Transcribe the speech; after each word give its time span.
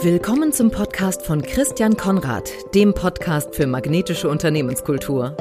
Willkommen 0.00 0.52
zum 0.52 0.70
Podcast 0.70 1.26
von 1.26 1.42
Christian 1.42 1.96
Konrad, 1.96 2.48
dem 2.72 2.94
Podcast 2.94 3.56
für 3.56 3.66
magnetische 3.66 4.28
Unternehmenskultur. 4.28 5.36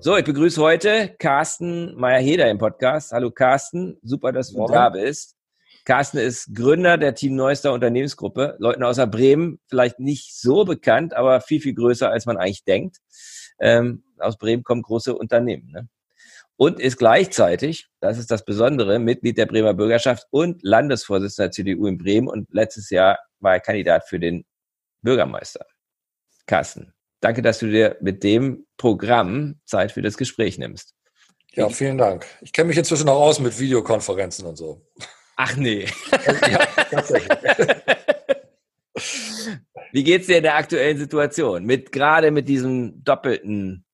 So, 0.00 0.16
ich 0.16 0.24
begrüße 0.24 0.60
heute 0.60 1.14
Carsten 1.20 1.94
Meyer-Heder 1.94 2.50
im 2.50 2.58
Podcast. 2.58 3.12
Hallo 3.12 3.30
Carsten, 3.30 3.96
super, 4.02 4.32
dass 4.32 4.52
du 4.52 4.66
da 4.66 4.88
bist. 4.88 5.36
Carsten 5.84 6.18
ist 6.18 6.52
Gründer 6.56 6.98
der 6.98 7.14
Team 7.14 7.36
Neuster 7.36 7.72
Unternehmensgruppe. 7.72 8.56
Leuten 8.58 8.82
außer 8.82 9.06
Bremen 9.06 9.60
vielleicht 9.68 10.00
nicht 10.00 10.34
so 10.34 10.64
bekannt, 10.64 11.14
aber 11.14 11.40
viel, 11.40 11.60
viel 11.60 11.74
größer, 11.74 12.10
als 12.10 12.26
man 12.26 12.36
eigentlich 12.36 12.64
denkt. 12.64 12.96
Ähm, 13.60 14.02
aus 14.18 14.38
Bremen 14.38 14.64
kommen 14.64 14.82
große 14.82 15.14
Unternehmen. 15.14 15.70
Ne? 15.70 15.88
Und 16.56 16.80
ist 16.80 16.98
gleichzeitig, 16.98 17.88
das 18.00 18.18
ist 18.18 18.30
das 18.30 18.44
Besondere, 18.44 18.98
Mitglied 18.98 19.38
der 19.38 19.46
Bremer 19.46 19.74
Bürgerschaft 19.74 20.26
und 20.30 20.62
Landesvorsitzender 20.62 21.48
der 21.48 21.52
CDU 21.52 21.86
in 21.86 21.98
Bremen 21.98 22.28
und 22.28 22.48
letztes 22.52 22.90
Jahr 22.90 23.18
war 23.40 23.54
er 23.54 23.60
Kandidat 23.60 24.08
für 24.08 24.18
den 24.18 24.44
Bürgermeister. 25.02 25.66
Carsten, 26.46 26.92
danke, 27.20 27.42
dass 27.42 27.58
du 27.58 27.66
dir 27.66 27.96
mit 28.00 28.22
dem 28.22 28.66
Programm 28.76 29.60
Zeit 29.64 29.92
für 29.92 30.02
das 30.02 30.16
Gespräch 30.16 30.58
nimmst. 30.58 30.94
Ja, 31.52 31.68
vielen 31.68 31.98
Dank. 31.98 32.26
Ich 32.40 32.52
kenne 32.52 32.68
mich 32.68 32.78
inzwischen 32.78 33.08
auch 33.08 33.20
aus 33.20 33.38
mit 33.38 33.58
Videokonferenzen 33.58 34.46
und 34.46 34.56
so. 34.56 34.84
Ach 35.36 35.56
nee. 35.56 35.86
ja, 36.12 36.66
tatsächlich. 36.90 37.38
Wie 39.92 40.02
geht's 40.02 40.26
dir 40.26 40.38
in 40.38 40.42
der 40.42 40.56
aktuellen 40.56 40.98
Situation? 40.98 41.64
Mit 41.64 41.92
gerade 41.92 42.32
mit 42.32 42.48
diesem 42.48 43.04
doppelten 43.04 43.84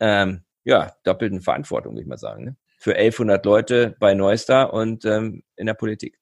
ähm, 0.00 0.44
ja, 0.64 0.94
doppelten 1.04 1.40
Verantwortung, 1.40 1.92
würde 1.92 2.02
ich 2.02 2.08
mal 2.08 2.18
sagen. 2.18 2.44
Ne? 2.44 2.56
Für 2.78 2.94
1100 2.94 3.44
Leute 3.44 3.96
bei 3.98 4.14
Neustar 4.14 4.72
und 4.72 5.04
ähm, 5.04 5.42
in 5.56 5.66
der 5.66 5.74
Politik. 5.74 6.18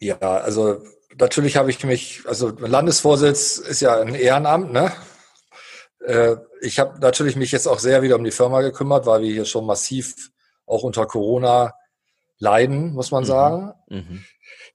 Ja, 0.00 0.18
also 0.18 0.82
natürlich 1.18 1.56
habe 1.56 1.70
ich 1.70 1.84
mich, 1.84 2.22
also 2.26 2.48
Landesvorsitz 2.48 3.58
ist 3.58 3.80
ja 3.80 4.00
ein 4.00 4.14
Ehrenamt, 4.14 4.72
ne? 4.72 4.92
Äh, 6.00 6.36
ich 6.60 6.78
habe 6.80 6.98
natürlich 6.98 7.36
mich 7.36 7.52
jetzt 7.52 7.68
auch 7.68 7.78
sehr 7.78 8.02
wieder 8.02 8.16
um 8.16 8.24
die 8.24 8.32
Firma 8.32 8.60
gekümmert, 8.62 9.06
weil 9.06 9.22
wir 9.22 9.32
hier 9.32 9.44
schon 9.44 9.66
massiv 9.66 10.30
auch 10.66 10.82
unter 10.82 11.06
Corona 11.06 11.74
leiden, 12.38 12.92
muss 12.92 13.10
man 13.10 13.22
mhm. 13.22 13.26
sagen. 13.26 13.72
Mhm. 13.88 14.24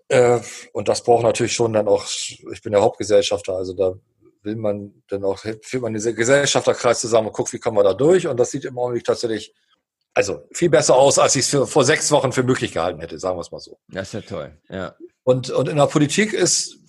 Äh, 0.08 0.40
und 0.72 0.88
das 0.88 1.04
braucht 1.04 1.24
natürlich 1.24 1.54
schon 1.54 1.74
dann 1.74 1.88
auch, 1.88 2.06
ich 2.06 2.62
bin 2.64 2.72
der 2.72 2.82
Hauptgesellschafter, 2.82 3.54
also 3.54 3.74
da 3.74 3.94
will 4.48 4.56
man 4.56 5.04
dann 5.10 5.24
auch, 5.24 5.38
führt 5.38 5.84
man 5.84 5.94
diesen 5.94 6.16
Gesellschafterkreis 6.16 7.02
zusammen 7.02 7.28
und 7.28 7.34
guckt, 7.34 7.54
wie 7.54 7.60
kommen 7.60 7.78
wir 7.78 7.84
da 7.84 7.94
durch. 7.94 8.26
Und 8.28 8.38
das 8.38 8.50
sieht 8.50 8.66
im 8.66 8.80
Augenblick 8.80 9.04
tatsächlich, 9.04 9.54
also 10.14 10.48
viel 10.52 10.70
besser 10.70 10.96
aus, 10.96 11.20
als 11.20 11.36
ich 11.36 11.54
es 11.54 11.70
vor 11.70 11.84
sechs 11.84 12.10
Wochen 12.12 12.32
für 12.32 12.42
möglich 12.42 12.72
gehalten 12.72 13.00
hätte, 13.00 13.20
sagen 13.20 13.38
wir 13.38 13.42
es 13.42 13.52
mal 13.52 13.60
so. 13.60 13.78
Das 13.90 14.08
ist 14.08 14.14
ja 14.14 14.22
toll, 14.22 14.58
ja. 14.70 14.96
Und, 15.24 15.50
und 15.52 15.68
in 15.68 15.78
der 15.78 15.88
Politik 15.88 16.34
ist 16.34 16.80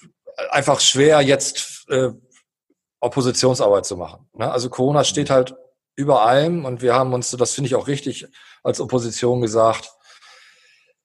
einfach 0.50 0.80
schwer, 0.80 1.20
jetzt 1.20 1.84
äh, 1.88 2.10
Oppositionsarbeit 3.00 3.84
zu 3.84 3.96
machen. 3.96 4.28
Ne? 4.32 4.50
Also 4.50 4.70
Corona 4.70 5.04
steht 5.04 5.28
halt 5.28 5.54
über 5.96 6.24
allem 6.24 6.64
und 6.64 6.80
wir 6.80 6.94
haben 6.94 7.12
uns, 7.12 7.32
das 7.32 7.52
finde 7.52 7.66
ich 7.66 7.74
auch 7.74 7.88
richtig, 7.88 8.26
als 8.62 8.80
Opposition 8.80 9.40
gesagt, 9.40 9.90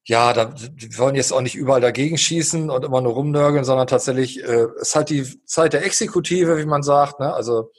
ja, 0.05 0.33
da, 0.33 0.53
wir 0.57 0.97
wollen 0.97 1.15
jetzt 1.15 1.31
auch 1.31 1.41
nicht 1.41 1.55
überall 1.55 1.81
dagegen 1.81 2.17
schießen 2.17 2.69
und 2.69 2.83
immer 2.83 3.01
nur 3.01 3.13
rumnörgeln, 3.13 3.63
sondern 3.63 3.87
tatsächlich 3.87 4.43
äh, 4.43 4.67
ist 4.79 4.95
halt 4.95 5.09
die 5.09 5.25
Zeit 5.45 5.73
der 5.73 5.85
Exekutive, 5.85 6.57
wie 6.57 6.65
man 6.65 6.83
sagt. 6.83 7.19
Ne? 7.19 7.33
Also 7.33 7.71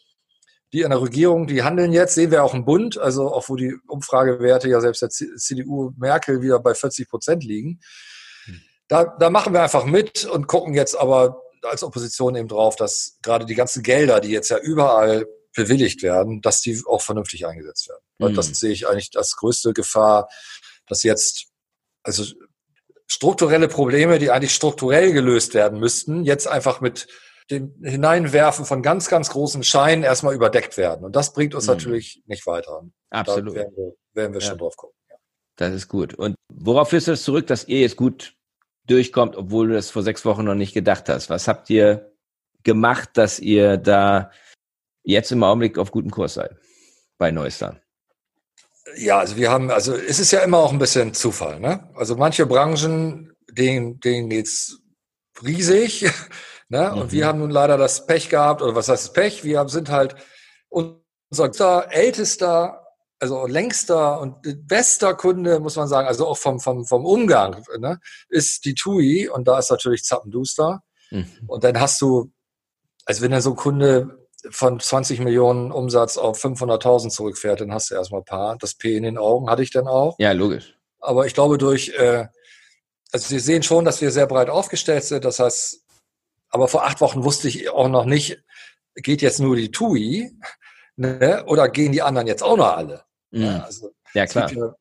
die 0.73 0.81
in 0.81 0.91
der 0.91 1.03
Regierung, 1.03 1.47
die 1.47 1.63
handeln 1.63 1.93
jetzt, 1.93 2.15
sehen 2.15 2.31
wir 2.31 2.43
auch 2.43 2.55
im 2.55 2.65
Bund, 2.65 2.99
also 2.99 3.33
auch 3.33 3.49
wo 3.49 3.57
die 3.57 3.77
Umfragewerte 3.87 4.69
ja 4.69 4.81
selbst 4.81 5.03
der 5.03 5.11
CDU 5.11 5.93
Merkel 5.97 6.41
wieder 6.41 6.59
bei 6.59 6.75
40 6.75 7.09
Prozent 7.09 7.45
liegen. 7.45 7.81
Hm. 8.47 8.61
Da, 8.89 9.05
da 9.05 9.31
machen 9.31 9.53
wir 9.53 9.63
einfach 9.63 9.85
mit 9.85 10.25
und 10.25 10.47
gucken 10.47 10.75
jetzt 10.75 10.99
aber 10.99 11.41
als 11.63 11.83
Opposition 11.83 12.35
eben 12.37 12.49
drauf, 12.49 12.77
dass 12.77 13.19
gerade 13.23 13.45
die 13.45 13.55
ganzen 13.55 13.83
Gelder, 13.83 14.21
die 14.21 14.31
jetzt 14.31 14.49
ja 14.49 14.59
überall 14.59 15.27
bewilligt 15.55 16.03
werden, 16.03 16.41
dass 16.41 16.61
die 16.61 16.83
auch 16.87 17.03
vernünftig 17.03 17.47
eingesetzt 17.47 17.89
werden. 17.89 18.03
Mhm. 18.19 18.27
Und 18.27 18.37
das 18.37 18.49
sehe 18.49 18.73
ich 18.73 18.89
eigentlich 18.89 19.11
als 19.17 19.37
größte 19.37 19.75
Gefahr, 19.75 20.29
dass 20.87 21.03
jetzt 21.03 21.47
also 22.05 22.25
strukturelle 23.07 23.69
Probleme, 23.69 24.19
die 24.19 24.31
eigentlich 24.31 24.55
strukturell 24.55 25.13
gelöst 25.13 25.55
werden 25.55 25.81
müssten, 25.81 26.25
jetzt 26.25 26.47
einfach 26.47 26.81
mit 26.81 27.09
dem 27.51 27.75
Hineinwerfen 27.83 28.65
von 28.65 28.83
ganz, 28.83 29.09
ganz 29.09 29.31
großen 29.31 29.63
Scheinen 29.63 30.03
erstmal 30.03 30.35
überdeckt 30.35 30.77
werden. 30.77 31.05
Und 31.05 31.15
das 31.17 31.33
bringt 31.33 31.55
uns 31.55 31.67
mhm. 31.67 31.75
natürlich 31.75 32.23
nicht 32.27 32.47
weiter. 32.47 32.83
Absolut. 33.11 33.51
Da 33.51 33.55
werden 33.55 33.77
wir, 33.77 33.93
werden 34.15 34.33
wir 34.33 34.41
ja. 34.41 34.47
schon 34.47 34.59
drauf 34.59 34.77
gucken. 34.77 34.97
Das 35.57 35.73
ist 35.73 35.89
gut. 35.89 36.15
Und 36.15 36.35
worauf 36.53 36.91
führst 36.91 37.07
du 37.07 37.13
das 37.13 37.23
zurück, 37.23 37.47
dass 37.47 37.69
ihr 37.69 37.81
jetzt 37.81 37.97
gut 37.97 38.35
durchkommt, 38.87 39.37
obwohl 39.37 39.69
du 39.69 39.75
das 39.75 39.91
vor 39.91 40.03
sechs 40.03 40.25
Wochen 40.25 40.45
noch 40.45 40.55
nicht 40.55 40.75
gedacht 40.75 41.09
hast? 41.09 41.31
Was 41.31 41.47
habt 41.47 41.71
ihr 41.71 42.13
gemacht, 42.65 43.11
dass 43.15 43.39
ihr 43.39 43.77
da 43.77 44.31
jetzt 45.05 45.31
im 45.31 45.43
Augenblick 45.43 45.79
auf 45.79 45.91
gutem 45.93 46.11
Kurs 46.11 46.35
seid 46.35 46.57
bei 47.19 47.31
Neustar? 47.31 47.81
Ja, 48.97 49.19
also 49.19 49.37
wir 49.37 49.51
haben, 49.51 49.71
also 49.71 49.95
es 49.95 50.19
ist 50.19 50.31
ja 50.31 50.41
immer 50.41 50.59
auch 50.59 50.73
ein 50.73 50.79
bisschen 50.79 51.15
Zufall, 51.15 51.61
ne? 51.61 51.89
Also 51.95 52.17
manche 52.17 52.47
Branchen, 52.47 53.33
denen, 53.51 54.01
denen 54.01 54.29
geht's 54.29 54.79
riesig, 55.43 56.07
ne? 56.69 56.93
Und 56.93 57.07
mhm. 57.07 57.13
wir 57.13 57.27
haben 57.27 57.39
nun 57.39 57.51
leider 57.51 57.77
das 57.77 58.07
Pech 58.07 58.29
gehabt, 58.29 58.63
oder 58.63 58.75
was 58.75 58.89
heißt 58.89 59.05
das 59.05 59.13
Pech? 59.13 59.45
Wir 59.45 59.69
sind 59.69 59.91
halt 59.91 60.15
unser 60.69 61.93
ältester, 61.93 62.87
also 63.19 63.47
längster 63.47 64.21
und 64.21 64.37
bester 64.67 65.15
Kunde, 65.15 65.61
muss 65.61 65.77
man 65.77 65.89
sagen, 65.89 66.07
also 66.07 66.27
auch 66.27 66.39
vom, 66.39 66.61
vom, 66.61 66.85
vom 66.85 67.05
Umgang, 67.05 67.65
ne? 67.79 68.01
ist 68.29 68.65
die 68.65 68.75
TUI 68.75 69.29
und 69.29 69.49
da 69.49 69.59
ist 69.59 69.71
natürlich 69.71 70.05
Zappenduster. 70.05 70.83
Mhm. 71.11 71.27
Und 71.47 71.65
dann 71.65 71.81
hast 71.81 72.01
du, 72.01 72.33
also 73.07 73.23
wenn 73.23 73.31
dann 73.31 73.43
so 73.43 73.51
ein 73.51 73.57
Kunde 73.57 74.24
von 74.51 74.81
20 74.81 75.21
Millionen 75.21 75.73
Umsatz 75.73 76.17
auf 76.17 76.43
500.000 76.43 77.11
zurückfährt, 77.11 77.61
dann 77.61 77.73
hast 77.73 77.91
du 77.91 77.95
erstmal 77.95 78.21
ein 78.21 78.27
paar. 78.27 78.57
Das 78.59 78.75
P 78.75 78.97
in 78.97 79.03
den 79.03 79.19
Augen 79.19 79.51
hatte 79.51 79.63
ich 79.63 79.71
dann 79.71 79.87
auch. 79.87 80.17
Ja, 80.19 80.33
logisch. 80.33 80.77
Aber 81.01 81.27
ich 81.27 81.35
glaube 81.35 81.59
durch, 81.59 81.91
äh, 81.91 82.27
also 83.13 83.29
Sie 83.29 83.39
sehen 83.39 83.63
schon, 83.63 83.85
dass 83.85 84.01
wir 84.01 84.11
sehr 84.11 84.27
breit 84.27 84.51
aufgestellt 84.51 85.05
sind. 85.05 85.25
Das 85.25 85.39
heißt, 85.39 85.83
aber 86.51 86.69
vor 86.69 86.85
acht 86.85 87.01
Wochen 87.01 87.25
wusste 87.25 87.49
ich 87.49 87.69
auch 87.71 87.89
noch 87.89 88.05
nicht, 88.05 88.43
geht 88.95 89.23
jetzt 89.23 89.41
nur 89.41 89.57
die 89.57 89.71
TUI 89.71 90.33
ne, 90.97 91.45
oder 91.47 91.69
gehen 91.69 91.93
die 91.93 92.03
anderen 92.03 92.27
jetzt 92.27 92.43
auch 92.43 92.57
noch 92.57 92.77
alle? 92.77 93.05
Mhm. 93.31 93.43
Ja, 93.43 93.65
also, 93.65 93.93
ja, 94.15 94.27
klar. 94.27 94.53
Ja, 94.53 94.75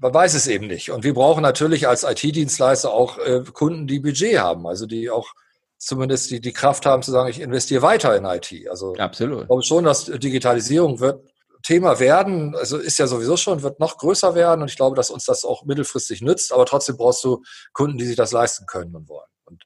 man 0.00 0.14
weiß 0.14 0.34
es 0.34 0.46
eben 0.46 0.66
nicht. 0.66 0.90
Und 0.90 1.04
wir 1.04 1.14
brauchen 1.14 1.42
natürlich 1.42 1.88
als 1.88 2.04
IT-Dienstleister 2.04 2.90
auch 2.92 3.18
äh, 3.18 3.42
Kunden, 3.52 3.86
die 3.86 4.00
Budget 4.00 4.38
haben, 4.38 4.66
also 4.66 4.86
die 4.86 5.10
auch 5.10 5.34
zumindest 5.78 6.30
die, 6.30 6.40
die 6.40 6.52
Kraft 6.52 6.86
haben 6.86 7.02
zu 7.02 7.10
sagen, 7.10 7.28
ich 7.28 7.40
investiere 7.40 7.82
weiter 7.82 8.16
in 8.16 8.24
IT. 8.24 8.52
Also 8.70 8.94
Absolut. 8.94 9.42
ich 9.42 9.46
glaube 9.46 9.62
schon, 9.62 9.84
dass 9.84 10.06
Digitalisierung 10.06 11.00
wird 11.00 11.20
Thema 11.64 11.98
werden, 11.98 12.54
also 12.54 12.76
ist 12.76 12.98
ja 12.98 13.06
sowieso 13.06 13.38
schon, 13.38 13.62
wird 13.62 13.80
noch 13.80 13.96
größer 13.96 14.34
werden 14.34 14.60
und 14.60 14.70
ich 14.70 14.76
glaube, 14.76 14.94
dass 14.94 15.10
uns 15.10 15.24
das 15.24 15.44
auch 15.44 15.64
mittelfristig 15.64 16.20
nützt, 16.20 16.52
aber 16.52 16.66
trotzdem 16.66 16.98
brauchst 16.98 17.24
du 17.24 17.42
Kunden, 17.72 17.96
die 17.96 18.04
sich 18.04 18.16
das 18.16 18.32
leisten 18.32 18.66
können 18.66 18.94
und 18.94 19.08
wollen. 19.08 19.28
Und 19.46 19.64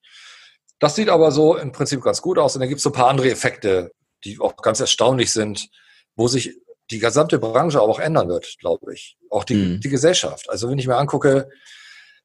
das 0.78 0.94
sieht 0.94 1.08
aber 1.08 1.32
so 1.32 1.56
im 1.56 1.72
Prinzip 1.72 2.00
ganz 2.00 2.22
gut 2.22 2.38
aus 2.38 2.54
und 2.54 2.60
dann 2.60 2.68
gibt 2.68 2.78
es 2.78 2.84
so 2.84 2.90
ein 2.90 2.94
paar 2.94 3.08
andere 3.08 3.28
Effekte, 3.30 3.90
die 4.24 4.38
auch 4.38 4.56
ganz 4.56 4.78
erstaunlich 4.78 5.32
sind, 5.32 5.68
wo 6.14 6.28
sich 6.28 6.56
die 6.90 7.00
gesamte 7.00 7.40
Branche 7.40 7.80
auch 7.80 7.98
ändern 7.98 8.28
wird, 8.28 8.56
glaube 8.60 8.94
ich. 8.94 9.18
Auch 9.28 9.44
die, 9.44 9.54
mhm. 9.54 9.80
die 9.80 9.88
Gesellschaft. 9.88 10.48
Also 10.48 10.70
wenn 10.70 10.78
ich 10.78 10.86
mir 10.86 10.96
angucke, 10.96 11.48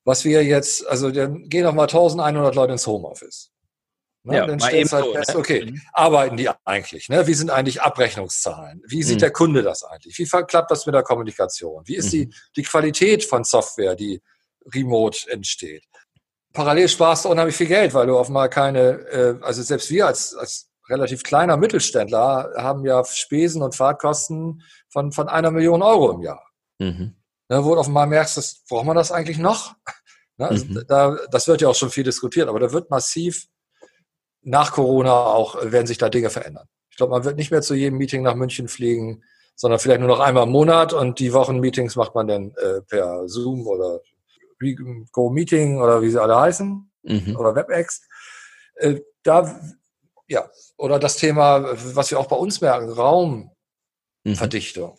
was 0.06 0.24
wir 0.24 0.44
jetzt, 0.44 0.86
also 0.88 1.10
dann 1.10 1.50
gehen 1.50 1.64
noch 1.64 1.74
mal 1.74 1.84
1100 1.84 2.54
Leute 2.54 2.74
ins 2.74 2.86
Homeoffice. 2.86 3.50
Ne? 4.26 4.38
Ja, 4.38 4.48
dann 4.48 4.60
stellst 4.60 4.94
halt 4.94 5.06
so, 5.06 5.14
fest, 5.14 5.34
ne? 5.34 5.38
okay, 5.38 5.66
mhm. 5.66 5.82
arbeiten 5.92 6.38
die 6.38 6.50
eigentlich? 6.64 7.10
Ne? 7.10 7.28
Wie 7.28 7.34
sind 7.34 7.52
eigentlich 7.52 7.82
Abrechnungszahlen? 7.82 8.82
Wie 8.88 9.04
sieht 9.04 9.18
mhm. 9.18 9.20
der 9.20 9.32
Kunde 9.32 9.64
das 9.64 9.84
eigentlich? 9.84 10.18
Wie 10.18 10.26
klappt 10.26 10.72
das 10.72 10.86
mit 10.86 10.96
der 10.96 11.04
Kommunikation? 11.04 11.84
Wie 11.86 11.96
ist 11.96 12.08
mhm. 12.08 12.10
die, 12.12 12.36
die 12.56 12.64
Qualität 12.64 13.26
von 13.26 13.44
Software, 13.44 13.96
die 13.96 14.22
remote 14.74 15.30
entsteht? 15.30 15.84
Parallel 16.54 16.88
sparst 16.88 17.26
du 17.26 17.30
unheimlich 17.30 17.56
viel 17.56 17.68
Geld, 17.68 17.94
weil 17.94 18.08
du 18.08 18.18
auf 18.18 18.30
mal 18.30 18.48
keine, 18.48 18.80
äh, 19.10 19.36
also 19.42 19.62
selbst 19.62 19.90
wir 19.90 20.08
als, 20.08 20.34
als 20.36 20.70
relativ 20.90 21.24
kleiner 21.24 21.58
Mittelständler 21.58 22.54
haben 22.56 22.86
ja 22.86 23.04
Spesen 23.04 23.62
und 23.62 23.76
Fahrtkosten 23.76 24.62
von, 24.90 25.12
von 25.12 25.28
einer 25.28 25.52
Million 25.52 25.82
Euro 25.82 26.12
im 26.12 26.22
Jahr. 26.22 26.48
Mhm. 26.80 27.16
Ne, 27.50 27.66
wo 27.66 27.74
du 27.74 27.82
auf 27.82 27.88
einmal 27.88 28.08
merkst, 28.08 28.38
das, 28.38 28.64
braucht 28.70 28.86
man 28.86 28.96
das 28.96 29.12
eigentlich 29.12 29.38
noch? 29.38 29.76
Ne, 30.36 30.48
also 30.48 30.66
mhm. 30.66 30.84
da, 30.88 31.16
das 31.30 31.48
wird 31.48 31.62
ja 31.62 31.68
auch 31.68 31.76
schon 31.76 31.92
viel 31.92 32.04
diskutiert, 32.04 32.50
aber 32.50 32.60
da 32.60 32.72
wird 32.72 32.90
massiv 32.90 33.46
nach 34.44 34.72
Corona 34.72 35.14
auch 35.14 35.62
äh, 35.62 35.72
werden 35.72 35.88
sich 35.88 35.98
da 35.98 36.10
Dinge 36.10 36.30
verändern. 36.30 36.68
Ich 36.90 36.98
glaube, 36.98 37.12
man 37.12 37.24
wird 37.24 37.38
nicht 37.38 37.52
mehr 37.52 37.62
zu 37.62 37.74
jedem 37.74 37.98
Meeting 37.98 38.22
nach 38.22 38.36
München 38.36 38.68
fliegen, 38.68 39.24
sondern 39.56 39.80
vielleicht 39.80 40.00
nur 40.00 40.10
noch 40.10 40.20
einmal 40.20 40.44
im 40.44 40.52
Monat 40.52 40.94
und 40.94 41.20
die 41.20 41.34
Wochenmeetings 41.34 41.96
macht 41.96 42.16
man 42.16 42.28
dann 42.28 42.54
äh, 42.56 42.82
per 42.82 43.28
Zoom 43.28 43.68
oder 43.68 44.00
Go 45.12 45.30
Meeting 45.30 45.82
oder 45.82 46.02
wie 46.02 46.10
sie 46.10 46.22
alle 46.22 46.40
heißen 46.40 46.90
mhm. 47.04 47.36
oder 47.36 47.56
WebEx. 47.56 48.08
Äh, 48.76 49.02
da 49.24 49.60
ja 50.28 50.50
oder 50.78 51.00
das 51.00 51.18
Thema, 51.18 51.76
was 51.96 52.12
wir 52.12 52.20
auch 52.20 52.28
bei 52.28 52.36
uns 52.36 52.62
merken, 52.62 52.90
Raumverdichtung. 52.90 54.92
Mhm. 54.92 54.98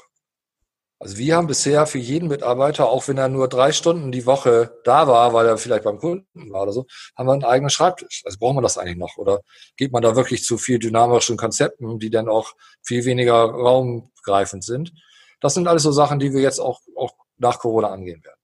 Also 1.04 1.18
wir 1.18 1.36
haben 1.36 1.46
bisher 1.46 1.86
für 1.86 1.98
jeden 1.98 2.28
Mitarbeiter, 2.28 2.88
auch 2.88 3.08
wenn 3.08 3.18
er 3.18 3.28
nur 3.28 3.46
drei 3.46 3.72
Stunden 3.72 4.10
die 4.10 4.24
Woche 4.24 4.80
da 4.84 5.06
war, 5.06 5.34
weil 5.34 5.44
er 5.44 5.58
vielleicht 5.58 5.84
beim 5.84 5.98
Kunden 5.98 6.50
war 6.50 6.62
oder 6.62 6.72
so, 6.72 6.86
haben 7.14 7.26
wir 7.26 7.34
einen 7.34 7.44
eigenen 7.44 7.68
Schreibtisch. 7.68 8.22
Also 8.24 8.38
braucht 8.38 8.54
man 8.54 8.62
das 8.62 8.78
eigentlich 8.78 8.96
noch? 8.96 9.18
Oder 9.18 9.42
geht 9.76 9.92
man 9.92 10.02
da 10.02 10.16
wirklich 10.16 10.44
zu 10.44 10.56
viel 10.56 10.78
dynamischen 10.78 11.36
Konzepten, 11.36 11.98
die 11.98 12.08
dann 12.08 12.26
auch 12.30 12.54
viel 12.82 13.04
weniger 13.04 13.34
raumgreifend 13.34 14.64
sind? 14.64 14.94
Das 15.42 15.52
sind 15.52 15.68
alles 15.68 15.82
so 15.82 15.92
Sachen, 15.92 16.20
die 16.20 16.32
wir 16.32 16.40
jetzt 16.40 16.58
auch, 16.58 16.80
auch 16.96 17.12
nach 17.36 17.58
Corona 17.58 17.88
angehen 17.88 18.24
werden. 18.24 18.40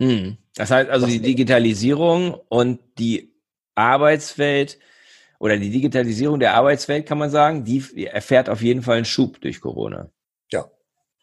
Hm. 0.00 0.38
Das 0.54 0.70
heißt 0.70 0.88
also, 0.88 1.06
die 1.06 1.20
Digitalisierung 1.20 2.40
und 2.48 2.80
die 2.98 3.34
Arbeitswelt 3.74 4.78
oder 5.38 5.58
die 5.58 5.68
Digitalisierung 5.68 6.40
der 6.40 6.54
Arbeitswelt, 6.54 7.04
kann 7.04 7.18
man 7.18 7.28
sagen, 7.28 7.64
die 7.64 8.06
erfährt 8.06 8.48
auf 8.48 8.62
jeden 8.62 8.80
Fall 8.80 8.96
einen 8.96 9.04
Schub 9.04 9.42
durch 9.42 9.60
Corona. 9.60 10.10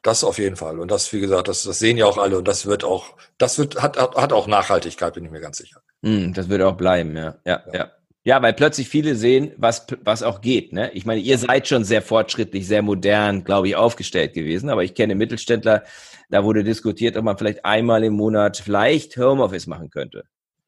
Das 0.06 0.24
auf 0.24 0.38
jeden 0.38 0.56
Fall. 0.56 0.80
Und 0.80 0.92
das, 0.92 1.12
wie 1.14 1.20
gesagt, 1.20 1.48
das, 1.48 1.64
das 1.64 1.80
sehen 1.80 1.98
ja 1.98 2.06
auch 2.06 2.20
alle 2.20 2.38
und 2.38 2.48
das 2.48 2.68
wird 2.68 2.84
auch, 2.84 3.16
das 3.40 3.58
wird, 3.58 3.82
hat, 3.82 3.98
hat 3.98 4.34
auch 4.34 4.46
Nachhaltigkeit, 4.46 5.16
bin 5.16 5.26
ich 5.26 5.32
mir 5.32 5.42
ganz 5.42 5.58
sicher. 5.58 5.82
Mm, 6.04 6.32
das 6.32 6.48
wird 6.48 6.62
auch 6.62 6.78
bleiben, 6.78 7.18
ja. 7.18 7.40
Ja, 7.44 7.64
ja. 7.66 7.74
ja. 7.74 7.92
ja 8.24 8.42
weil 8.44 8.54
plötzlich 8.54 8.88
viele 8.88 9.16
sehen, 9.16 9.54
was, 9.58 9.88
was 10.04 10.22
auch 10.22 10.42
geht. 10.42 10.74
Ne? 10.74 10.92
Ich 10.92 11.08
meine, 11.08 11.22
ihr 11.22 11.40
seid 11.40 11.68
schon 11.68 11.84
sehr 11.84 12.04
fortschrittlich, 12.04 12.68
sehr 12.68 12.84
modern, 12.84 13.44
glaube 13.44 13.68
ich, 13.68 13.76
aufgestellt 13.76 14.36
gewesen, 14.36 14.70
aber 14.70 14.84
ich 14.84 14.94
kenne 14.94 15.16
Mittelständler, 15.16 15.82
da 16.30 16.44
wurde 16.44 16.64
diskutiert, 16.64 17.18
ob 17.18 17.24
man 17.24 17.40
vielleicht 17.40 17.66
einmal 17.66 18.04
im 18.04 18.14
Monat 18.14 18.58
vielleicht 18.58 19.18
Homeoffice 19.18 19.66
machen 19.66 19.90
könnte. 19.90 20.26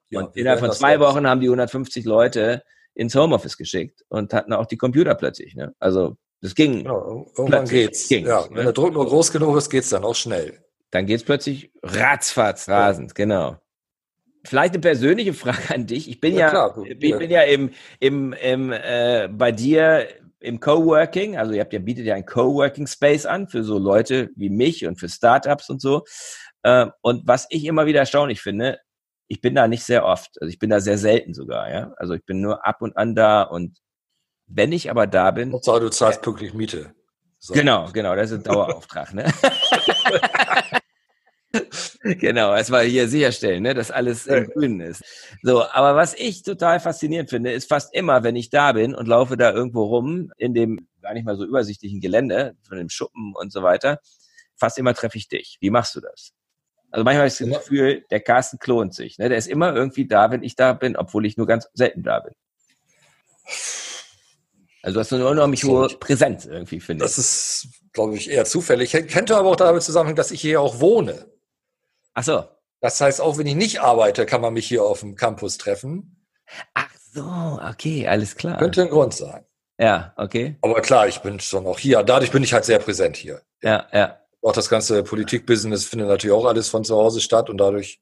Ja, 0.09 0.21
und 0.21 0.35
innerhalb 0.35 0.61
von 0.61 0.71
zwei 0.71 0.99
Wochen 0.99 1.27
haben 1.27 1.41
die 1.41 1.47
150 1.47 2.05
Leute 2.05 2.63
ins 2.95 3.13
Homeoffice 3.13 3.57
geschickt 3.57 4.03
und 4.09 4.33
hatten 4.33 4.51
auch 4.53 4.65
die 4.65 4.77
Computer 4.77 5.13
plötzlich. 5.13 5.53
Ne? 5.53 5.75
Also 5.77 6.17
das 6.41 6.55
ging. 6.55 6.83
Genau, 6.83 7.31
irgendwann 7.37 7.65
geht's. 7.65 8.07
Ging, 8.07 8.25
ja, 8.25 8.45
wenn 8.49 8.57
ne? 8.57 8.63
der 8.65 8.73
Druck 8.73 8.93
nur 8.93 9.05
groß 9.05 9.31
genug 9.31 9.57
ist, 9.57 9.69
geht's 9.69 9.89
dann 9.89 10.03
auch 10.03 10.15
schnell. 10.15 10.59
Dann 10.91 11.05
geht's 11.05 11.23
plötzlich 11.23 11.71
ratzfatz 11.83 12.69
rasend, 12.69 13.11
ja. 13.11 13.13
genau. 13.15 13.57
Vielleicht 14.45 14.73
eine 14.73 14.81
persönliche 14.81 15.33
Frage 15.33 15.73
an 15.73 15.87
dich. 15.87 16.09
Ich 16.09 16.19
bin 16.21 16.33
ja, 16.33 16.39
ja 16.39 16.49
klar, 16.49 16.77
ich 16.85 16.99
bin 16.99 17.29
ja 17.29 17.41
im, 17.41 17.71
im, 17.99 18.33
im 18.33 18.71
äh, 18.71 19.27
bei 19.29 19.51
dir 19.51 20.07
im 20.39 20.59
Coworking, 20.59 21.37
also 21.37 21.53
ihr 21.53 21.61
habt 21.61 21.73
ja 21.73 21.79
bietet 21.79 22.05
ja 22.05 22.15
ein 22.15 22.25
Coworking 22.25 22.87
Space 22.87 23.25
an 23.25 23.47
für 23.47 23.63
so 23.63 23.77
Leute 23.77 24.29
wie 24.35 24.49
mich 24.49 24.85
und 24.85 24.99
für 24.99 25.09
Startups 25.09 25.69
und 25.69 25.81
so. 25.81 26.03
Äh, 26.63 26.87
und 27.01 27.27
was 27.27 27.47
ich 27.49 27.65
immer 27.65 27.85
wieder 27.87 28.01
erstaunlich 28.01 28.41
finde, 28.41 28.79
ich 29.27 29.41
bin 29.41 29.55
da 29.55 29.67
nicht 29.67 29.83
sehr 29.83 30.05
oft, 30.05 30.39
also 30.39 30.49
ich 30.49 30.59
bin 30.59 30.69
da 30.69 30.79
sehr 30.79 30.97
selten 30.97 31.33
sogar, 31.33 31.69
ja. 31.69 31.93
Also 31.97 32.13
ich 32.13 32.23
bin 32.25 32.39
nur 32.39 32.65
ab 32.65 32.81
und 32.81 32.95
an 32.95 33.15
da 33.15 33.41
und 33.41 33.77
wenn 34.47 34.71
ich 34.71 34.89
aber 34.89 35.07
da 35.07 35.31
bin. 35.31 35.53
Hauptsache, 35.53 35.79
du 35.79 35.89
zahlst 35.89 36.21
pünktlich 36.21 36.53
Miete. 36.53 36.93
So. 37.39 37.53
Genau, 37.53 37.89
genau, 37.93 38.15
das 38.15 38.31
ist 38.31 38.37
ein 38.37 38.43
Dauerauftrag, 38.43 39.13
ne? 39.13 39.31
genau, 42.19 42.55
erstmal 42.55 42.85
hier 42.85 43.07
sicherstellen, 43.07 43.63
ne, 43.63 43.73
dass 43.73 43.91
alles 43.91 44.25
im 44.25 44.47
Grünen 44.47 44.79
ist. 44.81 45.03
So, 45.43 45.63
aber 45.63 45.95
was 45.95 46.15
ich 46.15 46.41
total 46.43 46.79
faszinierend 46.79 47.29
finde, 47.29 47.51
ist 47.51 47.69
fast 47.69 47.93
immer, 47.93 48.23
wenn 48.23 48.35
ich 48.35 48.49
da 48.49 48.71
bin 48.71 48.95
und 48.95 49.07
laufe 49.07 49.37
da 49.37 49.51
irgendwo 49.51 49.83
rum 49.83 50.31
in 50.37 50.53
dem 50.53 50.87
gar 51.01 51.13
nicht 51.13 51.25
mal 51.25 51.37
so 51.37 51.45
übersichtlichen 51.45 52.01
Gelände 52.01 52.55
von 52.67 52.77
dem 52.77 52.89
Schuppen 52.89 53.33
und 53.35 53.51
so 53.51 53.63
weiter, 53.63 53.99
fast 54.55 54.77
immer 54.77 54.93
treffe 54.93 55.17
ich 55.17 55.27
dich. 55.29 55.57
Wie 55.61 55.69
machst 55.69 55.95
du 55.95 56.01
das? 56.01 56.33
Also 56.91 57.03
manchmal 57.03 57.25
habe 57.25 57.27
ich 57.27 57.37
das 57.37 57.59
Gefühl, 57.59 58.05
der 58.09 58.19
Carsten 58.19 58.59
klont 58.59 58.93
sich. 58.93 59.17
Ne? 59.17 59.29
Der 59.29 59.37
ist 59.37 59.47
immer 59.47 59.75
irgendwie 59.75 60.07
da, 60.07 60.31
wenn 60.31 60.43
ich 60.43 60.55
da 60.55 60.73
bin, 60.73 60.95
obwohl 60.95 61.25
ich 61.25 61.37
nur 61.37 61.47
ganz 61.47 61.69
selten 61.73 62.03
da 62.03 62.21
bin. 62.21 62.33
Also 64.83 64.95
du 64.95 64.99
hast 64.99 65.13
eine 65.13 65.27
unheimlich 65.27 65.63
hohe 65.63 65.87
Präsenz 65.89 66.45
irgendwie, 66.45 66.79
finde 66.79 67.03
ich. 67.03 67.09
Das 67.09 67.17
ist, 67.17 67.67
glaube 67.93 68.15
ich, 68.15 68.29
eher 68.29 68.45
zufällig. 68.45 68.91
Könnte 68.91 69.35
aber 69.35 69.49
auch 69.49 69.55
damit 69.55 69.83
zusammenhängen, 69.83 70.15
dass 70.15 70.31
ich 70.31 70.41
hier 70.41 70.61
auch 70.61 70.79
wohne. 70.79 71.31
Ach 72.13 72.23
so. 72.23 72.45
Das 72.79 73.01
heißt, 73.01 73.21
auch 73.21 73.37
wenn 73.37 73.47
ich 73.47 73.55
nicht 73.55 73.81
arbeite, 73.81 74.25
kann 74.25 74.41
man 74.41 74.53
mich 74.53 74.67
hier 74.67 74.83
auf 74.83 74.99
dem 74.99 75.15
Campus 75.15 75.57
treffen. 75.57 76.25
Ach 76.73 76.89
so, 77.11 77.59
okay, 77.67 78.07
alles 78.07 78.35
klar. 78.35 78.57
Könnte 78.57 78.83
ein 78.83 78.89
Grund 78.89 79.13
sein. 79.13 79.45
Ja, 79.79 80.13
okay. 80.17 80.57
Aber 80.61 80.81
klar, 80.81 81.07
ich 81.07 81.19
bin 81.19 81.39
schon 81.39 81.65
auch 81.65 81.79
hier. 81.79 82.03
Dadurch 82.03 82.31
bin 82.31 82.43
ich 82.43 82.53
halt 82.53 82.65
sehr 82.65 82.79
präsent 82.79 83.17
hier. 83.17 83.41
Ja, 83.61 83.87
ja. 83.91 84.21
Auch 84.41 84.53
das 84.53 84.69
ganze 84.69 85.03
Politikbusiness 85.03 85.85
findet 85.85 86.07
natürlich 86.07 86.35
auch 86.35 86.45
alles 86.45 86.69
von 86.69 86.83
zu 86.83 86.95
Hause 86.95 87.19
statt 87.21 87.49
und 87.49 87.57
dadurch, 87.57 87.99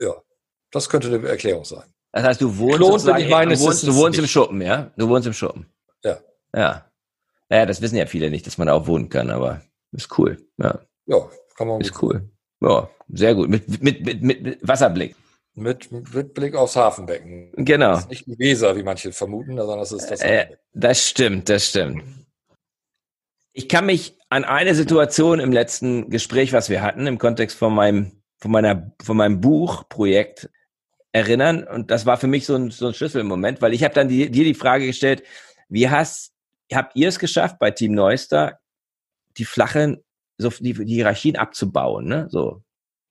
ja, 0.00 0.14
das 0.70 0.88
könnte 0.88 1.08
eine 1.08 1.26
Erklärung 1.26 1.64
sein. 1.64 1.92
Das 2.16 2.24
heißt, 2.24 2.40
du 2.40 2.56
wohnst, 2.56 3.06
ich 3.06 3.28
meine, 3.28 3.54
du 3.54 3.60
wohnst, 3.60 3.86
du 3.86 3.94
wohnst 3.94 4.18
im 4.18 4.26
Schuppen, 4.26 4.62
ja? 4.62 4.90
Du 4.96 5.06
wohnst 5.06 5.26
im 5.26 5.34
Schuppen. 5.34 5.66
Ja. 6.02 6.16
Ja. 6.54 6.90
Naja, 7.50 7.66
das 7.66 7.82
wissen 7.82 7.96
ja 7.96 8.06
viele 8.06 8.30
nicht, 8.30 8.46
dass 8.46 8.56
man 8.56 8.68
da 8.68 8.72
auch 8.72 8.86
wohnen 8.86 9.10
kann, 9.10 9.28
aber 9.28 9.60
ist 9.92 10.18
cool. 10.18 10.38
Ja, 10.56 10.80
ja 11.04 11.28
kann 11.58 11.68
man. 11.68 11.78
Ist 11.82 12.02
cool. 12.02 12.26
Ja, 12.62 12.88
sehr 13.12 13.34
gut. 13.34 13.50
Mit, 13.50 13.82
mit, 13.82 14.02
mit, 14.02 14.22
mit 14.22 14.66
Wasserblick. 14.66 15.14
Mit, 15.52 15.92
mit 15.92 16.32
Blick 16.32 16.54
aufs 16.54 16.74
Hafenbecken. 16.76 17.52
Genau. 17.56 17.90
Das 17.90 18.04
ist 18.04 18.08
nicht 18.08 18.26
die 18.26 18.38
Weser, 18.38 18.74
wie 18.76 18.82
manche 18.82 19.12
vermuten, 19.12 19.54
sondern 19.58 19.78
das 19.78 19.92
ist 19.92 20.10
das 20.10 20.22
äh, 20.22 20.46
Das 20.72 21.06
stimmt, 21.06 21.50
das 21.50 21.66
stimmt. 21.66 22.02
Ich 23.52 23.68
kann 23.68 23.84
mich 23.84 24.16
an 24.30 24.44
eine 24.44 24.74
Situation 24.74 25.38
im 25.38 25.52
letzten 25.52 26.08
Gespräch, 26.08 26.54
was 26.54 26.70
wir 26.70 26.80
hatten, 26.80 27.06
im 27.06 27.18
Kontext 27.18 27.58
von 27.58 27.74
meinem, 27.74 28.22
von 28.38 28.50
meiner, 28.50 28.90
von 29.02 29.18
meinem 29.18 29.42
Buchprojekt 29.42 30.48
erinnern. 31.16 31.64
Und 31.64 31.90
das 31.90 32.04
war 32.04 32.18
für 32.18 32.26
mich 32.26 32.44
so 32.44 32.54
ein, 32.54 32.70
so 32.70 32.86
ein 32.88 32.94
Schlüsselmoment, 32.94 33.62
weil 33.62 33.72
ich 33.72 33.82
habe 33.82 33.94
dann 33.94 34.08
dir 34.08 34.30
die 34.30 34.54
Frage 34.54 34.86
gestellt, 34.86 35.22
wie 35.68 35.88
hast, 35.88 36.32
habt 36.72 36.94
ihr 36.94 37.08
es 37.08 37.18
geschafft 37.18 37.58
bei 37.58 37.70
Team 37.70 37.94
Neuster, 37.94 38.58
die 39.38 39.46
flachen, 39.46 40.04
so 40.36 40.50
die, 40.50 40.74
die 40.74 40.94
Hierarchien 40.94 41.36
abzubauen, 41.36 42.06
ne? 42.06 42.28
So. 42.30 42.62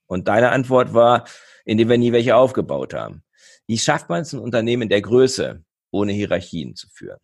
Und 0.05 0.27
deine 0.27 0.51
Antwort 0.51 0.93
war, 0.93 1.25
indem 1.65 1.89
wir 1.89 1.97
nie 1.97 2.11
welche 2.11 2.35
aufgebaut 2.35 2.93
haben. 2.93 3.23
Wie 3.65 3.79
schafft 3.79 4.07
man 4.07 4.21
es, 4.21 4.33
ein 4.33 4.39
Unternehmen 4.39 4.87
der 4.87 5.01
Größe 5.01 5.63
ohne 5.89 6.11
Hierarchien 6.11 6.75
zu 6.75 6.87
führen? 6.89 7.19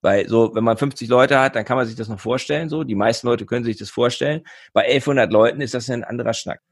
Weil 0.00 0.26
so, 0.30 0.54
wenn 0.54 0.64
man 0.64 0.78
50 0.78 1.10
Leute 1.10 1.38
hat, 1.38 1.56
dann 1.56 1.66
kann 1.66 1.76
man 1.76 1.86
sich 1.86 1.96
das 1.96 2.08
noch 2.08 2.20
vorstellen, 2.20 2.70
so. 2.70 2.84
Die 2.84 2.94
meisten 2.94 3.26
Leute 3.26 3.44
können 3.44 3.66
sich 3.66 3.76
das 3.76 3.90
vorstellen. 3.90 4.44
Bei 4.72 4.84
1100 4.84 5.30
Leuten 5.30 5.60
ist 5.60 5.74
das 5.74 5.90
ein 5.90 6.04
anderer 6.04 6.32
Schnack. 6.32 6.62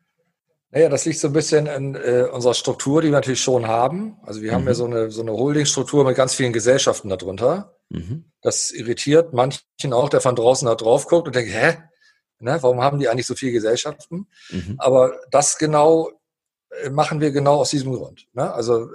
Naja, 0.70 0.90
das 0.90 1.06
liegt 1.06 1.18
so 1.18 1.28
ein 1.28 1.32
bisschen 1.32 1.66
in 1.66 1.94
äh, 1.94 2.28
unserer 2.30 2.54
Struktur, 2.54 3.00
die 3.00 3.08
wir 3.08 3.12
natürlich 3.12 3.40
schon 3.40 3.66
haben. 3.66 4.18
Also 4.22 4.42
wir 4.42 4.50
mhm. 4.50 4.54
haben 4.54 4.64
ja 4.64 4.72
mhm. 4.72 4.76
so 4.76 4.84
eine, 4.84 5.10
so 5.10 5.22
eine 5.22 5.32
Holdingstruktur 5.32 6.04
mit 6.04 6.16
ganz 6.16 6.34
vielen 6.34 6.52
Gesellschaften 6.52 7.08
darunter. 7.08 7.74
Mhm. 7.88 8.30
Das 8.42 8.70
irritiert 8.70 9.32
manchen 9.32 9.92
auch, 9.92 10.10
der 10.10 10.20
von 10.20 10.36
draußen 10.36 10.66
da 10.66 10.74
drauf 10.74 11.06
guckt 11.06 11.26
und 11.26 11.36
denkt, 11.36 11.52
hä? 11.52 11.78
Ne, 12.40 12.56
warum 12.60 12.80
haben 12.82 13.00
die 13.00 13.08
eigentlich 13.08 13.26
so 13.26 13.34
viele 13.34 13.52
Gesellschaften? 13.52 14.28
Mhm. 14.50 14.76
Aber 14.78 15.18
das 15.30 15.58
genau 15.58 16.12
äh, 16.70 16.90
machen 16.90 17.20
wir 17.20 17.30
genau 17.32 17.56
aus 17.56 17.70
diesem 17.70 17.92
Grund. 17.92 18.28
Ne? 18.32 18.52
Also 18.52 18.88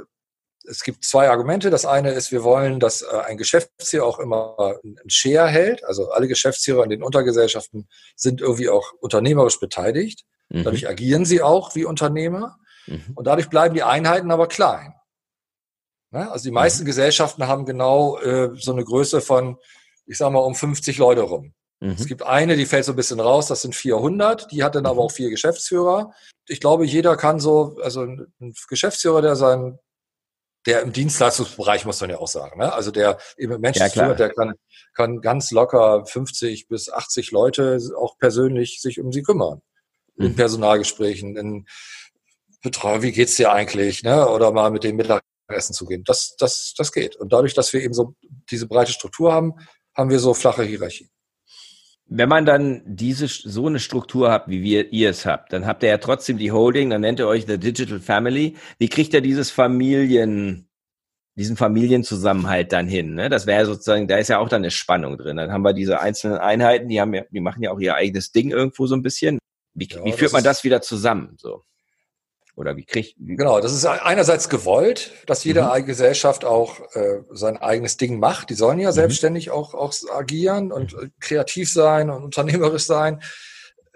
es 0.66 0.84
gibt 0.84 1.04
zwei 1.04 1.30
Argumente. 1.30 1.70
Das 1.70 1.86
eine 1.86 2.12
ist, 2.12 2.32
wir 2.32 2.44
wollen, 2.44 2.80
dass 2.80 3.02
äh, 3.02 3.08
ein 3.26 3.38
Geschäftsführer 3.38 4.06
auch 4.06 4.20
immer 4.20 4.80
ein 4.84 4.98
Share 5.08 5.50
hält. 5.50 5.84
Also 5.84 6.12
alle 6.12 6.28
Geschäftsführer 6.28 6.84
in 6.84 6.90
den 6.90 7.04
Untergesellschaften 7.04 7.88
sind 8.16 8.42
irgendwie 8.42 8.70
auch 8.70 8.94
unternehmerisch 9.00 9.60
beteiligt. 9.60 10.24
Mhm. 10.54 10.64
Dadurch 10.64 10.88
agieren 10.88 11.26
sie 11.26 11.42
auch 11.42 11.76
wie 11.76 11.84
Unternehmer. 11.84 12.58
Mhm. 12.88 13.12
Und 13.16 13.28
dadurch 13.28 13.50
bleiben 13.50 13.76
die 13.76 13.84
Einheiten 13.84 14.32
aber 14.32 14.48
klein. 14.48 14.94
Ne? 16.12 16.32
Also 16.32 16.46
die 16.46 16.52
meisten 16.52 16.84
mhm. 16.84 16.88
Gesellschaften 16.88 17.48
haben 17.48 17.66
genau 17.66 18.18
äh, 18.20 18.52
so 18.56 18.72
eine 18.72 18.84
Größe 18.84 19.20
von, 19.20 19.58
ich 20.06 20.18
sag 20.18 20.32
mal, 20.32 20.40
um 20.40 20.56
50 20.56 20.98
Leute 20.98 21.22
rum. 21.22 21.54
Mhm. 21.80 21.92
Es 21.92 22.06
gibt 22.06 22.24
eine, 22.24 22.56
die 22.56 22.68
fällt 22.68 22.86
so 22.86 22.94
ein 22.94 22.96
bisschen 22.96 23.20
raus, 23.20 23.48
das 23.48 23.62
sind 23.62 23.76
400, 23.76 24.52
die 24.52 24.64
hat 24.64 24.76
dann 24.76 24.86
aber 24.86 24.96
mhm. 24.96 25.02
auch 25.02 25.12
vier 25.12 25.30
Geschäftsführer. 25.30 26.14
Ich 26.48 26.60
glaube, 26.60 26.86
jeder 26.86 27.18
kann 27.18 27.40
so, 27.40 27.78
also 27.82 28.04
ein 28.04 28.54
Geschäftsführer, 28.70 29.22
der 29.22 29.36
sein, 29.36 29.80
der 30.66 30.82
im 30.82 30.94
Dienstleistungsbereich 30.94 31.86
muss 31.86 32.00
man 32.00 32.12
ja 32.12 32.20
auch 32.20 32.28
sagen, 32.28 32.60
ne? 32.60 32.72
also 32.72 32.92
der 32.92 33.18
eben 33.38 33.60
Menschen 33.60 33.82
ja, 33.82 33.90
führt, 33.90 34.20
der 34.20 34.30
kann, 34.30 34.54
kann 34.94 35.20
ganz 35.20 35.52
locker 35.52 36.06
50 36.06 36.68
bis 36.68 36.90
80 36.90 37.32
Leute 37.32 37.80
auch 37.98 38.18
persönlich 38.18 38.82
sich 38.82 39.02
um 39.02 39.12
sie 39.12 39.24
kümmern 39.24 39.62
in 40.24 40.32
mhm. 40.32 40.36
Personalgesprächen, 40.36 41.36
in 41.36 41.66
Betreuung, 42.64 43.02
wie 43.02 43.12
geht's 43.12 43.36
dir 43.36 43.52
eigentlich, 43.52 44.04
ne? 44.04 44.28
Oder 44.30 44.52
mal 44.52 44.72
mit 44.72 44.84
dem 44.84 44.96
Mittagessen 44.96 45.74
zu 45.74 45.86
gehen. 45.86 46.04
Das, 46.06 46.36
das, 46.38 46.74
das 46.78 46.92
geht. 46.92 47.16
Und 47.18 47.34
dadurch, 47.34 47.54
dass 47.54 47.74
wir 47.74 47.82
eben 47.82 47.94
so 47.94 48.16
diese 48.50 48.68
breite 48.68 48.94
Struktur 48.94 49.34
haben, 49.34 49.54
haben 49.96 50.10
wir 50.10 50.20
so 50.20 50.34
flache 50.34 50.64
Hierarchie. 50.64 51.10
Wenn 52.06 52.30
man 52.30 52.46
dann 52.46 52.84
diese 52.86 53.28
so 53.28 53.68
eine 53.68 53.80
Struktur 53.80 54.32
hat, 54.32 54.48
wie 54.48 54.62
wir, 54.62 54.92
ihr 54.92 55.10
es 55.10 55.26
habt, 55.26 55.54
dann 55.54 55.66
habt 55.66 55.84
ihr 55.84 55.90
ja 55.90 55.98
trotzdem 55.98 56.38
die 56.38 56.52
Holding, 56.52 56.90
dann 56.90 57.02
nennt 57.02 57.20
ihr 57.20 57.28
euch 57.28 57.46
The 57.48 57.58
Digital 57.58 58.00
Family. 58.00 58.56
Wie 58.78 58.90
kriegt 58.90 59.14
ihr 59.14 59.22
dieses 59.22 59.52
Familien, 59.52 60.68
diesen 61.36 61.58
Familienzusammenhalt 61.58 62.72
dann 62.72 62.88
hin? 62.88 63.16
Ne? 63.16 63.30
Das 63.30 63.48
wäre 63.48 63.66
sozusagen, 63.66 64.08
da 64.08 64.18
ist 64.18 64.28
ja 64.28 64.40
auch 64.40 64.50
dann 64.50 64.62
eine 64.62 64.72
Spannung 64.72 65.18
drin. 65.18 65.38
Dann 65.38 65.52
haben 65.52 65.64
wir 65.64 65.74
diese 65.74 66.02
einzelnen 66.02 66.38
Einheiten, 66.38 66.88
die 66.88 67.00
haben 67.00 67.14
ja, 67.14 67.24
die 67.32 67.40
machen 67.40 67.64
ja 67.64 67.72
auch 67.72 67.80
ihr 67.80 67.96
eigenes 67.96 68.32
Ding 68.32 68.52
irgendwo 68.52 68.86
so 68.86 68.96
ein 68.96 69.02
bisschen. 69.02 69.40
Wie, 69.74 69.88
ja, 69.88 70.04
wie 70.04 70.12
führt 70.12 70.34
man 70.34 70.44
das 70.44 70.64
wieder 70.64 70.82
zusammen? 70.82 71.36
So? 71.40 71.64
Oder 72.56 72.76
wie 72.76 72.86
kriegt. 72.86 73.16
Wie 73.18 73.36
genau, 73.36 73.60
das 73.60 73.74
ist 73.74 73.86
einerseits 73.86 74.48
gewollt, 74.48 75.12
dass 75.26 75.44
jede 75.44 75.64
mhm. 75.64 75.86
Gesellschaft 75.86 76.46
auch 76.46 76.80
äh, 76.94 77.22
sein 77.32 77.58
eigenes 77.58 77.98
Ding 77.98 78.20
macht. 78.20 78.52
Die 78.52 78.56
sollen 78.56 78.80
ja 78.80 78.90
mhm. 78.90 78.96
selbstständig 78.96 79.50
auch, 79.50 79.74
auch 79.74 79.94
agieren 80.14 80.72
und 80.72 80.94
mhm. 80.94 81.12
kreativ 81.20 81.72
sein 81.72 82.12
und 82.12 82.24
unternehmerisch 82.24 82.86
sein. 82.86 83.22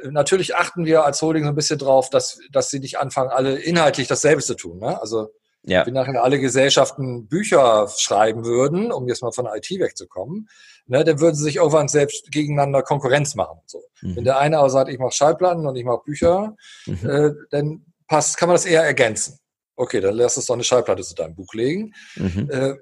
natürlich 0.04 0.56
achten 0.56 0.86
wir 0.86 1.06
als 1.06 1.22
Holding 1.22 1.44
so 1.44 1.50
ein 1.50 1.56
bisschen 1.56 1.78
drauf, 1.78 2.10
dass, 2.10 2.40
dass 2.52 2.70
sie 2.70 2.80
nicht 2.80 2.98
anfangen, 2.98 3.30
alle 3.30 3.60
inhaltlich 3.60 4.08
dasselbe 4.08 4.42
zu 4.42 4.56
tun. 4.56 4.80
Ne? 4.80 5.00
Also 5.00 5.30
ja. 5.64 5.86
wenn 5.86 5.94
nachher 5.94 6.24
alle 6.24 6.40
Gesellschaften 6.40 7.28
Bücher 7.28 7.88
schreiben 7.96 8.44
würden, 8.44 8.92
um 8.92 9.08
jetzt 9.08 9.22
mal 9.22 9.32
von 9.32 9.46
IT 9.46 9.70
wegzukommen, 9.70 10.50
ne, 10.88 11.04
dann 11.04 11.20
würden 11.20 11.36
sie 11.36 11.44
sich 11.44 11.58
irgendwann 11.58 11.88
selbst 11.88 12.32
gegeneinander 12.32 12.82
Konkurrenz 12.82 13.36
machen. 13.36 13.60
So. 13.66 13.84
Mhm. 14.02 14.16
Wenn 14.16 14.24
der 14.24 14.40
eine 14.40 14.58
aber 14.58 14.70
sagt, 14.70 14.90
ich 14.90 15.00
mache 15.00 15.12
Schallplatten 15.12 15.66
und 15.68 15.76
ich 15.76 15.86
mache 15.86 16.02
Bücher, 16.06 16.56
mhm. 16.86 17.10
äh, 17.10 17.32
dann 17.52 17.86
passt, 18.08 18.38
kann 18.38 18.48
man 18.48 18.56
das 18.56 18.66
eher 18.66 18.84
ergänzen. 18.84 19.40
Okay, 19.76 20.02
dann 20.02 20.16
lass 20.16 20.38
uns 20.38 20.48
doch 20.48 20.56
eine 20.56 20.64
Schallplatte 20.64 21.04
zu 21.04 21.14
deinem 21.14 21.36
Buch 21.36 21.54
legen. 21.54 21.94
Mhm. 22.16 22.50
Äh, 22.50 22.76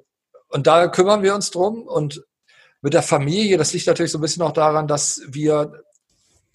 und 0.49 0.67
da 0.67 0.87
kümmern 0.87 1.23
wir 1.23 1.35
uns 1.35 1.51
drum. 1.51 1.83
Und 1.83 2.23
mit 2.81 2.93
der 2.93 3.03
Familie, 3.03 3.57
das 3.57 3.73
liegt 3.73 3.87
natürlich 3.87 4.11
so 4.11 4.17
ein 4.17 4.21
bisschen 4.21 4.43
auch 4.43 4.53
daran, 4.53 4.87
dass 4.87 5.21
wir, 5.27 5.83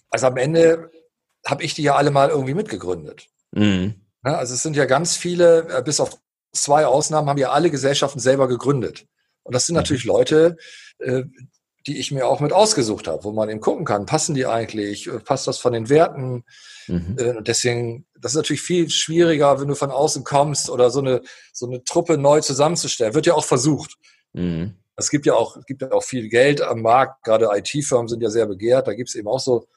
also 0.09 0.27
am 0.27 0.37
Ende 0.37 0.89
habe 1.45 1.63
ich 1.63 1.73
die 1.73 1.83
ja 1.83 1.95
alle 1.95 2.11
mal 2.11 2.29
irgendwie 2.29 2.53
mitgegründet. 2.53 3.27
Mhm. 3.51 3.95
Ja, 4.25 4.37
also 4.37 4.53
es 4.53 4.63
sind 4.63 4.75
ja 4.75 4.85
ganz 4.85 5.15
viele, 5.15 5.67
äh, 5.69 5.81
bis 5.83 5.99
auf 5.99 6.17
zwei 6.53 6.85
Ausnahmen, 6.85 7.29
haben 7.29 7.37
ja 7.37 7.51
alle 7.51 7.71
Gesellschaften 7.71 8.19
selber 8.19 8.47
gegründet. 8.47 9.05
Und 9.43 9.55
das 9.55 9.65
sind 9.65 9.75
mhm. 9.75 9.79
natürlich 9.79 10.05
Leute, 10.05 10.57
äh, 10.99 11.23
die 11.87 11.97
ich 11.97 12.11
mir 12.11 12.27
auch 12.27 12.39
mit 12.39 12.53
ausgesucht 12.53 13.07
habe, 13.07 13.23
wo 13.23 13.31
man 13.31 13.49
eben 13.49 13.59
gucken 13.59 13.85
kann, 13.85 14.05
passen 14.05 14.35
die 14.35 14.45
eigentlich, 14.45 15.09
passt 15.25 15.47
das 15.47 15.57
von 15.57 15.73
den 15.73 15.89
Werten? 15.89 16.43
Mhm. 16.87 17.15
Äh, 17.17 17.41
deswegen, 17.41 18.05
das 18.19 18.33
ist 18.33 18.37
natürlich 18.37 18.61
viel 18.61 18.89
schwieriger, 18.89 19.59
wenn 19.59 19.67
du 19.67 19.75
von 19.75 19.89
außen 19.89 20.23
kommst 20.23 20.69
oder 20.69 20.91
so 20.91 20.99
eine, 20.99 21.21
so 21.53 21.67
eine 21.67 21.83
Truppe 21.83 22.17
neu 22.17 22.41
zusammenzustellen. 22.41 23.15
Wird 23.15 23.25
ja 23.25 23.33
auch 23.33 23.45
versucht. 23.45 23.97
Mhm. 24.33 24.75
Es 24.95 25.09
gibt 25.09 25.25
ja 25.25 25.33
auch, 25.33 25.57
es 25.57 25.65
gibt 25.65 25.81
ja 25.81 25.91
auch 25.91 26.03
viel 26.03 26.29
Geld 26.29 26.61
am 26.61 26.81
Markt, 26.81 27.23
gerade 27.23 27.49
IT-Firmen 27.51 28.07
sind 28.07 28.21
ja 28.21 28.29
sehr 28.29 28.45
begehrt. 28.45 28.87
Da 28.87 28.93
gibt 28.93 29.09
es 29.09 29.15
eben 29.15 29.27
auch 29.27 29.39
so 29.39 29.67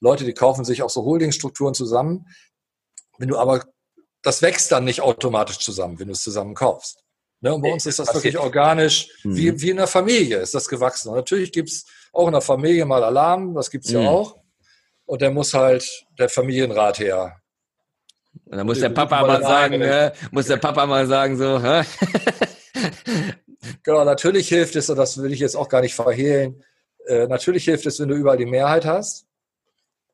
Leute, 0.00 0.24
die 0.24 0.34
kaufen 0.34 0.64
sich 0.64 0.82
auch 0.82 0.90
so 0.90 1.04
Holdingstrukturen 1.04 1.72
zusammen. 1.72 2.26
Wenn 3.16 3.28
du 3.28 3.38
aber, 3.38 3.64
das 4.22 4.42
wächst 4.42 4.70
dann 4.72 4.84
nicht 4.84 5.00
automatisch 5.00 5.60
zusammen, 5.60 5.98
wenn 5.98 6.08
du 6.08 6.12
es 6.12 6.22
zusammen 6.22 6.54
kaufst. 6.54 7.03
Ne, 7.44 7.52
und 7.52 7.60
bei 7.60 7.70
uns 7.70 7.84
ist 7.84 7.98
das 7.98 8.14
wirklich 8.14 8.38
organisch, 8.38 9.10
mhm. 9.22 9.36
wie, 9.36 9.60
wie 9.60 9.68
in 9.68 9.76
der 9.76 9.86
Familie 9.86 10.38
ist 10.38 10.54
das 10.54 10.66
gewachsen. 10.66 11.10
Und 11.10 11.16
natürlich 11.16 11.52
gibt 11.52 11.68
es 11.68 11.84
auch 12.10 12.26
in 12.26 12.32
der 12.32 12.40
Familie 12.40 12.86
mal 12.86 13.04
Alarm, 13.04 13.52
das 13.52 13.70
gibt 13.70 13.84
es 13.84 13.92
mhm. 13.92 14.00
ja 14.00 14.08
auch. 14.08 14.38
Und 15.04 15.20
der 15.20 15.30
muss 15.30 15.52
halt 15.52 16.06
der 16.18 16.30
Familienrat 16.30 17.00
her. 17.00 17.36
Und 18.46 18.56
dann 18.56 18.64
muss 18.64 18.80
der 18.80 18.88
Papa 18.88 19.26
mal 19.26 19.42
sagen, 19.42 19.78
ne? 19.78 20.14
muss 20.30 20.46
der 20.46 20.56
Papa 20.56 20.86
mal 20.86 21.06
sagen 21.06 21.36
so, 21.36 21.62
hä? 21.62 21.82
genau, 23.82 24.04
natürlich 24.04 24.48
hilft 24.48 24.74
es, 24.76 24.88
und 24.88 24.96
das 24.96 25.18
will 25.18 25.34
ich 25.34 25.40
jetzt 25.40 25.54
auch 25.54 25.68
gar 25.68 25.82
nicht 25.82 25.94
verhehlen, 25.94 26.64
äh, 27.06 27.26
natürlich 27.26 27.66
hilft 27.66 27.84
es, 27.84 28.00
wenn 28.00 28.08
du 28.08 28.14
überall 28.14 28.38
die 28.38 28.46
Mehrheit 28.46 28.86
hast. 28.86 29.26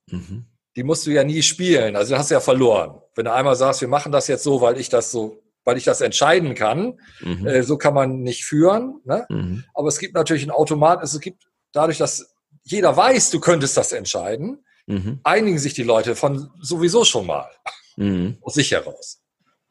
Mhm. 0.08 0.46
Die 0.74 0.82
musst 0.82 1.06
du 1.06 1.12
ja 1.12 1.22
nie 1.22 1.42
spielen, 1.42 1.94
also 1.94 2.18
hast 2.18 2.30
du 2.32 2.34
ja 2.34 2.40
verloren. 2.40 3.00
Wenn 3.14 3.26
du 3.26 3.32
einmal 3.32 3.54
sagst, 3.54 3.82
wir 3.82 3.88
machen 3.88 4.10
das 4.10 4.26
jetzt 4.26 4.42
so, 4.42 4.60
weil 4.60 4.80
ich 4.80 4.88
das 4.88 5.12
so 5.12 5.40
weil 5.70 5.78
ich 5.78 5.84
das 5.84 6.00
entscheiden 6.00 6.56
kann. 6.56 6.98
Mhm. 7.20 7.46
Äh, 7.46 7.62
so 7.62 7.78
kann 7.78 7.94
man 7.94 8.22
nicht 8.22 8.44
führen. 8.44 9.00
Ne? 9.04 9.24
Mhm. 9.28 9.62
Aber 9.72 9.86
es 9.86 10.00
gibt 10.00 10.14
natürlich 10.14 10.42
einen 10.42 10.50
Automat, 10.50 11.00
es 11.04 11.18
gibt 11.20 11.44
dadurch, 11.70 11.98
dass 11.98 12.34
jeder 12.64 12.96
weiß, 12.96 13.30
du 13.30 13.38
könntest 13.38 13.76
das 13.76 13.92
entscheiden, 13.92 14.64
mhm. 14.86 15.20
einigen 15.22 15.60
sich 15.60 15.72
die 15.72 15.84
Leute 15.84 16.16
von 16.16 16.50
sowieso 16.60 17.04
schon 17.04 17.26
mal 17.26 17.48
mhm. 17.96 18.38
aus 18.40 18.54
sich 18.54 18.72
heraus. 18.72 19.22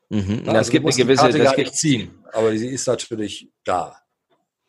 Mhm. 0.08 0.44
Na, 0.46 0.54
also 0.54 0.72
gibt 0.72 0.86
eine 0.86 0.96
gewisse 0.96 1.22
Karte 1.22 1.38
das 1.38 1.56
gibt, 1.56 1.76
ziehen, 1.76 2.24
aber 2.32 2.58
sie 2.58 2.70
ist 2.70 2.88
natürlich 2.88 3.52
da. 3.66 3.98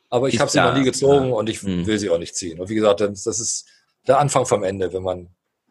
Aber 0.08 0.26
ich 0.26 0.40
habe 0.40 0.50
sie 0.50 0.58
noch 0.58 0.74
nie 0.74 0.82
gezogen 0.82 1.28
ja. 1.28 1.34
und 1.34 1.48
ich 1.48 1.62
mhm. 1.62 1.86
will 1.86 2.00
sie 2.00 2.10
auch 2.10 2.18
nicht 2.18 2.34
ziehen. 2.34 2.58
Und 2.58 2.68
wie 2.68 2.74
gesagt, 2.74 3.00
das 3.00 3.24
ist 3.24 3.66
der 4.08 4.18
Anfang 4.18 4.46
vom 4.46 4.64
Ende, 4.64 4.92
wenn 4.92 5.04
man 5.04 5.28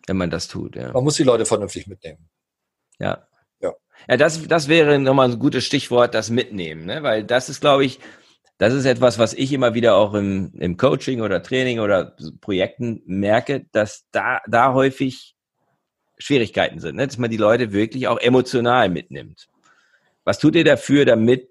wenn 0.08 0.18
man 0.18 0.30
das 0.30 0.48
tut. 0.48 0.78
Ja. 0.78 0.94
Man 0.94 1.04
muss 1.04 1.18
die 1.18 1.24
Leute 1.24 1.46
vernünftig 1.46 1.86
mitnehmen. 1.86 2.30
Ja. 2.98 3.28
Ja, 4.08 4.18
das, 4.18 4.48
das 4.48 4.68
wäre 4.68 5.00
nochmal 5.00 5.32
ein 5.32 5.40
gutes 5.40 5.66
Stichwort, 5.66 6.16
das 6.16 6.30
Mitnehmen, 6.30 6.86
ne? 6.86 7.04
weil 7.04 7.24
das 7.24 7.50
ist, 7.50 7.62
glaube 7.62 7.86
ich, 7.86 8.00
das 8.58 8.74
ist 8.74 8.86
etwas, 8.86 9.20
was 9.20 9.34
ich 9.34 9.54
immer 9.54 9.74
wieder 9.74 9.96
auch 9.96 10.14
im, 10.14 10.52
im 10.58 10.78
Coaching 10.78 11.22
oder 11.22 11.42
Training 11.42 11.80
oder 11.80 12.16
Projekten 12.42 13.02
merke, 13.06 13.66
dass 13.72 14.06
da, 14.12 14.42
da 14.48 14.74
häufig 14.74 15.36
Schwierigkeiten 16.18 16.80
sind, 16.80 16.96
ne? 16.96 17.08
dass 17.08 17.18
man 17.18 17.30
die 17.30 17.38
Leute 17.38 17.72
wirklich 17.72 18.08
auch 18.08 18.20
emotional 18.20 18.90
mitnimmt. 18.90 19.48
Was 20.24 20.40
tut 20.40 20.56
ihr 20.56 20.66
dafür, 20.66 21.06
damit 21.06 21.50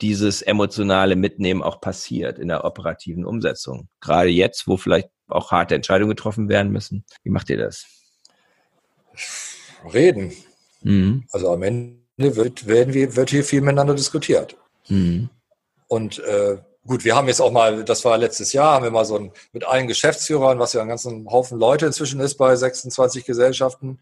dieses 0.00 0.42
emotionale 0.42 1.16
Mitnehmen 1.16 1.62
auch 1.62 1.80
passiert 1.80 2.38
in 2.38 2.48
der 2.48 2.64
operativen 2.64 3.24
Umsetzung? 3.24 3.88
Gerade 4.00 4.30
jetzt, 4.30 4.66
wo 4.66 4.76
vielleicht 4.76 5.10
auch 5.28 5.50
harte 5.50 5.74
Entscheidungen 5.74 6.10
getroffen 6.10 6.48
werden 6.48 6.72
müssen. 6.72 7.04
Wie 7.22 7.30
macht 7.30 7.50
ihr 7.50 7.58
das? 7.58 7.84
Reden. 9.92 10.32
Mhm. 10.82 11.24
Also 11.30 11.50
am 11.52 11.62
Ende 11.62 11.98
wird, 12.16 12.66
werden 12.66 12.94
wir, 12.94 13.16
wird 13.16 13.30
hier 13.30 13.44
viel 13.44 13.60
miteinander 13.60 13.94
diskutiert. 13.94 14.56
Mhm. 14.88 15.28
Und 15.86 16.18
äh, 16.20 16.58
gut, 16.86 17.04
wir 17.04 17.16
haben 17.16 17.28
jetzt 17.28 17.40
auch 17.40 17.52
mal, 17.52 17.84
das 17.84 18.04
war 18.04 18.18
letztes 18.18 18.52
Jahr, 18.52 18.74
haben 18.74 18.84
wir 18.84 18.90
mal 18.90 19.04
so 19.04 19.16
ein, 19.16 19.32
mit 19.52 19.64
allen 19.64 19.86
Geschäftsführern, 19.86 20.58
was 20.58 20.72
ja 20.72 20.82
ein 20.82 20.88
ganzen 20.88 21.28
Haufen 21.30 21.58
Leute 21.58 21.86
inzwischen 21.86 22.20
ist 22.20 22.36
bei 22.36 22.54
26 22.56 23.24
Gesellschaften, 23.24 24.00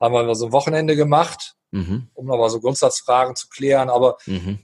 haben 0.00 0.14
wir 0.14 0.24
mal 0.24 0.34
so 0.34 0.46
ein 0.46 0.52
Wochenende 0.52 0.96
gemacht, 0.96 1.54
mhm. 1.70 2.08
um 2.14 2.26
nochmal 2.26 2.50
so 2.50 2.60
Grundsatzfragen 2.60 3.36
zu 3.36 3.48
klären. 3.48 3.90
Aber 3.90 4.18
mhm. 4.26 4.58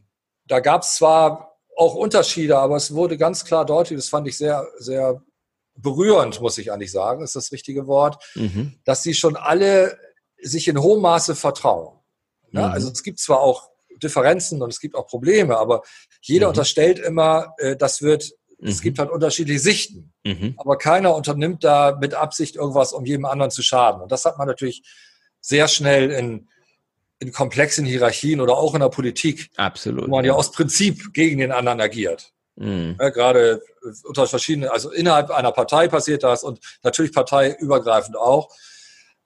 da 0.46 0.60
gab 0.60 0.82
es 0.82 0.96
zwar 0.96 1.56
auch 1.76 1.94
Unterschiede, 1.94 2.58
aber 2.58 2.76
es 2.76 2.94
wurde 2.94 3.16
ganz 3.16 3.44
klar 3.44 3.64
deutlich, 3.64 3.98
das 3.98 4.08
fand 4.08 4.28
ich 4.28 4.36
sehr, 4.36 4.66
sehr 4.78 5.22
berührend, 5.76 6.40
muss 6.40 6.58
ich 6.58 6.72
eigentlich 6.72 6.92
sagen, 6.92 7.22
ist 7.22 7.36
das 7.36 7.52
richtige 7.52 7.86
Wort, 7.86 8.22
mhm. 8.34 8.74
dass 8.84 9.02
sie 9.02 9.14
schon 9.14 9.36
alle 9.36 9.98
sich 10.42 10.68
in 10.68 10.80
hohem 10.80 11.02
Maße 11.02 11.34
vertrauen. 11.34 11.98
Ja, 12.52 12.68
mhm. 12.68 12.72
Also 12.72 12.90
es 12.90 13.02
gibt 13.02 13.18
zwar 13.18 13.40
auch 13.40 13.70
Differenzen 14.02 14.62
und 14.62 14.70
es 14.70 14.80
gibt 14.80 14.94
auch 14.96 15.06
Probleme, 15.06 15.58
aber 15.58 15.82
jeder 16.22 16.46
mhm. 16.46 16.50
unterstellt 16.50 16.98
immer, 16.98 17.54
äh, 17.58 17.76
das 17.76 18.02
wird, 18.02 18.32
es 18.62 18.78
mhm. 18.78 18.82
gibt 18.82 18.98
halt 18.98 19.10
unterschiedliche 19.10 19.60
Sichten. 19.60 20.12
Mhm. 20.24 20.54
Aber 20.56 20.78
keiner 20.78 21.14
unternimmt 21.14 21.64
da 21.64 21.96
mit 22.00 22.14
Absicht 22.14 22.56
irgendwas, 22.56 22.92
um 22.92 23.04
jedem 23.04 23.24
anderen 23.24 23.50
zu 23.50 23.62
schaden. 23.62 24.02
Und 24.02 24.12
das 24.12 24.24
hat 24.24 24.38
man 24.38 24.46
natürlich 24.46 24.82
sehr 25.40 25.68
schnell 25.68 26.10
in, 26.10 26.48
in 27.18 27.32
komplexen 27.32 27.86
Hierarchien 27.86 28.40
oder 28.40 28.56
auch 28.56 28.74
in 28.74 28.80
der 28.80 28.88
Politik. 28.88 29.50
Absolut. 29.56 30.04
Wo 30.04 30.10
man 30.10 30.24
ja, 30.24 30.32
ja 30.32 30.38
aus 30.38 30.52
Prinzip 30.52 31.12
gegen 31.12 31.38
den 31.38 31.52
anderen 31.52 31.80
agiert. 31.80 32.32
Mhm. 32.56 32.96
Ja, 33.00 33.08
gerade 33.08 33.62
unter 34.04 34.26
verschiedenen, 34.26 34.68
also 34.68 34.90
innerhalb 34.90 35.30
einer 35.30 35.52
Partei 35.52 35.88
passiert 35.88 36.22
das 36.22 36.44
und 36.44 36.60
natürlich 36.82 37.12
parteiübergreifend 37.12 38.16
auch. 38.16 38.54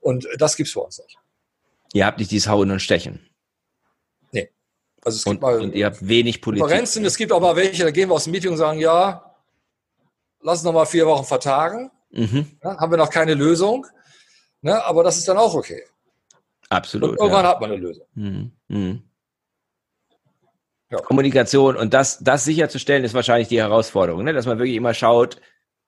Und 0.04 0.28
das 0.36 0.56
gibt 0.56 0.68
es 0.68 0.74
bei 0.74 0.82
uns 0.82 0.98
nicht. 0.98 1.16
Ihr 1.94 2.04
habt 2.04 2.18
nicht 2.18 2.30
dieses 2.30 2.46
Hauen 2.46 2.70
und 2.70 2.80
Stechen. 2.80 3.26
Nee. 4.32 4.50
Also 5.02 5.16
es 5.16 5.24
gibt 5.24 5.36
und, 5.36 5.40
mal 5.40 5.60
und 5.60 5.74
ihr 5.74 5.86
habt 5.86 6.06
wenig 6.06 6.42
Politik. 6.42 6.64
Konferenzen, 6.64 7.06
es 7.06 7.16
gibt 7.16 7.32
auch 7.32 7.40
mal 7.40 7.56
welche, 7.56 7.84
da 7.84 7.90
gehen 7.90 8.10
wir 8.10 8.14
aus 8.14 8.24
dem 8.24 8.32
Meeting 8.32 8.50
und 8.50 8.58
sagen, 8.58 8.78
ja, 8.78 9.34
lass 10.42 10.58
uns 10.58 10.64
noch 10.64 10.74
mal 10.74 10.84
vier 10.84 11.06
Wochen 11.06 11.24
vertagen. 11.24 11.90
Mhm. 12.10 12.58
Ja, 12.62 12.78
haben 12.78 12.92
wir 12.92 12.98
noch 12.98 13.08
keine 13.08 13.32
Lösung. 13.32 13.86
Ne, 14.60 14.84
aber 14.84 15.02
das 15.04 15.16
ist 15.16 15.26
dann 15.26 15.38
auch 15.38 15.54
okay. 15.54 15.82
Absolut. 16.68 17.12
Und 17.12 17.18
irgendwann 17.18 17.44
ja. 17.44 17.50
hat 17.50 17.60
man 17.62 17.70
eine 17.70 17.80
Lösung. 17.80 18.06
Mhm. 18.14 18.52
Mhm. 18.68 19.02
Ja. 20.90 20.98
Kommunikation 21.00 21.76
und 21.76 21.94
das, 21.94 22.18
das 22.18 22.44
sicherzustellen, 22.44 23.04
ist 23.04 23.14
wahrscheinlich 23.14 23.48
die 23.48 23.58
Herausforderung, 23.58 24.22
ne? 24.22 24.34
dass 24.34 24.44
man 24.44 24.58
wirklich 24.58 24.76
immer 24.76 24.92
schaut, 24.92 25.40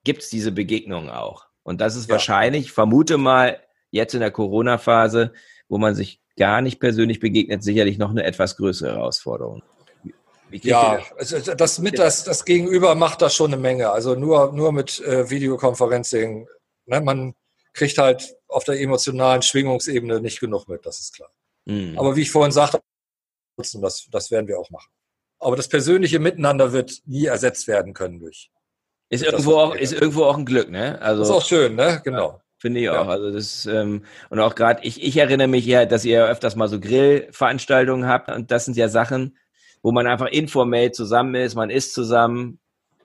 gibt 0.04 0.22
es 0.22 0.30
diese 0.30 0.52
Begegnungen 0.52 1.10
auch? 1.10 1.46
Und 1.62 1.82
das 1.82 1.96
ist 1.96 2.08
wahrscheinlich, 2.08 2.72
vermute 2.72 3.18
mal, 3.18 3.60
jetzt 3.96 4.14
in 4.14 4.20
der 4.20 4.30
Corona-Phase, 4.30 5.32
wo 5.68 5.78
man 5.78 5.94
sich 5.94 6.20
gar 6.36 6.60
nicht 6.60 6.78
persönlich 6.78 7.20
begegnet, 7.20 7.62
sicherlich 7.62 7.98
noch 7.98 8.10
eine 8.10 8.24
etwas 8.24 8.56
größere 8.56 8.92
Herausforderung. 8.92 9.62
Ja, 10.50 11.00
das, 11.18 11.56
das 11.56 11.78
mit 11.80 11.98
das, 11.98 12.24
das 12.24 12.44
Gegenüber 12.44 12.94
macht 12.94 13.20
das 13.20 13.34
schon 13.34 13.52
eine 13.52 13.60
Menge. 13.60 13.90
Also 13.90 14.14
nur, 14.14 14.52
nur 14.52 14.72
mit 14.72 15.00
äh, 15.00 15.28
Videoconferencing. 15.28 16.46
Ne, 16.86 17.00
man 17.00 17.34
kriegt 17.72 17.98
halt 17.98 18.36
auf 18.48 18.64
der 18.64 18.80
emotionalen 18.80 19.42
Schwingungsebene 19.42 20.20
nicht 20.20 20.40
genug 20.40 20.68
mit, 20.68 20.86
das 20.86 21.00
ist 21.00 21.14
klar. 21.14 21.30
Mhm. 21.64 21.98
Aber 21.98 22.14
wie 22.16 22.22
ich 22.22 22.30
vorhin 22.30 22.52
sagte, 22.52 22.80
das, 23.56 24.08
das 24.10 24.30
werden 24.30 24.46
wir 24.46 24.58
auch 24.58 24.70
machen. 24.70 24.90
Aber 25.38 25.56
das 25.56 25.68
persönliche 25.68 26.18
Miteinander 26.18 26.72
wird 26.72 27.02
nie 27.06 27.26
ersetzt 27.26 27.66
werden 27.66 27.92
können 27.92 28.20
durch. 28.20 28.50
Ist 29.08 29.22
irgendwo 29.22 29.56
auch, 29.56 29.74
ist 29.74 29.92
irgendwo 29.92 30.24
auch 30.24 30.36
ein 30.36 30.46
Glück, 30.46 30.70
ne? 30.70 31.00
Also. 31.00 31.22
ist 31.22 31.30
auch 31.30 31.44
schön, 31.44 31.74
ne? 31.74 32.00
Genau. 32.04 32.40
Finde 32.58 32.80
ich 32.80 32.86
ja. 32.86 33.00
auch. 33.00 33.08
Also 33.08 33.30
das 33.30 33.66
ähm, 33.66 34.02
und 34.30 34.40
auch 34.40 34.54
gerade 34.54 34.82
ich, 34.82 35.02
ich 35.02 35.16
erinnere 35.16 35.48
mich 35.48 35.66
ja, 35.66 35.84
dass 35.84 36.04
ihr 36.04 36.26
öfters 36.26 36.56
mal 36.56 36.68
so 36.68 36.80
Grillveranstaltungen 36.80 38.08
habt 38.08 38.30
und 38.30 38.50
das 38.50 38.64
sind 38.64 38.76
ja 38.76 38.88
Sachen, 38.88 39.36
wo 39.82 39.92
man 39.92 40.06
einfach 40.06 40.28
informell 40.28 40.92
zusammen 40.92 41.34
ist, 41.34 41.54
man 41.54 41.70
isst 41.70 41.94
zusammen, 41.94 42.58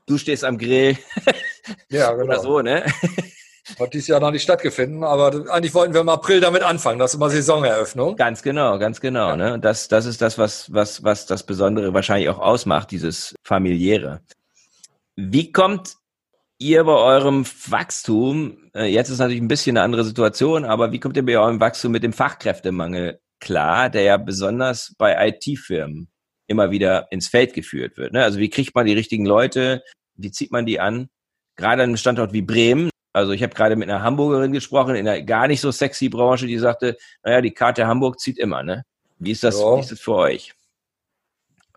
du 0.05 0.17
stehst 0.17 0.43
am 0.43 0.57
Grill. 0.57 0.97
ja, 1.89 2.11
genau. 2.11 2.23
Oder 2.23 2.39
so, 2.39 2.61
ne? 2.61 2.85
Hat 3.79 3.93
dieses 3.93 4.07
Jahr 4.07 4.19
noch 4.19 4.31
nicht 4.31 4.41
stattgefunden, 4.41 5.03
aber 5.03 5.45
eigentlich 5.51 5.73
wollten 5.73 5.93
wir 5.93 6.01
im 6.01 6.09
April 6.09 6.39
damit 6.41 6.63
anfangen. 6.63 6.97
Das 6.97 7.11
ist 7.11 7.15
immer 7.15 7.29
Saisoneröffnung. 7.29 8.15
Ganz 8.15 8.41
genau, 8.41 8.79
ganz 8.79 8.99
genau. 8.99 9.29
Ja. 9.29 9.37
Ne? 9.37 9.53
Und 9.53 9.63
das, 9.63 9.87
das 9.87 10.05
ist 10.05 10.21
das, 10.21 10.37
was, 10.37 10.73
was, 10.73 11.03
was 11.03 11.25
das 11.25 11.45
Besondere 11.45 11.93
wahrscheinlich 11.93 12.29
auch 12.29 12.39
ausmacht, 12.39 12.91
dieses 12.91 13.35
familiäre. 13.43 14.21
Wie 15.15 15.51
kommt 15.51 15.95
ihr 16.61 16.83
bei 16.83 16.93
eurem 16.93 17.43
Wachstum, 17.67 18.69
äh, 18.75 18.85
jetzt 18.85 19.09
ist 19.09 19.17
natürlich 19.17 19.41
ein 19.41 19.47
bisschen 19.47 19.77
eine 19.77 19.83
andere 19.83 20.03
Situation, 20.03 20.63
aber 20.63 20.91
wie 20.91 20.99
kommt 20.99 21.17
ihr 21.17 21.25
bei 21.25 21.37
eurem 21.37 21.59
Wachstum 21.59 21.91
mit 21.91 22.03
dem 22.03 22.13
Fachkräftemangel 22.13 23.19
klar, 23.39 23.89
der 23.89 24.03
ja 24.03 24.17
besonders 24.17 24.93
bei 24.97 25.29
IT-Firmen 25.29 26.09
immer 26.47 26.69
wieder 26.69 27.07
ins 27.11 27.27
Feld 27.27 27.53
geführt 27.53 27.97
wird? 27.97 28.13
Ne? 28.13 28.23
Also 28.23 28.37
wie 28.37 28.49
kriegt 28.49 28.75
man 28.75 28.85
die 28.85 28.93
richtigen 28.93 29.25
Leute? 29.25 29.81
Wie 30.15 30.31
zieht 30.31 30.51
man 30.51 30.67
die 30.67 30.79
an? 30.79 31.09
Gerade 31.55 31.83
an 31.83 31.89
einem 31.89 31.97
Standort 31.97 32.31
wie 32.31 32.43
Bremen. 32.43 32.91
Also 33.11 33.31
ich 33.31 33.41
habe 33.41 33.55
gerade 33.55 33.75
mit 33.75 33.89
einer 33.89 34.03
Hamburgerin 34.03 34.53
gesprochen, 34.53 34.95
in 34.95 35.07
einer 35.07 35.21
gar 35.23 35.47
nicht 35.47 35.61
so 35.61 35.71
sexy 35.71 36.09
Branche, 36.09 36.45
die 36.45 36.59
sagte, 36.59 36.95
naja, 37.23 37.41
die 37.41 37.51
Karte 37.51 37.87
Hamburg 37.87 38.19
zieht 38.19 38.37
immer. 38.37 38.61
Ne? 38.61 38.83
Wie 39.17 39.31
ist 39.31 39.43
das, 39.43 39.59
ja. 39.59 39.75
wie 39.75 39.81
ist 39.81 39.91
das 39.91 39.99
für 39.99 40.15
euch? 40.15 40.53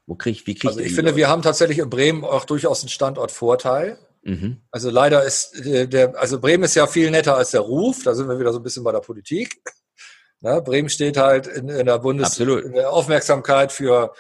Wo 0.07 0.15
krieg, 0.15 0.47
wie 0.47 0.55
kriegt 0.55 0.67
also 0.67 0.81
ich 0.81 0.89
finde, 0.89 1.11
Leute? 1.11 1.17
wir 1.17 1.29
haben 1.29 1.41
tatsächlich 1.41 1.79
in 1.79 1.89
Bremen 1.89 2.23
auch 2.23 2.45
durchaus 2.45 2.83
einen 2.83 2.91
Standortvorteil. 2.91 3.99
Mhm. 4.25 4.63
Also 4.71 4.91
leider 4.91 5.23
ist 5.23 5.53
der, 5.65 6.19
also 6.19 6.41
Bremen 6.41 6.65
ist 6.65 6.75
ja 6.75 6.87
viel 6.87 7.11
netter 7.11 7.37
als 7.37 7.51
der 7.51 7.61
Ruf. 7.61 8.03
Da 8.05 8.15
sind 8.15 8.29
wir 8.29 8.39
wieder 8.39 8.53
so 8.53 8.59
ein 8.59 8.63
bisschen 8.63 8.83
bei 8.83 8.93
der 8.93 9.01
Politik. 9.01 9.63
Na, 10.41 10.61
Bremen 10.61 10.89
steht 10.89 11.17
halt 11.17 11.47
in, 11.47 11.69
in 11.69 11.87
der 11.87 11.99
Bundes 11.99 12.39
in 12.39 12.73
der 12.73 12.91
Aufmerksamkeit 12.91 13.71
für 13.71 14.13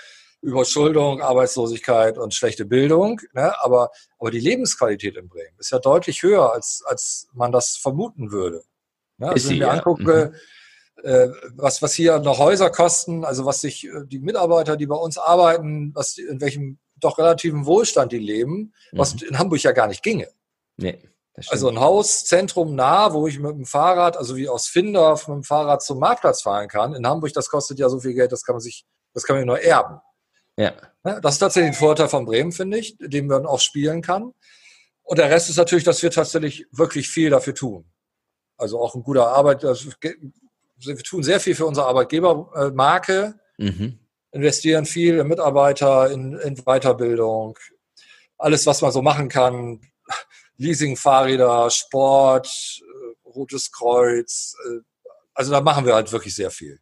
Überschuldung, 0.42 1.22
Arbeitslosigkeit 1.22 2.18
und 2.18 2.34
schlechte 2.34 2.66
Bildung. 2.66 3.20
Ne? 3.32 3.58
Aber, 3.62 3.90
aber 4.18 4.30
die 4.30 4.40
Lebensqualität 4.40 5.16
in 5.16 5.28
Bremen 5.28 5.56
ist 5.58 5.70
ja 5.72 5.78
deutlich 5.78 6.22
höher, 6.22 6.52
als, 6.52 6.82
als 6.86 7.28
man 7.32 7.50
das 7.50 7.76
vermuten 7.76 8.30
würde. 8.30 8.62
Ne? 9.16 9.30
Also 9.30 9.48
wenn 9.48 9.54
ich 9.54 9.60
mir 9.60 9.70
angucke, 9.70 10.34
mhm. 10.96 11.08
äh, 11.08 11.28
was, 11.54 11.80
was 11.80 11.94
hier 11.94 12.18
noch 12.18 12.38
Häuser 12.38 12.68
kosten, 12.70 13.24
also 13.24 13.46
was 13.46 13.62
sich 13.62 13.86
äh, 13.86 14.04
die 14.04 14.18
Mitarbeiter, 14.18 14.76
die 14.76 14.86
bei 14.86 14.96
uns 14.96 15.16
arbeiten, 15.16 15.94
was, 15.94 16.18
in 16.18 16.42
welchem 16.42 16.78
doch 17.04 17.18
relativen 17.18 17.66
Wohlstand 17.66 18.12
die 18.12 18.18
leben, 18.18 18.72
was 18.92 19.14
mhm. 19.14 19.28
in 19.28 19.38
Hamburg 19.38 19.62
ja 19.62 19.72
gar 19.72 19.86
nicht 19.86 20.02
ginge. 20.02 20.28
Nee, 20.76 21.00
also 21.48 21.68
ein 21.68 21.80
Haus, 21.80 22.24
Zentrum 22.24 22.74
nah, 22.74 23.12
wo 23.12 23.26
ich 23.26 23.38
mit 23.40 23.52
dem 23.52 23.66
Fahrrad, 23.66 24.16
also 24.16 24.36
wie 24.36 24.48
aus 24.48 24.68
Finder 24.68 25.12
mit 25.12 25.26
dem 25.26 25.42
Fahrrad 25.42 25.82
zum 25.82 25.98
Marktplatz 25.98 26.42
fahren 26.42 26.68
kann. 26.68 26.94
In 26.94 27.06
Hamburg, 27.06 27.32
das 27.32 27.48
kostet 27.48 27.78
ja 27.80 27.88
so 27.88 27.98
viel 27.98 28.14
Geld, 28.14 28.30
das 28.30 28.44
kann 28.44 28.54
man 28.54 28.60
sich, 28.60 28.84
das 29.12 29.24
kann 29.24 29.36
man 29.36 29.46
nur 29.46 29.60
erben. 29.60 30.00
Ja. 30.56 30.74
Das 31.02 31.34
ist 31.34 31.38
tatsächlich 31.40 31.72
ein 31.72 31.78
Vorteil 31.78 32.08
von 32.08 32.24
Bremen, 32.24 32.52
finde 32.52 32.78
ich, 32.78 32.96
den 33.00 33.26
man 33.26 33.46
auch 33.46 33.60
spielen 33.60 34.00
kann. 34.00 34.32
Und 35.02 35.18
der 35.18 35.28
Rest 35.28 35.50
ist 35.50 35.56
natürlich, 35.56 35.84
dass 35.84 36.02
wir 36.02 36.10
tatsächlich 36.12 36.66
wirklich 36.70 37.08
viel 37.08 37.30
dafür 37.30 37.54
tun. 37.54 37.90
Also 38.56 38.80
auch 38.80 38.94
ein 38.94 39.02
guter 39.02 39.28
Arbeit, 39.28 39.64
wir 39.64 40.96
tun 40.98 41.22
sehr 41.24 41.40
viel 41.40 41.56
für 41.56 41.66
unsere 41.66 41.88
Arbeitgebermarke. 41.88 43.34
Mhm 43.58 43.98
investieren 44.34 44.84
viel 44.84 45.18
in 45.18 45.28
Mitarbeiter, 45.28 46.10
in, 46.10 46.34
in 46.34 46.56
Weiterbildung, 46.56 47.56
alles, 48.36 48.66
was 48.66 48.82
man 48.82 48.92
so 48.92 49.00
machen 49.00 49.28
kann. 49.28 49.80
Leasing-Fahrräder, 50.56 51.70
Sport, 51.70 52.48
äh, 52.82 53.28
Rotes 53.28 53.72
Kreuz. 53.72 54.56
Äh, 54.66 54.80
also 55.34 55.50
da 55.50 55.60
machen 55.60 55.86
wir 55.86 55.94
halt 55.94 56.12
wirklich 56.12 56.34
sehr 56.34 56.50
viel. 56.50 56.78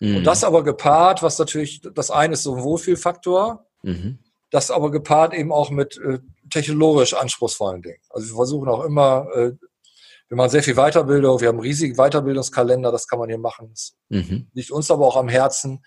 Mhm. 0.00 0.16
Und 0.16 0.24
das 0.24 0.44
aber 0.44 0.62
gepaart, 0.62 1.22
was 1.22 1.38
natürlich, 1.38 1.80
das 1.94 2.10
eine 2.10 2.34
ist 2.34 2.42
so 2.42 2.56
ein 2.56 2.62
Wohlfühlfaktor, 2.62 3.66
mhm. 3.82 4.18
das 4.50 4.70
aber 4.70 4.90
gepaart 4.90 5.34
eben 5.34 5.52
auch 5.52 5.70
mit 5.70 5.98
äh, 5.98 6.18
technologisch 6.50 7.14
anspruchsvollen 7.14 7.82
Dingen. 7.82 8.00
Also 8.10 8.28
wir 8.28 8.36
versuchen 8.36 8.68
auch 8.68 8.84
immer, 8.84 9.26
äh, 9.34 9.52
wir 10.28 10.36
machen 10.36 10.50
sehr 10.50 10.62
viel 10.62 10.74
Weiterbildung, 10.74 11.40
wir 11.40 11.48
haben 11.48 11.56
einen 11.56 11.66
riesigen 11.66 11.96
Weiterbildungskalender, 11.96 12.90
das 12.90 13.06
kann 13.06 13.18
man 13.20 13.28
hier 13.28 13.38
machen. 13.38 13.70
Das 13.70 13.96
mhm. 14.08 14.48
liegt 14.54 14.70
uns 14.70 14.90
aber 14.90 15.06
auch 15.06 15.16
am 15.16 15.28
Herzen 15.28 15.84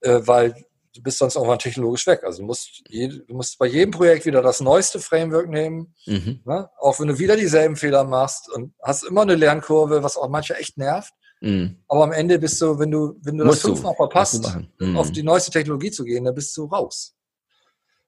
äh, 0.00 0.20
weil 0.24 0.54
du 0.94 1.02
bist 1.02 1.18
sonst 1.18 1.36
irgendwann 1.36 1.58
technologisch 1.58 2.06
weg. 2.06 2.22
Also 2.24 2.42
du 2.42 2.46
musst, 2.46 2.82
je, 2.88 3.08
du 3.08 3.34
musst 3.34 3.58
bei 3.58 3.66
jedem 3.66 3.92
Projekt 3.92 4.26
wieder 4.26 4.42
das 4.42 4.60
neueste 4.60 4.98
Framework 4.98 5.48
nehmen, 5.48 5.94
mhm. 6.06 6.40
ne? 6.44 6.68
auch 6.78 6.98
wenn 7.00 7.08
du 7.08 7.18
wieder 7.18 7.36
dieselben 7.36 7.76
Fehler 7.76 8.04
machst 8.04 8.50
und 8.52 8.74
hast 8.82 9.04
immer 9.04 9.22
eine 9.22 9.34
Lernkurve, 9.34 10.02
was 10.02 10.16
auch 10.16 10.28
manche 10.28 10.56
echt 10.56 10.76
nervt. 10.76 11.12
Mhm. 11.40 11.76
Aber 11.86 12.04
am 12.04 12.12
Ende 12.12 12.38
bist 12.38 12.60
du, 12.60 12.78
wenn 12.78 12.90
du, 12.90 13.16
wenn 13.22 13.38
du 13.38 13.44
das 13.44 13.60
fünfmal 13.60 13.94
verpasst, 13.94 14.56
mhm. 14.78 14.96
auf 14.96 15.12
die 15.12 15.22
neueste 15.22 15.52
Technologie 15.52 15.90
zu 15.90 16.04
gehen, 16.04 16.24
dann 16.24 16.34
bist 16.34 16.56
du 16.56 16.64
raus. 16.64 17.14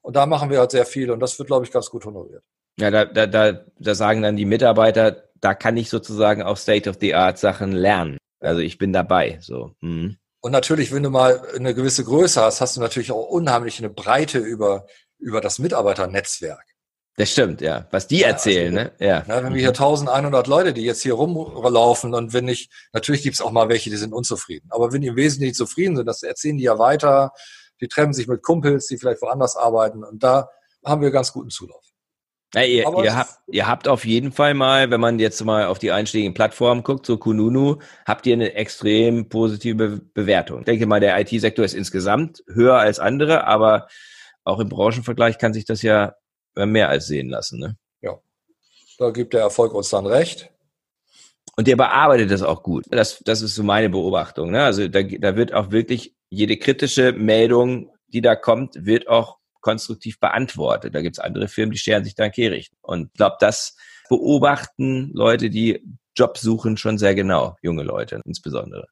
Und 0.02 0.16
da 0.16 0.26
machen 0.26 0.50
wir 0.50 0.58
halt 0.58 0.72
sehr 0.72 0.86
viel 0.86 1.10
und 1.10 1.20
das 1.20 1.38
wird, 1.38 1.48
glaube 1.48 1.64
ich, 1.64 1.70
ganz 1.70 1.90
gut 1.90 2.04
honoriert. 2.04 2.42
Ja, 2.78 2.90
da, 2.90 3.04
da, 3.04 3.26
da, 3.26 3.64
da 3.78 3.94
sagen 3.94 4.22
dann 4.22 4.36
die 4.36 4.46
Mitarbeiter, 4.46 5.28
da 5.40 5.54
kann 5.54 5.76
ich 5.76 5.90
sozusagen 5.90 6.42
auch 6.42 6.56
State-of-the-Art 6.56 7.38
Sachen 7.38 7.72
lernen. 7.72 8.18
Also 8.40 8.60
ich 8.62 8.78
bin 8.78 8.92
dabei. 8.92 9.38
So. 9.40 9.74
Mhm. 9.80 10.16
Und 10.40 10.52
natürlich, 10.52 10.92
wenn 10.92 11.02
du 11.02 11.10
mal 11.10 11.42
eine 11.54 11.74
gewisse 11.74 12.04
Größe 12.04 12.40
hast, 12.40 12.60
hast 12.60 12.76
du 12.76 12.80
natürlich 12.80 13.12
auch 13.12 13.26
unheimlich 13.28 13.78
eine 13.78 13.90
Breite 13.90 14.38
über, 14.38 14.86
über 15.18 15.40
das 15.40 15.58
Mitarbeiternetzwerk. 15.58 16.64
Das 17.16 17.30
stimmt, 17.30 17.60
ja. 17.60 17.86
Was 17.90 18.06
die 18.06 18.22
erzählen, 18.22 18.78
also, 18.78 18.90
ne? 18.98 19.06
Ja. 19.06 19.24
Na, 19.26 19.44
wenn 19.44 19.52
wir 19.52 19.60
hier 19.60 19.68
1100 19.70 20.46
mhm. 20.46 20.50
Leute, 20.50 20.72
die 20.72 20.82
jetzt 20.82 21.02
hier 21.02 21.14
rumlaufen 21.14 22.14
und 22.14 22.32
wenn 22.32 22.46
nicht, 22.46 22.72
natürlich 22.94 23.22
gibt's 23.22 23.42
auch 23.42 23.50
mal 23.50 23.68
welche, 23.68 23.90
die 23.90 23.96
sind 23.96 24.14
unzufrieden. 24.14 24.68
Aber 24.70 24.92
wenn 24.92 25.02
die 25.02 25.08
im 25.08 25.16
Wesentlichen 25.16 25.54
zufrieden 25.54 25.96
sind, 25.96 26.06
das 26.06 26.22
erzählen 26.22 26.56
die 26.56 26.64
ja 26.64 26.78
weiter. 26.78 27.32
Die 27.82 27.88
treffen 27.88 28.14
sich 28.14 28.26
mit 28.26 28.42
Kumpels, 28.42 28.86
die 28.86 28.96
vielleicht 28.96 29.20
woanders 29.20 29.56
arbeiten. 29.56 30.02
Und 30.04 30.22
da 30.22 30.48
haben 30.84 31.02
wir 31.02 31.10
ganz 31.10 31.32
guten 31.32 31.50
Zulauf. 31.50 31.84
Ja, 32.54 32.62
ihr, 32.62 32.84
ihr, 33.04 33.16
habt, 33.16 33.38
ihr 33.46 33.68
habt 33.68 33.86
auf 33.86 34.04
jeden 34.04 34.32
Fall 34.32 34.54
mal, 34.54 34.90
wenn 34.90 35.00
man 35.00 35.20
jetzt 35.20 35.44
mal 35.44 35.66
auf 35.66 35.78
die 35.78 35.92
einschlägigen 35.92 36.34
Plattformen 36.34 36.82
guckt, 36.82 37.06
so 37.06 37.16
Kununu, 37.16 37.78
habt 38.04 38.26
ihr 38.26 38.34
eine 38.34 38.54
extrem 38.54 39.28
positive 39.28 40.00
Bewertung. 40.14 40.60
Ich 40.60 40.64
denke 40.64 40.86
mal, 40.86 40.98
der 40.98 41.20
IT-Sektor 41.20 41.64
ist 41.64 41.74
insgesamt 41.74 42.42
höher 42.48 42.76
als 42.76 42.98
andere, 42.98 43.46
aber 43.46 43.86
auch 44.42 44.58
im 44.58 44.68
Branchenvergleich 44.68 45.38
kann 45.38 45.52
sich 45.52 45.64
das 45.64 45.82
ja 45.82 46.14
mehr 46.56 46.88
als 46.88 47.06
sehen 47.06 47.28
lassen. 47.28 47.60
Ne? 47.60 47.76
Ja, 48.00 48.18
da 48.98 49.10
gibt 49.10 49.32
der 49.32 49.42
Erfolg 49.42 49.72
uns 49.72 49.90
dann 49.90 50.06
recht. 50.06 50.50
Und 51.56 51.68
der 51.68 51.76
bearbeitet 51.76 52.30
das 52.30 52.42
auch 52.42 52.62
gut. 52.62 52.84
Das, 52.90 53.20
das 53.24 53.42
ist 53.42 53.54
so 53.54 53.62
meine 53.62 53.90
Beobachtung. 53.90 54.50
Ne? 54.50 54.64
Also 54.64 54.88
da, 54.88 55.02
da 55.02 55.36
wird 55.36 55.52
auch 55.52 55.70
wirklich 55.70 56.16
jede 56.30 56.56
kritische 56.56 57.12
Meldung, 57.12 57.92
die 58.08 58.22
da 58.22 58.34
kommt, 58.34 58.86
wird 58.86 59.08
auch 59.08 59.39
konstruktiv 59.60 60.18
beantwortet. 60.20 60.94
Da 60.94 61.02
gibt 61.02 61.16
es 61.16 61.24
andere 61.24 61.48
Firmen, 61.48 61.72
die 61.72 61.78
scheren 61.78 62.04
sich 62.04 62.14
dann 62.14 62.32
kehricht. 62.32 62.72
Und 62.82 63.10
ich 63.12 63.12
glaube, 63.14 63.36
das 63.40 63.76
beobachten 64.08 65.10
Leute, 65.14 65.50
die 65.50 65.82
Job 66.16 66.36
suchen, 66.38 66.76
schon 66.76 66.98
sehr 66.98 67.14
genau, 67.14 67.56
junge 67.62 67.82
Leute 67.82 68.20
insbesondere. 68.24 68.86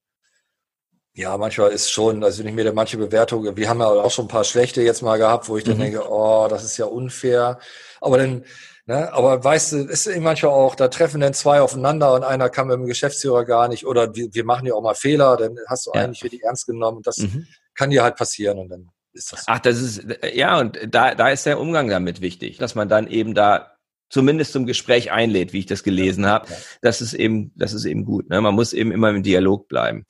Ja, 1.15 1.37
manchmal 1.37 1.73
ist 1.73 1.91
schon, 1.91 2.23
also 2.23 2.39
wenn 2.39 2.49
ich 2.49 2.55
mir 2.55 2.65
da 2.65 2.73
manche 2.73 2.97
Bewertungen, 2.97 3.57
wir 3.57 3.69
haben 3.69 3.81
ja 3.81 3.89
auch 3.89 4.11
schon 4.11 4.27
ein 4.27 4.29
paar 4.29 4.45
schlechte 4.45 4.83
jetzt 4.83 5.03
mal 5.03 5.19
gehabt, 5.19 5.49
wo 5.49 5.57
ich 5.57 5.65
dann 5.65 5.77
mhm. 5.77 5.83
denke, 5.83 6.09
oh, 6.09 6.47
das 6.49 6.63
ist 6.63 6.77
ja 6.77 6.85
unfair. 6.85 7.59
Aber 8.01 8.19
dann, 8.19 8.45
ne, 8.87 9.13
aber 9.13 9.43
weißt 9.43 9.73
du, 9.73 9.77
ist 9.79 10.07
eben 10.07 10.23
manchmal 10.23 10.53
auch, 10.53 10.77
da 10.77 10.87
treffen 10.87 11.21
dann 11.21 11.35
zwei 11.35 11.61
aufeinander 11.61 12.15
und 12.15 12.23
einer 12.23 12.51
kann 12.51 12.69
mit 12.69 12.77
dem 12.77 12.87
Geschäftsführer 12.87 13.45
gar 13.45 13.67
nicht, 13.67 13.85
oder 13.85 14.15
wir, 14.15 14.33
wir 14.33 14.45
machen 14.45 14.65
ja 14.67 14.75
auch 14.75 14.83
mal 14.83 14.95
Fehler, 14.95 15.37
dann 15.37 15.59
hast 15.67 15.87
du 15.87 15.91
ja. 15.93 16.05
eigentlich 16.05 16.23
richtig 16.23 16.45
ernst 16.45 16.69
genommen 16.69 16.99
und 16.99 17.07
das 17.09 17.17
mhm. 17.17 17.49
kann 17.75 17.91
dir 17.91 18.05
halt 18.05 18.15
passieren 18.15 18.61
und 18.61 18.69
dann 18.69 18.89
ist 19.13 19.33
das. 19.33 19.45
Ach, 19.47 19.59
das 19.59 19.81
ist, 19.81 20.05
ja, 20.35 20.59
und 20.59 20.79
da, 20.89 21.15
da 21.15 21.29
ist 21.31 21.47
der 21.47 21.61
Umgang 21.61 21.89
damit 21.89 22.21
wichtig, 22.21 22.59
dass 22.59 22.75
man 22.75 22.89
dann 22.89 23.07
eben 23.09 23.35
da 23.35 23.79
zumindest 24.11 24.53
zum 24.53 24.67
Gespräch 24.67 25.13
einlädt, 25.13 25.53
wie 25.53 25.61
ich 25.61 25.67
das 25.67 25.83
gelesen 25.83 26.25
ja, 26.25 26.31
habe. 26.31 26.49
Das 26.83 27.01
ist 27.01 27.15
eben, 27.15 27.53
das 27.57 27.73
ist 27.73 27.85
eben 27.85 28.05
gut. 28.05 28.31
Ne? 28.31 28.41
Man 28.41 28.55
muss 28.55 28.73
eben 28.73 28.93
immer 28.93 29.11
im 29.11 29.23
Dialog 29.23 29.69
bleiben. 29.69 30.07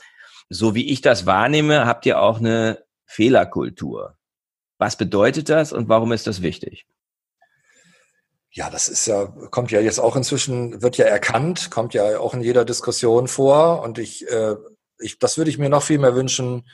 So 0.49 0.75
wie 0.75 0.91
ich 0.91 1.01
das 1.01 1.27
wahrnehme, 1.27 1.87
habt 1.87 2.07
ihr 2.07 2.21
auch 2.21 2.39
eine 2.39 2.85
Fehlerkultur. 3.07 4.17
Was 4.79 4.97
bedeutet 4.97 5.49
das 5.49 5.73
und 5.73 5.89
warum 5.89 6.13
ist 6.13 6.27
das 6.27 6.43
wichtig? 6.43 6.87
Ja, 8.51 8.71
das 8.71 8.89
ist 8.89 9.07
ja, 9.07 9.27
kommt 9.51 9.71
ja 9.73 9.81
jetzt 9.81 9.99
auch 9.99 10.17
inzwischen, 10.17 10.81
wird 10.81 10.97
ja 10.97 11.05
erkannt, 11.05 11.71
kommt 11.71 11.95
ja 11.95 12.19
auch 12.19 12.33
in 12.33 12.41
jeder 12.41 12.65
Diskussion 12.65 13.29
vor. 13.29 13.83
Und 13.83 13.99
ich, 13.99 14.27
äh, 14.29 14.55
ich 14.99 15.19
das 15.19 15.37
würde 15.37 15.51
ich 15.51 15.59
mir 15.59 15.69
noch 15.69 15.83
viel 15.83 15.99
mehr 15.99 16.15
wünschen, 16.15 16.67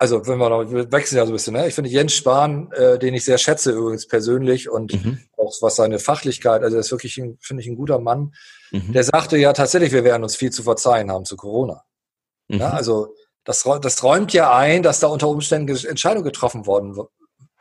also 0.00 0.26
wenn 0.26 0.38
wir 0.38 0.48
noch, 0.48 0.72
wir 0.72 0.90
wechseln 0.90 1.18
ja 1.18 1.26
so 1.26 1.30
ein 1.30 1.34
bisschen, 1.34 1.52
ne? 1.52 1.68
Ich 1.68 1.74
finde 1.74 1.90
Jens 1.90 2.14
Spahn, 2.14 2.72
äh, 2.72 2.98
den 2.98 3.12
ich 3.12 3.22
sehr 3.22 3.36
schätze 3.36 3.72
übrigens 3.72 4.06
persönlich 4.06 4.70
und 4.70 4.94
mhm. 4.94 5.20
auch 5.36 5.52
was 5.60 5.76
seine 5.76 5.98
Fachlichkeit, 5.98 6.62
also 6.62 6.78
er 6.78 6.80
ist 6.80 6.90
wirklich, 6.90 7.14
finde 7.14 7.62
ich, 7.62 7.68
ein 7.68 7.76
guter 7.76 7.98
Mann. 7.98 8.34
Mhm. 8.70 8.94
Der 8.94 9.04
sagte 9.04 9.36
ja 9.36 9.52
tatsächlich, 9.52 9.92
wir 9.92 10.02
werden 10.02 10.22
uns 10.22 10.36
viel 10.36 10.50
zu 10.50 10.62
verzeihen 10.62 11.10
haben 11.10 11.26
zu 11.26 11.36
Corona. 11.36 11.84
Mhm. 12.48 12.60
Ja, 12.60 12.70
also 12.70 13.14
das, 13.44 13.62
das 13.82 14.02
räumt 14.02 14.32
ja 14.32 14.56
ein, 14.56 14.82
dass 14.82 15.00
da 15.00 15.08
unter 15.08 15.28
Umständen 15.28 15.76
Entscheidungen 15.76 16.24
getroffen 16.24 16.64
worden 16.64 16.96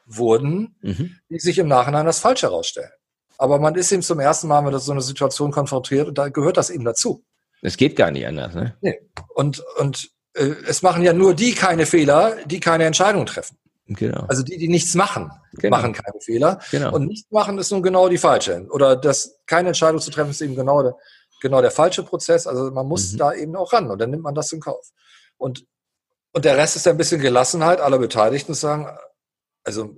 wurden, 0.06 0.78
mhm. 0.82 1.18
die 1.30 1.40
sich 1.40 1.58
im 1.60 1.68
Nachhinein 1.68 2.08
als 2.08 2.20
falsch 2.20 2.44
herausstellen. 2.44 2.92
Aber 3.38 3.60
man 3.60 3.76
ist 3.76 3.92
eben 3.92 4.02
zum 4.02 4.22
ersten 4.22 4.48
Mal 4.48 4.62
mit 4.62 4.80
so 4.80 4.94
einer 4.94 5.02
Situation 5.02 5.52
konfrontiert 5.52 6.08
und 6.08 6.18
da 6.18 6.30
gehört 6.30 6.56
das 6.56 6.70
eben 6.70 6.86
dazu. 6.86 7.22
Es 7.62 7.76
geht 7.76 7.98
gar 7.98 8.12
nicht 8.12 8.26
anders, 8.26 8.56
ne? 8.56 8.78
Nee. 8.80 8.98
Und, 9.36 9.62
und 9.78 10.10
es 10.40 10.82
machen 10.82 11.04
ja 11.04 11.14
nur 11.14 11.34
die 11.34 11.54
keine 11.54 11.86
Fehler, 11.86 12.38
die 12.46 12.60
keine 12.60 12.86
Entscheidung 12.86 13.26
treffen. 13.26 13.58
Genau. 13.88 14.26
Also 14.28 14.44
die, 14.44 14.58
die 14.58 14.68
nichts 14.68 14.94
machen, 14.94 15.32
genau. 15.54 15.76
machen 15.76 15.94
keine 15.94 16.22
Fehler. 16.22 16.60
Genau. 16.72 16.94
Und 16.94 17.08
nichts 17.08 17.32
machen 17.32 17.58
ist 17.58 17.72
nun 17.72 17.82
genau 17.82 18.08
die 18.08 18.20
falsche. 18.20 18.68
Oder 18.70 18.96
das 18.96 19.40
keine 19.48 19.70
Entscheidung 19.70 20.00
zu 20.00 20.12
treffen 20.12 20.30
ist 20.30 20.42
eben 20.42 20.56
genau 20.56 20.84
der, 20.84 20.96
genau 21.42 21.62
der 21.62 21.72
falsche 21.72 22.04
Prozess. 22.04 22.46
Also 22.46 22.72
man 22.72 22.88
muss 22.88 23.14
mhm. 23.14 23.18
da 23.18 23.34
eben 23.34 23.56
auch 23.56 23.74
ran 23.74 23.90
und 23.90 24.00
dann 24.00 24.12
nimmt 24.12 24.24
man 24.24 24.36
das 24.36 24.52
in 24.52 24.60
Kauf. 24.60 24.92
Und, 25.38 25.66
und 26.34 26.46
der 26.46 26.56
Rest 26.56 26.76
ist 26.76 26.88
ein 26.88 26.98
bisschen 26.98 27.20
Gelassenheit 27.20 27.82
aller 27.82 27.98
Beteiligten 27.98 28.54
zu 28.54 28.60
sagen, 28.60 28.88
also 29.64 29.98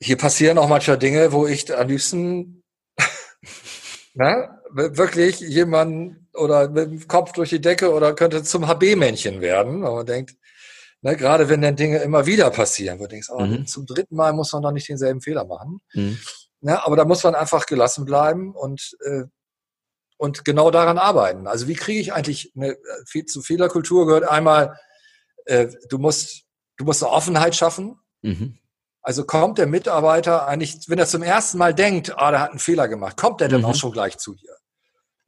hier 0.00 0.16
passieren 0.16 0.58
auch 0.58 0.68
manchmal 0.68 0.98
Dinge, 0.98 1.32
wo 1.32 1.46
ich 1.46 1.76
am 1.76 1.88
liebsten 1.88 2.64
Na, 4.14 4.57
wirklich 4.70 5.40
jemand 5.40 6.16
oder 6.34 6.68
mit 6.68 6.90
dem 6.90 7.08
Kopf 7.08 7.32
durch 7.32 7.50
die 7.50 7.60
Decke 7.60 7.92
oder 7.92 8.14
könnte 8.14 8.42
zum 8.42 8.66
HB-Männchen 8.66 9.40
werden, 9.40 9.82
weil 9.82 9.92
man 9.92 10.06
denkt, 10.06 10.36
ne, 11.02 11.16
gerade 11.16 11.48
wenn 11.48 11.62
dann 11.62 11.76
Dinge 11.76 11.98
immer 11.98 12.26
wieder 12.26 12.50
passieren, 12.50 12.98
wo 12.98 13.04
du 13.04 13.08
denkst, 13.08 13.28
oh, 13.30 13.40
mhm. 13.40 13.66
zum 13.66 13.86
dritten 13.86 14.16
Mal 14.16 14.32
muss 14.32 14.52
man 14.52 14.62
doch 14.62 14.72
nicht 14.72 14.88
denselben 14.88 15.20
Fehler 15.20 15.44
machen. 15.44 15.80
Mhm. 15.94 16.18
Ne, 16.60 16.84
aber 16.84 16.96
da 16.96 17.04
muss 17.04 17.22
man 17.22 17.34
einfach 17.34 17.66
gelassen 17.66 18.04
bleiben 18.04 18.54
und, 18.54 18.96
äh, 19.04 19.24
und 20.16 20.44
genau 20.44 20.70
daran 20.70 20.98
arbeiten. 20.98 21.46
Also 21.46 21.68
wie 21.68 21.74
kriege 21.74 22.00
ich 22.00 22.12
eigentlich 22.12 22.52
eine, 22.56 22.76
viel, 23.06 23.24
zu 23.26 23.42
Fehlerkultur 23.42 24.06
gehört 24.06 24.24
einmal, 24.24 24.78
äh, 25.44 25.68
du 25.88 25.98
musst, 25.98 26.44
du 26.76 26.84
musst 26.84 27.02
eine 27.02 27.12
Offenheit 27.12 27.54
schaffen. 27.54 28.00
Mhm. 28.22 28.58
Also 29.02 29.24
kommt 29.24 29.58
der 29.58 29.66
Mitarbeiter 29.66 30.46
eigentlich, 30.48 30.80
wenn 30.88 30.98
er 30.98 31.06
zum 31.06 31.22
ersten 31.22 31.58
Mal 31.58 31.72
denkt, 31.72 32.18
ah, 32.18 32.30
der 32.30 32.40
hat 32.40 32.50
einen 32.50 32.58
Fehler 32.58 32.88
gemacht, 32.88 33.16
kommt 33.16 33.40
er 33.40 33.48
dann 33.48 33.60
mhm. 33.60 33.66
auch 33.66 33.74
schon 33.74 33.92
gleich 33.92 34.18
zu 34.18 34.34
dir? 34.34 34.57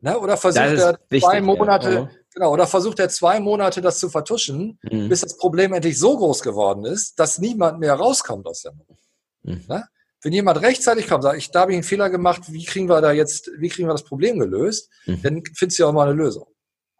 Ne? 0.00 0.18
Oder 0.18 0.36
versucht 0.36 0.64
er 0.64 0.98
wichtig, 1.08 1.28
zwei 1.28 1.40
Monate, 1.40 1.92
ja. 1.92 2.10
genau, 2.34 2.52
oder 2.52 2.66
versucht 2.66 2.98
er 2.98 3.08
zwei 3.08 3.40
Monate 3.40 3.80
das 3.80 3.98
zu 3.98 4.08
vertuschen, 4.08 4.78
mhm. 4.82 5.08
bis 5.08 5.20
das 5.20 5.36
Problem 5.36 5.72
endlich 5.72 5.98
so 5.98 6.16
groß 6.16 6.42
geworden 6.42 6.84
ist, 6.84 7.18
dass 7.18 7.38
niemand 7.38 7.80
mehr 7.80 7.94
rauskommt 7.94 8.46
aus 8.46 8.62
der 8.62 8.72
Nummer. 8.72 8.98
Mhm. 9.42 9.64
Ne? 9.68 9.84
Wenn 10.22 10.32
jemand 10.32 10.60
rechtzeitig 10.60 11.08
kommt, 11.08 11.22
sagt, 11.22 11.38
ich, 11.38 11.50
da 11.50 11.60
habe 11.60 11.72
ich 11.72 11.76
einen 11.76 11.84
Fehler 11.84 12.10
gemacht, 12.10 12.42
wie 12.48 12.64
kriegen 12.64 12.88
wir 12.88 13.00
da 13.00 13.12
jetzt, 13.12 13.50
wie 13.58 13.68
kriegen 13.68 13.88
wir 13.88 13.92
das 13.92 14.04
Problem 14.04 14.38
gelöst, 14.38 14.90
mhm. 15.06 15.22
dann 15.22 15.42
findest 15.54 15.78
du 15.78 15.82
ja 15.82 15.88
auch 15.88 15.92
mal 15.92 16.08
eine 16.08 16.16
Lösung. 16.16 16.46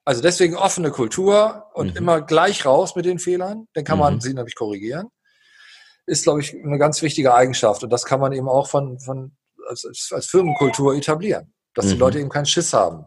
Also 0.05 0.23
deswegen 0.23 0.57
offene 0.57 0.91
Kultur 0.91 1.67
und 1.75 1.93
mhm. 1.93 1.97
immer 1.97 2.21
gleich 2.23 2.65
raus 2.65 2.97
mit 2.97 3.05
den 3.05 3.19
Fehlern, 3.19 3.67
dann 3.75 3.85
kann 3.85 3.99
man 3.99 4.15
mhm. 4.15 4.21
sie 4.21 4.35
nämlich 4.35 4.55
korrigieren 4.55 5.09
ist, 6.11 6.25
glaube 6.25 6.41
ich, 6.41 6.55
eine 6.55 6.79
ganz 6.79 7.03
wichtige 7.03 7.35
Eigenschaft. 7.35 7.85
Und 7.85 7.91
das 7.91 8.05
kann 8.05 8.21
man 8.21 8.33
eben 8.33 8.49
auch 8.49 8.69
von, 8.69 8.99
von 8.99 9.37
als, 9.69 10.11
als 10.13 10.27
Firmenkultur 10.27 10.95
etablieren, 10.95 11.55
dass 11.75 11.87
mhm. 11.87 11.91
die 11.91 11.97
Leute 11.97 12.19
eben 12.21 12.29
keinen 12.29 12.47
Schiss 12.47 12.73
haben, 12.73 13.07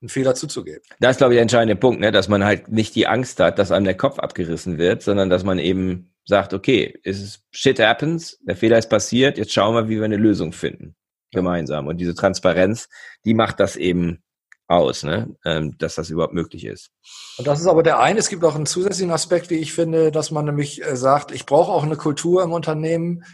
einen 0.00 0.08
Fehler 0.08 0.34
zuzugeben. 0.34 0.82
Das 1.00 1.12
ist, 1.12 1.18
glaube 1.18 1.34
ich, 1.34 1.36
der 1.36 1.42
entscheidende 1.42 1.76
Punkt, 1.76 2.00
ne? 2.00 2.12
dass 2.12 2.28
man 2.28 2.44
halt 2.44 2.68
nicht 2.68 2.94
die 2.94 3.06
Angst 3.06 3.40
hat, 3.40 3.58
dass 3.58 3.72
einem 3.72 3.84
der 3.84 3.96
Kopf 3.96 4.18
abgerissen 4.18 4.78
wird, 4.78 5.02
sondern 5.02 5.30
dass 5.30 5.44
man 5.44 5.58
eben 5.58 6.12
sagt, 6.24 6.54
okay, 6.54 6.98
es 7.04 7.20
ist 7.20 7.42
shit 7.50 7.78
happens, 7.80 8.38
der 8.42 8.56
Fehler 8.56 8.78
ist 8.78 8.88
passiert, 8.88 9.38
jetzt 9.38 9.52
schauen 9.52 9.74
wir, 9.74 9.88
wie 9.88 9.96
wir 9.96 10.04
eine 10.04 10.16
Lösung 10.16 10.52
finden. 10.52 10.96
Gemeinsam. 11.32 11.86
Und 11.86 11.98
diese 11.98 12.14
Transparenz, 12.14 12.88
die 13.24 13.34
macht 13.34 13.60
das 13.60 13.76
eben 13.76 14.22
aus, 14.70 15.02
ne? 15.02 15.36
Ähm, 15.44 15.76
dass 15.78 15.96
das 15.96 16.10
überhaupt 16.10 16.32
möglich 16.32 16.64
ist. 16.64 16.90
Und 17.38 17.46
das 17.46 17.60
ist 17.60 17.66
aber 17.66 17.82
der 17.82 17.98
eine. 17.98 18.20
Es 18.20 18.28
gibt 18.28 18.44
auch 18.44 18.54
einen 18.54 18.66
zusätzlichen 18.66 19.12
Aspekt, 19.12 19.50
wie 19.50 19.56
ich 19.56 19.72
finde, 19.72 20.12
dass 20.12 20.30
man 20.30 20.44
nämlich 20.44 20.82
äh, 20.84 20.96
sagt, 20.96 21.32
ich 21.32 21.44
brauche 21.44 21.72
auch 21.72 21.82
eine 21.82 21.96
Kultur 21.96 22.42
im 22.42 22.52
Unternehmen, 22.52 23.24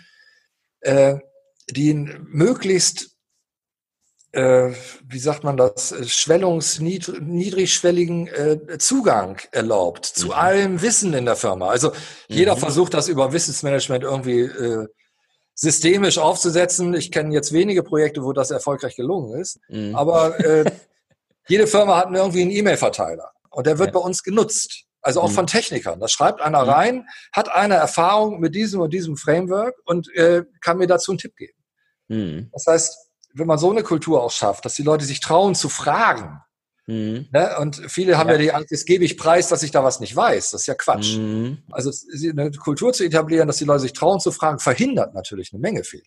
äh, 0.80 1.18
die 1.70 1.94
möglichst 1.94 3.15
wie 4.36 5.18
sagt 5.18 5.44
man 5.44 5.56
das, 5.56 5.94
schwellungsniedrigschwelligen 6.06 8.28
äh, 8.28 8.78
Zugang 8.78 9.40
erlaubt 9.52 10.04
zu 10.04 10.26
mhm. 10.26 10.32
allem 10.32 10.82
Wissen 10.82 11.14
in 11.14 11.24
der 11.24 11.36
Firma. 11.36 11.68
Also 11.68 11.92
jeder 12.28 12.56
mhm. 12.56 12.60
versucht 12.60 12.92
das 12.94 13.08
über 13.08 13.32
Wissensmanagement 13.32 14.04
irgendwie 14.04 14.40
äh, 14.40 14.86
systemisch 15.54 16.18
aufzusetzen. 16.18 16.92
Ich 16.94 17.10
kenne 17.10 17.32
jetzt 17.32 17.52
wenige 17.52 17.82
Projekte, 17.82 18.22
wo 18.22 18.32
das 18.32 18.50
erfolgreich 18.50 18.94
gelungen 18.94 19.40
ist. 19.40 19.58
Mhm. 19.68 19.96
Aber 19.96 20.38
äh, 20.40 20.70
Jede 21.48 21.66
Firma 21.66 21.96
hat 21.96 22.10
irgendwie 22.12 22.42
einen 22.42 22.50
E-Mail-Verteiler 22.50 23.30
und 23.50 23.66
der 23.66 23.78
wird 23.78 23.88
ja. 23.88 23.92
bei 23.92 24.00
uns 24.00 24.22
genutzt. 24.22 24.84
Also 25.00 25.20
auch 25.20 25.30
mhm. 25.30 25.34
von 25.34 25.46
Technikern. 25.46 26.00
Da 26.00 26.08
schreibt 26.08 26.40
einer 26.40 26.64
mhm. 26.64 26.68
rein, 26.68 27.06
hat 27.32 27.48
eine 27.48 27.74
Erfahrung 27.74 28.40
mit 28.40 28.56
diesem 28.56 28.80
und 28.80 28.92
diesem 28.92 29.16
Framework 29.16 29.76
und 29.84 30.12
äh, 30.14 30.42
kann 30.60 30.78
mir 30.78 30.88
dazu 30.88 31.12
einen 31.12 31.18
Tipp 31.18 31.36
geben. 31.36 31.56
Mhm. 32.08 32.50
Das 32.52 32.66
heißt, 32.66 33.05
wenn 33.38 33.46
man 33.46 33.58
so 33.58 33.70
eine 33.70 33.82
Kultur 33.82 34.22
auch 34.22 34.30
schafft, 34.30 34.64
dass 34.64 34.74
die 34.74 34.82
Leute 34.82 35.04
sich 35.04 35.20
trauen 35.20 35.54
zu 35.54 35.68
fragen, 35.68 36.40
Mhm. 36.86 37.26
Ne? 37.32 37.56
Und 37.58 37.82
viele 37.88 38.16
haben 38.16 38.28
ja. 38.28 38.34
ja 38.36 38.40
die 38.40 38.52
Angst, 38.52 38.70
jetzt 38.70 38.86
gebe 38.86 39.04
ich 39.04 39.18
preis, 39.18 39.48
dass 39.48 39.62
ich 39.62 39.70
da 39.70 39.82
was 39.82 40.00
nicht 40.00 40.14
weiß. 40.14 40.50
Das 40.50 40.62
ist 40.62 40.66
ja 40.66 40.74
Quatsch. 40.74 41.16
Mhm. 41.16 41.58
Also 41.70 41.90
eine 42.30 42.50
Kultur 42.52 42.92
zu 42.92 43.04
etablieren, 43.04 43.48
dass 43.48 43.56
die 43.56 43.64
Leute 43.64 43.80
sich 43.80 43.92
trauen 43.92 44.20
zu 44.20 44.30
fragen, 44.30 44.58
verhindert 44.58 45.14
natürlich 45.14 45.52
eine 45.52 45.60
Menge 45.60 45.84
Fehler. 45.84 46.04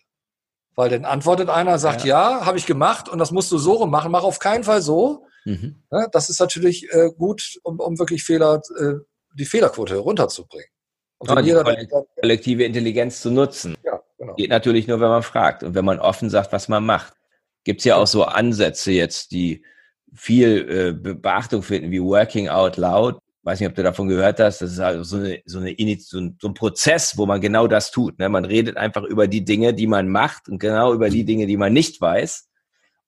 Weil 0.76 0.88
dann 0.88 1.04
antwortet 1.04 1.50
einer, 1.50 1.78
sagt, 1.78 2.04
ja, 2.04 2.38
ja 2.38 2.46
habe 2.46 2.56
ich 2.56 2.64
gemacht 2.64 3.08
und 3.08 3.18
das 3.18 3.30
musst 3.30 3.52
du 3.52 3.58
so 3.58 3.84
machen, 3.86 4.10
mach 4.10 4.22
auf 4.22 4.38
keinen 4.38 4.64
Fall 4.64 4.80
so. 4.80 5.26
Mhm. 5.44 5.82
Ja, 5.90 6.06
das 6.10 6.30
ist 6.30 6.40
natürlich 6.40 6.90
äh, 6.92 7.10
gut, 7.16 7.58
um, 7.62 7.78
um 7.78 7.98
wirklich 7.98 8.24
Fehler, 8.24 8.62
äh, 8.78 8.94
die 9.34 9.44
Fehlerquote 9.44 9.96
runterzubringen. 9.96 10.68
Und 11.18 11.28
ja, 11.28 11.40
jeder 11.40 11.64
die 11.64 11.88
kollektive 12.18 12.64
Intelligenz 12.64 13.20
zu 13.20 13.30
nutzen. 13.30 13.76
Ja, 13.84 14.00
genau. 14.16 14.34
Geht 14.36 14.48
natürlich 14.48 14.86
nur, 14.86 15.00
wenn 15.00 15.10
man 15.10 15.22
fragt 15.22 15.62
und 15.62 15.74
wenn 15.74 15.84
man 15.84 15.98
offen 15.98 16.30
sagt, 16.30 16.52
was 16.52 16.68
man 16.68 16.86
macht. 16.86 17.12
Gibt 17.64 17.80
es 17.80 17.84
ja 17.84 17.96
auch 17.96 18.06
so 18.06 18.24
Ansätze 18.24 18.92
jetzt, 18.92 19.32
die 19.32 19.64
viel 20.12 20.94
äh, 21.04 21.14
Beachtung 21.14 21.62
finden, 21.62 21.90
wie 21.90 22.02
Working 22.02 22.48
Out 22.48 22.76
Loud. 22.76 23.18
Weiß 23.42 23.60
nicht, 23.60 23.68
ob 23.68 23.74
du 23.74 23.82
davon 23.82 24.08
gehört 24.08 24.38
hast. 24.40 24.60
Das 24.60 24.72
ist 24.72 24.80
also 24.80 25.02
so, 25.02 25.16
eine, 25.16 25.40
so, 25.46 25.60
eine, 25.60 25.74
so, 25.98 26.18
ein, 26.18 26.36
so 26.40 26.48
ein 26.48 26.54
Prozess, 26.54 27.16
wo 27.16 27.26
man 27.26 27.40
genau 27.40 27.66
das 27.66 27.90
tut. 27.90 28.18
Ne? 28.18 28.28
Man 28.28 28.44
redet 28.44 28.76
einfach 28.76 29.02
über 29.04 29.28
die 29.28 29.44
Dinge, 29.44 29.72
die 29.72 29.86
man 29.86 30.08
macht 30.08 30.48
und 30.48 30.58
genau 30.58 30.92
über 30.92 31.08
die 31.08 31.24
Dinge, 31.24 31.46
die 31.46 31.56
man 31.56 31.72
nicht 31.72 32.00
weiß. 32.00 32.48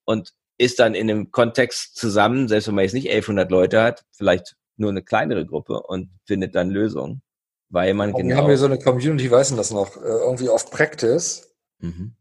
Und 0.05 0.33
ist 0.57 0.79
dann 0.79 0.95
in 0.95 1.09
einem 1.09 1.31
Kontext 1.31 1.95
zusammen, 1.95 2.47
selbst 2.47 2.67
wenn 2.67 2.75
man 2.75 2.83
jetzt 2.83 2.93
nicht 2.93 3.09
1100 3.09 3.51
Leute 3.51 3.81
hat, 3.81 4.05
vielleicht 4.11 4.55
nur 4.77 4.89
eine 4.89 5.03
kleinere 5.03 5.45
Gruppe 5.45 5.81
und 5.81 6.09
findet 6.25 6.55
dann 6.55 6.69
Lösungen, 6.69 7.21
weil 7.69 7.93
man 7.93 8.11
und 8.11 8.21
genau. 8.21 8.29
Wir 8.29 8.37
haben 8.37 8.47
hier 8.47 8.57
so 8.57 8.65
eine 8.65 8.79
Community, 8.79 9.29
weißen 9.29 9.57
das 9.57 9.71
noch, 9.71 9.97
äh, 9.97 9.99
irgendwie 9.99 10.49
auf 10.49 10.69
Practice. 10.71 11.55
Mhm. 11.79 12.15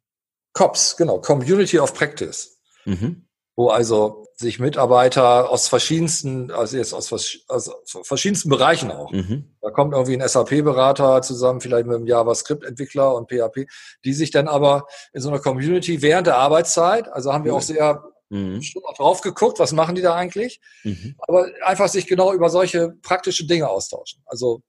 COPS, 0.55 0.97
genau, 0.97 1.19
Community 1.21 1.79
of 1.79 1.95
Practice. 1.95 2.59
Mhm. 2.85 3.27
Wo 3.55 3.69
also 3.69 4.27
sich 4.35 4.59
Mitarbeiter 4.59 5.51
aus 5.51 5.69
verschiedensten, 5.69 6.51
also 6.51 6.77
jetzt 6.77 6.95
aus, 6.95 7.13
aus 7.49 7.71
verschiedensten 8.03 8.49
Bereichen 8.49 8.91
auch. 8.91 9.13
Mhm. 9.13 9.57
Da 9.61 9.71
kommt 9.71 9.93
irgendwie 9.93 10.15
ein 10.15 10.27
SAP-Berater 10.27 11.23
zusammen, 11.23 11.61
vielleicht 11.61 11.87
mit 11.87 11.97
einem 11.97 12.07
JavaScript-Entwickler 12.07 13.15
und 13.15 13.31
PHP, 13.31 13.67
die 14.05 14.15
sich 14.15 14.31
dann 14.31 14.49
aber 14.49 14.87
in 15.13 15.21
so 15.21 15.29
einer 15.29 15.39
Community 15.39 16.03
während 16.03 16.27
der 16.27 16.39
Arbeitszeit, 16.39 17.13
also 17.13 17.33
haben 17.33 17.45
wir 17.45 17.55
auch 17.55 17.63
sehr 17.63 18.03
Mhm. 18.33 18.63
Schon 18.63 18.83
mal 18.83 18.95
drauf 18.95 19.21
geguckt, 19.21 19.59
was 19.59 19.73
machen 19.73 19.95
die 19.95 20.01
da 20.01 20.15
eigentlich? 20.15 20.59
Mhm. 20.85 21.17
Aber 21.19 21.49
einfach 21.65 21.89
sich 21.89 22.07
genau 22.07 22.33
über 22.33 22.49
solche 22.49 22.95
praktischen 23.03 23.47
Dinge 23.47 23.69
austauschen. 23.69 24.23
Also 24.25 24.63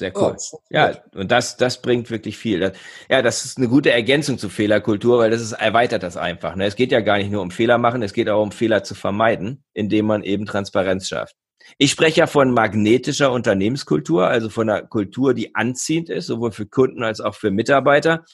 sehr 0.00 0.16
cool. 0.16 0.36
Ja, 0.70 0.90
ja, 0.90 0.98
und 1.14 1.30
das, 1.30 1.56
das 1.56 1.80
bringt 1.80 2.10
wirklich 2.10 2.36
viel. 2.36 2.72
Ja, 3.08 3.22
das 3.22 3.44
ist 3.44 3.58
eine 3.58 3.68
gute 3.68 3.92
Ergänzung 3.92 4.38
zur 4.38 4.50
Fehlerkultur, 4.50 5.18
weil 5.18 5.30
das 5.30 5.40
ist, 5.40 5.52
erweitert 5.52 6.02
das 6.02 6.16
einfach. 6.16 6.56
Ne? 6.56 6.66
Es 6.66 6.74
geht 6.74 6.90
ja 6.90 7.00
gar 7.00 7.18
nicht 7.18 7.30
nur 7.30 7.42
um 7.42 7.52
Fehler 7.52 7.78
machen, 7.78 8.02
es 8.02 8.12
geht 8.12 8.28
auch 8.28 8.42
um 8.42 8.50
Fehler 8.50 8.82
zu 8.82 8.94
vermeiden, 8.94 9.62
indem 9.72 10.06
man 10.06 10.24
eben 10.24 10.44
Transparenz 10.46 11.06
schafft. 11.08 11.36
Ich 11.78 11.92
spreche 11.92 12.20
ja 12.20 12.26
von 12.26 12.50
magnetischer 12.50 13.30
Unternehmenskultur, 13.30 14.26
also 14.26 14.48
von 14.48 14.68
einer 14.68 14.82
Kultur, 14.82 15.34
die 15.34 15.54
anziehend 15.54 16.10
ist, 16.10 16.26
sowohl 16.26 16.50
für 16.50 16.66
Kunden 16.66 17.04
als 17.04 17.20
auch 17.20 17.36
für 17.36 17.50
Mitarbeiter. 17.50 18.24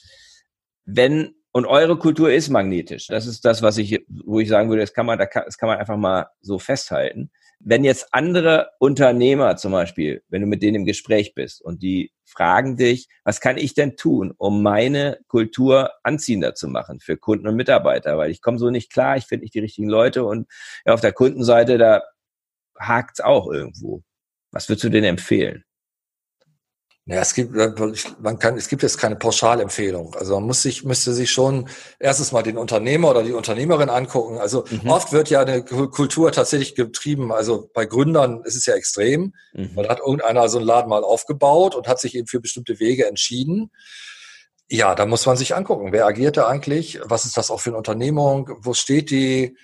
Wenn 0.86 1.34
und 1.52 1.64
eure 1.64 1.98
Kultur 1.98 2.30
ist 2.30 2.50
magnetisch. 2.50 3.06
Das 3.06 3.26
ist 3.26 3.42
das, 3.46 3.62
was 3.62 3.78
ich, 3.78 4.04
wo 4.08 4.40
ich 4.40 4.48
sagen 4.48 4.68
würde, 4.68 4.82
das 4.82 4.92
kann 4.92 5.06
man, 5.06 5.18
das 5.18 5.56
kann 5.56 5.70
man 5.70 5.78
einfach 5.78 5.96
mal 5.96 6.26
so 6.42 6.58
festhalten. 6.58 7.30
Wenn 7.60 7.84
jetzt 7.84 8.08
andere 8.12 8.70
Unternehmer 8.78 9.56
zum 9.56 9.72
Beispiel, 9.72 10.22
wenn 10.28 10.42
du 10.42 10.46
mit 10.46 10.62
denen 10.62 10.76
im 10.76 10.84
Gespräch 10.84 11.34
bist 11.34 11.62
und 11.62 11.82
die 11.82 12.12
fragen 12.24 12.76
dich, 12.76 13.08
was 13.24 13.40
kann 13.40 13.56
ich 13.56 13.74
denn 13.74 13.96
tun, 13.96 14.32
um 14.36 14.62
meine 14.62 15.18
Kultur 15.26 15.92
anziehender 16.02 16.54
zu 16.54 16.68
machen 16.68 17.00
für 17.00 17.16
Kunden 17.16 17.48
und 17.48 17.56
Mitarbeiter? 17.56 18.18
Weil 18.18 18.30
ich 18.30 18.42
komme 18.42 18.58
so 18.58 18.70
nicht 18.70 18.92
klar, 18.92 19.16
ich 19.16 19.26
finde 19.26 19.44
nicht 19.44 19.54
die 19.54 19.60
richtigen 19.60 19.88
Leute 19.88 20.24
und 20.24 20.48
ja, 20.84 20.92
auf 20.92 21.00
der 21.00 21.12
Kundenseite, 21.12 21.78
da 21.78 22.02
hakt's 22.78 23.20
auch 23.20 23.48
irgendwo. 23.50 24.02
Was 24.52 24.68
würdest 24.68 24.84
du 24.84 24.90
denen 24.90 25.06
empfehlen? 25.06 25.65
Ja, 27.08 27.20
es 27.20 27.34
gibt, 27.34 27.56
äh, 27.56 27.72
man 28.20 28.40
kann, 28.40 28.56
es 28.56 28.66
gibt 28.68 28.82
jetzt 28.82 28.98
keine 28.98 29.14
Pauschalempfehlung. 29.14 30.16
Also 30.16 30.34
man 30.34 30.48
muss 30.48 30.62
sich, 30.62 30.82
müsste 30.82 31.12
sich 31.12 31.30
schon 31.30 31.68
erstes 32.00 32.32
mal 32.32 32.42
den 32.42 32.58
Unternehmer 32.58 33.10
oder 33.10 33.22
die 33.22 33.32
Unternehmerin 33.32 33.90
angucken. 33.90 34.38
Also 34.38 34.64
mhm. 34.68 34.90
oft 34.90 35.12
wird 35.12 35.30
ja 35.30 35.42
eine 35.42 35.62
Kultur 35.64 36.32
tatsächlich 36.32 36.74
getrieben. 36.74 37.30
Also 37.30 37.70
bei 37.72 37.86
Gründern 37.86 38.42
ist 38.42 38.56
es 38.56 38.66
ja 38.66 38.74
extrem. 38.74 39.34
Mhm. 39.52 39.70
Man 39.76 39.88
hat 39.88 40.00
irgendeiner 40.00 40.48
so 40.48 40.58
einen 40.58 40.66
Laden 40.66 40.88
mal 40.88 41.04
aufgebaut 41.04 41.76
und 41.76 41.86
hat 41.86 42.00
sich 42.00 42.16
eben 42.16 42.26
für 42.26 42.40
bestimmte 42.40 42.80
Wege 42.80 43.06
entschieden. 43.06 43.70
Ja, 44.68 44.96
da 44.96 45.06
muss 45.06 45.26
man 45.26 45.36
sich 45.36 45.54
angucken. 45.54 45.92
Wer 45.92 46.06
agiert 46.06 46.36
da 46.36 46.48
eigentlich? 46.48 46.98
Was 47.04 47.24
ist 47.24 47.36
das 47.36 47.52
auch 47.52 47.60
für 47.60 47.70
eine 47.70 47.76
Unternehmung? 47.78 48.50
Wo 48.62 48.74
steht 48.74 49.12
die? 49.12 49.56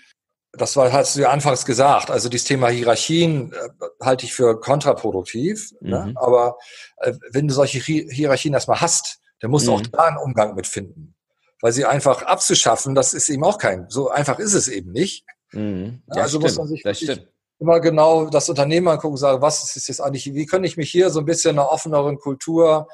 Das 0.52 0.76
war, 0.76 0.92
hast 0.92 1.16
du 1.16 1.20
ja 1.22 1.30
anfangs 1.30 1.64
gesagt, 1.64 2.10
also 2.10 2.28
dieses 2.28 2.46
Thema 2.46 2.68
Hierarchien 2.68 3.52
äh, 3.52 3.68
halte 4.00 4.26
ich 4.26 4.34
für 4.34 4.60
kontraproduktiv. 4.60 5.72
Ne? 5.80 6.00
Mhm. 6.00 6.12
Ne? 6.12 6.14
Aber 6.16 6.58
äh, 6.98 7.12
wenn 7.30 7.48
du 7.48 7.54
solche 7.54 7.78
Hierarchien 7.78 8.54
erstmal 8.54 8.80
hast, 8.80 9.20
dann 9.40 9.50
musst 9.50 9.66
du 9.66 9.72
auch 9.72 9.80
mhm. 9.80 9.90
da 9.92 10.04
einen 10.04 10.18
Umgang 10.18 10.54
mit 10.54 10.66
finden. 10.66 11.14
Weil 11.60 11.72
sie 11.72 11.84
einfach 11.84 12.22
abzuschaffen, 12.22 12.94
das 12.94 13.14
ist 13.14 13.28
eben 13.28 13.44
auch 13.44 13.56
kein, 13.56 13.88
so 13.88 14.10
einfach 14.10 14.38
ist 14.38 14.54
es 14.54 14.68
eben 14.68 14.92
nicht. 14.92 15.24
Mhm. 15.52 16.02
Ja, 16.14 16.22
also 16.22 16.38
stimmt. 16.38 16.44
muss 16.44 16.58
man 16.58 16.94
sich 16.94 17.20
immer 17.58 17.80
genau 17.80 18.28
das 18.28 18.48
Unternehmen 18.48 18.88
angucken 18.88 19.12
und 19.12 19.18
sagen, 19.18 19.40
was 19.40 19.76
ist 19.76 19.88
jetzt 19.88 20.00
eigentlich, 20.00 20.34
wie 20.34 20.46
kann 20.46 20.64
ich 20.64 20.76
mich 20.76 20.90
hier 20.90 21.10
so 21.10 21.20
ein 21.20 21.24
bisschen 21.24 21.58
einer 21.58 21.70
offeneren 21.70 22.18
Kultur, 22.18 22.88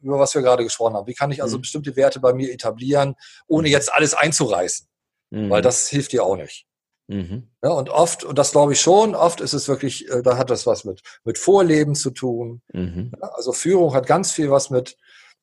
über 0.00 0.20
was 0.20 0.34
wir 0.34 0.42
gerade 0.42 0.62
gesprochen 0.62 0.94
haben, 0.94 1.08
wie 1.08 1.14
kann 1.14 1.32
ich 1.32 1.42
also 1.42 1.56
mhm. 1.58 1.62
bestimmte 1.62 1.96
Werte 1.96 2.20
bei 2.20 2.32
mir 2.32 2.52
etablieren, 2.52 3.16
ohne 3.48 3.68
mhm. 3.68 3.72
jetzt 3.72 3.92
alles 3.92 4.14
einzureißen. 4.14 4.86
Mhm. 5.30 5.50
Weil 5.50 5.62
das 5.62 5.88
hilft 5.88 6.12
dir 6.12 6.24
auch 6.24 6.36
nicht. 6.36 6.66
Mhm. 7.06 7.50
Ja, 7.62 7.70
und 7.70 7.90
oft, 7.90 8.24
und 8.24 8.38
das 8.38 8.52
glaube 8.52 8.72
ich 8.72 8.80
schon, 8.80 9.14
oft 9.14 9.40
ist 9.40 9.52
es 9.52 9.68
wirklich, 9.68 10.08
äh, 10.10 10.22
da 10.22 10.38
hat 10.38 10.50
das 10.50 10.66
was 10.66 10.84
mit, 10.84 11.02
mit 11.24 11.38
Vorleben 11.38 11.94
zu 11.94 12.10
tun. 12.10 12.62
Mhm. 12.72 13.12
Ja, 13.20 13.28
also 13.28 13.52
Führung 13.52 13.94
hat 13.94 14.06
ganz 14.06 14.32
viel 14.32 14.50
was 14.50 14.70
mit, 14.70 14.96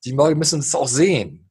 die 0.03 0.13
müssen 0.13 0.59
es 0.59 0.73
auch 0.73 0.87
sehen. 0.87 1.49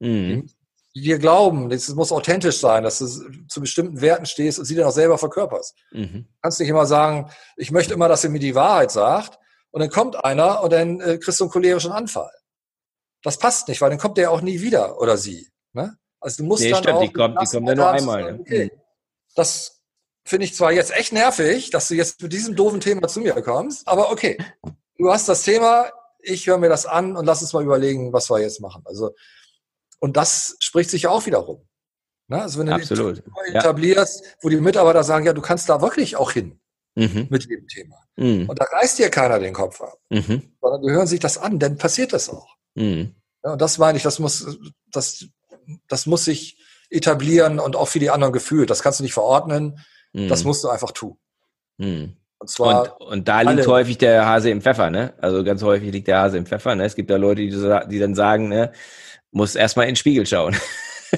Mhm. 0.00 0.50
Die, 0.94 1.02
dir 1.02 1.18
glauben, 1.18 1.70
es 1.70 1.92
muss 1.94 2.12
authentisch 2.12 2.58
sein, 2.58 2.84
dass 2.84 2.98
du 2.98 3.06
zu 3.48 3.60
bestimmten 3.60 4.00
Werten 4.00 4.26
stehst 4.26 4.58
und 4.58 4.64
sie 4.64 4.74
dann 4.74 4.86
auch 4.86 4.92
selber 4.92 5.18
verkörperst. 5.18 5.76
Mhm. 5.92 6.26
Du 6.26 6.40
kannst 6.42 6.60
nicht 6.60 6.68
immer 6.68 6.86
sagen, 6.86 7.30
ich 7.56 7.70
möchte 7.70 7.94
immer, 7.94 8.08
dass 8.08 8.24
ihr 8.24 8.30
mir 8.30 8.40
die 8.40 8.54
Wahrheit 8.54 8.90
sagt, 8.90 9.38
und 9.70 9.80
dann 9.80 9.90
kommt 9.90 10.24
einer 10.24 10.62
und 10.62 10.72
dann 10.72 11.00
äh, 11.00 11.18
kriegst 11.18 11.40
du 11.40 11.44
einen 11.44 11.50
cholerischen 11.50 11.90
Anfall. 11.90 12.30
Das 13.24 13.38
passt 13.38 13.66
nicht, 13.66 13.80
weil 13.80 13.90
dann 13.90 13.98
kommt 13.98 14.18
der 14.18 14.30
auch 14.30 14.40
nie 14.40 14.60
wieder 14.60 15.00
oder 15.00 15.16
sie. 15.16 15.48
Ne? 15.72 15.96
Also 16.20 16.42
du 16.42 16.48
musst 16.48 16.62
nee, 16.62 16.70
dann 16.70 16.82
stimmt, 16.82 16.96
auch 16.96 17.02
die 17.02 17.12
kommt, 17.12 17.40
die 17.42 17.46
kommt 17.46 17.68
ja 17.68 17.74
nur 17.74 17.90
einmal. 17.90 18.32
Ne? 18.34 18.40
Okay, 18.40 18.70
mhm. 18.72 18.80
Das 19.34 19.82
finde 20.24 20.46
ich 20.46 20.54
zwar 20.54 20.72
jetzt 20.72 20.92
echt 20.92 21.12
nervig, 21.12 21.70
dass 21.70 21.88
du 21.88 21.94
jetzt 21.94 22.22
mit 22.22 22.32
diesem 22.32 22.56
doofen 22.56 22.80
Thema 22.80 23.08
zu 23.08 23.20
mir 23.20 23.34
kommst, 23.42 23.86
aber 23.86 24.10
okay, 24.10 24.38
du 24.98 25.12
hast 25.12 25.28
das 25.28 25.42
Thema, 25.42 25.90
ich 26.20 26.46
höre 26.46 26.58
mir 26.58 26.70
das 26.70 26.86
an 26.86 27.16
und 27.16 27.26
lass 27.26 27.42
uns 27.42 27.52
mal 27.52 27.62
überlegen, 27.62 28.12
was 28.12 28.30
wir 28.30 28.40
jetzt 28.40 28.60
machen. 28.60 28.82
Also 28.86 29.14
und 30.00 30.16
das 30.16 30.56
spricht 30.60 30.90
sich 30.90 31.02
ja 31.02 31.10
auch 31.10 31.24
wiederum. 31.26 31.66
Ne? 32.28 32.42
Also 32.42 32.58
wenn 32.58 32.66
du 32.66 32.74
Absolut. 32.74 33.22
etablierst, 33.46 34.24
ja. 34.24 34.30
wo 34.42 34.48
die 34.48 34.56
Mitarbeiter 34.56 35.04
sagen, 35.04 35.26
ja, 35.26 35.32
du 35.32 35.42
kannst 35.42 35.68
da 35.68 35.80
wirklich 35.80 36.16
auch 36.16 36.30
hin 36.30 36.60
mhm. 36.94 37.26
mit 37.30 37.48
dem 37.48 37.66
Thema. 37.66 37.96
Mhm. 38.16 38.48
Und 38.48 38.60
da 38.60 38.64
reißt 38.64 38.98
dir 38.98 39.10
keiner 39.10 39.38
den 39.38 39.54
Kopf 39.54 39.80
ab, 39.80 39.98
mhm. 40.10 40.42
sondern 40.60 40.82
die 40.82 40.90
hören 40.90 41.06
sich 41.06 41.20
das 41.20 41.38
an, 41.38 41.58
dann 41.58 41.76
passiert 41.76 42.12
das 42.12 42.28
auch. 42.28 42.56
Mhm. 42.74 43.14
Ja, 43.44 43.52
und 43.52 43.60
das 43.60 43.78
meine 43.78 43.96
ich, 43.96 44.04
das 44.04 44.18
muss, 44.18 44.58
das, 44.90 45.26
das 45.88 46.06
muss 46.06 46.24
sich 46.24 46.58
etablieren 46.94 47.58
und 47.58 47.76
auch 47.76 47.88
für 47.88 47.98
die 47.98 48.10
anderen 48.10 48.32
gefühlt. 48.32 48.70
Das 48.70 48.82
kannst 48.82 49.00
du 49.00 49.04
nicht 49.04 49.14
verordnen, 49.14 49.80
das 50.12 50.42
mhm. 50.42 50.48
musst 50.48 50.64
du 50.64 50.68
einfach 50.68 50.92
tun. 50.92 51.16
Mhm. 51.78 52.16
Und, 52.38 52.50
zwar 52.50 53.00
und, 53.00 53.08
und 53.08 53.28
da 53.28 53.40
liegt 53.40 53.60
alle. 53.60 53.66
häufig 53.66 53.98
der 53.98 54.26
Hase 54.26 54.50
im 54.50 54.60
Pfeffer, 54.60 54.90
ne? 54.90 55.14
Also 55.18 55.42
ganz 55.44 55.62
häufig 55.62 55.90
liegt 55.92 56.08
der 56.08 56.18
Hase 56.18 56.36
im 56.36 56.46
Pfeffer. 56.46 56.74
Ne? 56.74 56.84
Es 56.84 56.94
gibt 56.94 57.10
da 57.10 57.16
Leute, 57.16 57.40
die, 57.40 57.50
die 57.50 57.98
dann 57.98 58.14
sagen, 58.14 58.48
ne, 58.48 58.72
muss 59.30 59.54
erstmal 59.54 59.86
in 59.86 59.92
den 59.92 59.96
Spiegel 59.96 60.26
schauen. 60.26 60.56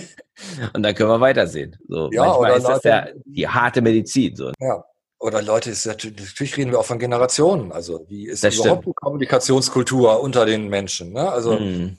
und 0.72 0.82
dann 0.82 0.94
können 0.94 1.10
wir 1.10 1.20
weitersehen. 1.20 1.76
So, 1.88 2.10
ja, 2.12 2.26
manchmal 2.26 2.56
ist 2.56 2.68
das 2.68 2.84
ja 2.84 3.06
die 3.24 3.48
harte 3.48 3.82
Medizin. 3.82 4.36
So. 4.36 4.52
Ja, 4.60 4.84
oder 5.18 5.42
Leute, 5.42 5.70
natürlich 5.70 6.56
reden 6.56 6.70
wir 6.70 6.78
auch 6.78 6.84
von 6.84 6.98
Generationen. 6.98 7.72
Also 7.72 8.06
wie 8.08 8.26
ist 8.26 8.44
das 8.44 8.54
überhaupt 8.54 8.82
stimmt. 8.82 8.96
die 8.96 9.04
Kommunikationskultur 9.04 10.20
unter 10.20 10.46
den 10.46 10.68
Menschen? 10.68 11.12
Ne? 11.12 11.30
Also 11.30 11.58
mhm. 11.58 11.96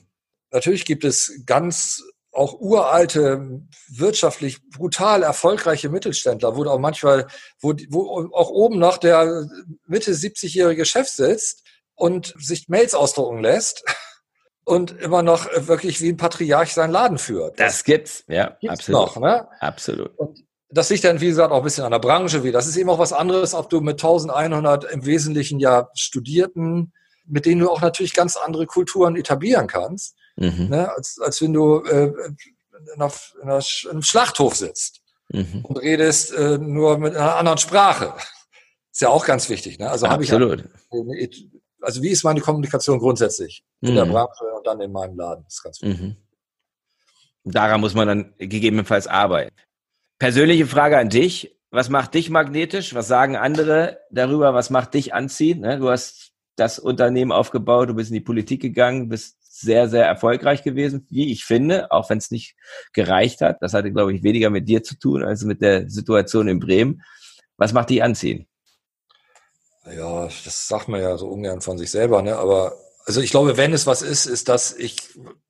natürlich 0.52 0.84
gibt 0.84 1.04
es 1.04 1.42
ganz 1.44 2.02
auch 2.38 2.60
uralte, 2.60 3.62
wirtschaftlich 3.88 4.60
brutal 4.70 5.22
erfolgreiche 5.22 5.88
Mittelständler, 5.88 6.56
wo 6.56 6.64
auch 6.66 6.78
manchmal, 6.78 7.26
wo, 7.60 7.74
wo 7.88 8.30
auch 8.32 8.50
oben 8.50 8.78
noch 8.78 8.98
der 8.98 9.46
Mitte 9.86 10.12
70-jährige 10.12 10.84
Chef 10.84 11.08
sitzt 11.08 11.64
und 11.94 12.34
sich 12.38 12.68
Mails 12.68 12.94
ausdrucken 12.94 13.40
lässt 13.40 13.84
und 14.64 14.92
immer 15.00 15.22
noch 15.22 15.48
wirklich 15.66 16.00
wie 16.00 16.10
ein 16.10 16.16
Patriarch 16.16 16.74
seinen 16.74 16.92
Laden 16.92 17.18
führt. 17.18 17.58
Das, 17.58 17.82
gibt's, 17.82 18.24
ja, 18.28 18.56
gibt's 18.60 18.88
absolut. 18.88 19.00
Noch, 19.00 19.16
ne? 19.20 19.48
Absolut. 19.60 20.16
Und 20.16 20.44
das 20.70 20.90
liegt 20.90 21.04
dann, 21.04 21.20
wie 21.20 21.26
gesagt, 21.26 21.50
auch 21.50 21.58
ein 21.58 21.64
bisschen 21.64 21.84
an 21.84 21.92
der 21.92 21.98
Branche 21.98 22.44
wie. 22.44 22.52
Das 22.52 22.66
ist 22.66 22.76
eben 22.76 22.90
auch 22.90 22.98
was 22.98 23.12
anderes, 23.12 23.54
ob 23.54 23.68
du 23.68 23.80
mit 23.80 23.94
1100 23.94 24.84
im 24.84 25.04
Wesentlichen 25.04 25.58
ja 25.58 25.88
Studierten, 25.94 26.92
mit 27.26 27.46
denen 27.46 27.62
du 27.62 27.70
auch 27.70 27.80
natürlich 27.80 28.14
ganz 28.14 28.36
andere 28.36 28.66
Kulturen 28.66 29.16
etablieren 29.16 29.66
kannst, 29.66 30.14
mhm. 30.38 30.68
ne, 30.68 30.90
als, 30.94 31.18
als 31.20 31.42
wenn 31.42 31.52
du 31.52 31.82
äh, 31.84 32.06
in, 32.06 32.12
einer, 32.94 33.12
in, 33.42 33.42
einer, 33.42 33.64
in 33.84 33.90
einem 33.90 34.02
Schlachthof 34.02 34.56
sitzt 34.56 35.00
mhm. 35.28 35.64
und 35.64 35.76
redest 35.78 36.32
äh, 36.32 36.58
nur 36.58 36.98
mit 36.98 37.16
einer 37.16 37.36
anderen 37.36 37.58
Sprache. 37.58 38.14
Ist 38.92 39.02
ja 39.02 39.08
auch 39.10 39.26
ganz 39.26 39.48
wichtig. 39.48 39.78
Ne? 39.78 39.88
Also 39.88 40.08
habe 40.08 40.24
ich 40.24 40.32
also 41.80 42.02
wie 42.02 42.08
ist 42.08 42.24
meine 42.24 42.40
Kommunikation 42.40 42.98
grundsätzlich 42.98 43.64
in 43.80 43.94
der 43.94 44.06
mhm. 44.06 44.10
Branche 44.10 44.44
und 44.56 44.66
dann 44.66 44.80
in 44.80 44.90
meinem 44.90 45.16
Laden? 45.16 45.44
Das 45.44 45.54
ist 45.54 45.62
ganz 45.62 45.82
wichtig. 45.82 46.00
Mhm. 46.00 46.16
Daran 47.44 47.80
muss 47.80 47.94
man 47.94 48.08
dann 48.08 48.34
gegebenenfalls 48.38 49.06
arbeiten. 49.06 49.54
Persönliche 50.18 50.66
Frage 50.66 50.98
an 50.98 51.08
dich. 51.08 51.56
Was 51.70 51.90
macht 51.90 52.14
dich 52.14 52.30
magnetisch? 52.30 52.94
Was 52.94 53.08
sagen 53.08 53.36
andere 53.36 54.00
darüber? 54.10 54.54
Was 54.54 54.70
macht 54.70 54.94
dich 54.94 55.14
anziehen? 55.14 55.60
Ne, 55.60 55.78
du 55.78 55.90
hast 55.90 56.32
das 56.56 56.78
Unternehmen 56.78 57.30
aufgebaut, 57.30 57.88
du 57.88 57.94
bist 57.94 58.10
in 58.10 58.14
die 58.14 58.20
Politik 58.20 58.60
gegangen, 58.60 59.08
bist 59.08 59.37
sehr, 59.60 59.88
sehr 59.88 60.04
erfolgreich 60.04 60.62
gewesen, 60.62 61.06
wie 61.10 61.32
ich 61.32 61.44
finde, 61.44 61.90
auch 61.90 62.10
wenn 62.10 62.18
es 62.18 62.30
nicht 62.30 62.56
gereicht 62.92 63.40
hat. 63.40 63.58
Das 63.60 63.74
hatte, 63.74 63.92
glaube 63.92 64.14
ich, 64.14 64.22
weniger 64.22 64.50
mit 64.50 64.68
dir 64.68 64.82
zu 64.82 64.98
tun 64.98 65.22
als 65.24 65.44
mit 65.44 65.62
der 65.62 65.88
Situation 65.88 66.48
in 66.48 66.60
Bremen. 66.60 67.02
Was 67.56 67.72
macht 67.72 67.90
dich 67.90 68.02
anziehen? 68.02 68.46
Ja, 69.84 70.24
das 70.26 70.68
sagt 70.68 70.88
man 70.88 71.00
ja 71.00 71.16
so 71.16 71.28
ungern 71.28 71.60
von 71.60 71.78
sich 71.78 71.90
selber, 71.90 72.22
ne? 72.22 72.36
Aber 72.36 72.74
also 73.06 73.20
ich 73.20 73.30
glaube, 73.30 73.56
wenn 73.56 73.72
es 73.72 73.86
was 73.86 74.02
ist, 74.02 74.26
ist, 74.26 74.48
dass 74.48 74.76
ich 74.76 74.96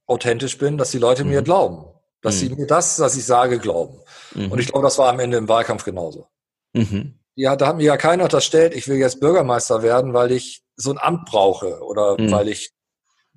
authentisch 0.06 0.58
bin, 0.58 0.78
dass 0.78 0.92
die 0.92 0.98
Leute 0.98 1.24
mhm. 1.24 1.30
mir 1.30 1.42
glauben 1.42 1.86
dass 2.22 2.36
mhm. 2.36 2.38
sie 2.38 2.54
mir 2.54 2.66
das, 2.66 2.98
was 2.98 3.16
ich 3.16 3.24
sage, 3.24 3.58
glauben. 3.58 4.00
Mhm. 4.34 4.52
Und 4.52 4.58
ich 4.58 4.68
glaube, 4.68 4.84
das 4.84 4.98
war 4.98 5.08
am 5.08 5.20
Ende 5.20 5.36
im 5.36 5.48
Wahlkampf 5.48 5.84
genauso. 5.84 6.28
Mhm. 6.72 7.14
Ja, 7.34 7.54
da 7.54 7.68
hat 7.68 7.76
mir 7.76 7.84
ja 7.84 7.96
keiner 7.96 8.24
unterstellt, 8.24 8.74
ich 8.74 8.88
will 8.88 8.96
jetzt 8.96 9.20
Bürgermeister 9.20 9.82
werden, 9.82 10.12
weil 10.12 10.32
ich 10.32 10.62
so 10.76 10.90
ein 10.90 10.98
Amt 10.98 11.26
brauche 11.26 11.80
oder 11.82 12.20
mhm. 12.20 12.32
weil 12.32 12.48
ich 12.48 12.72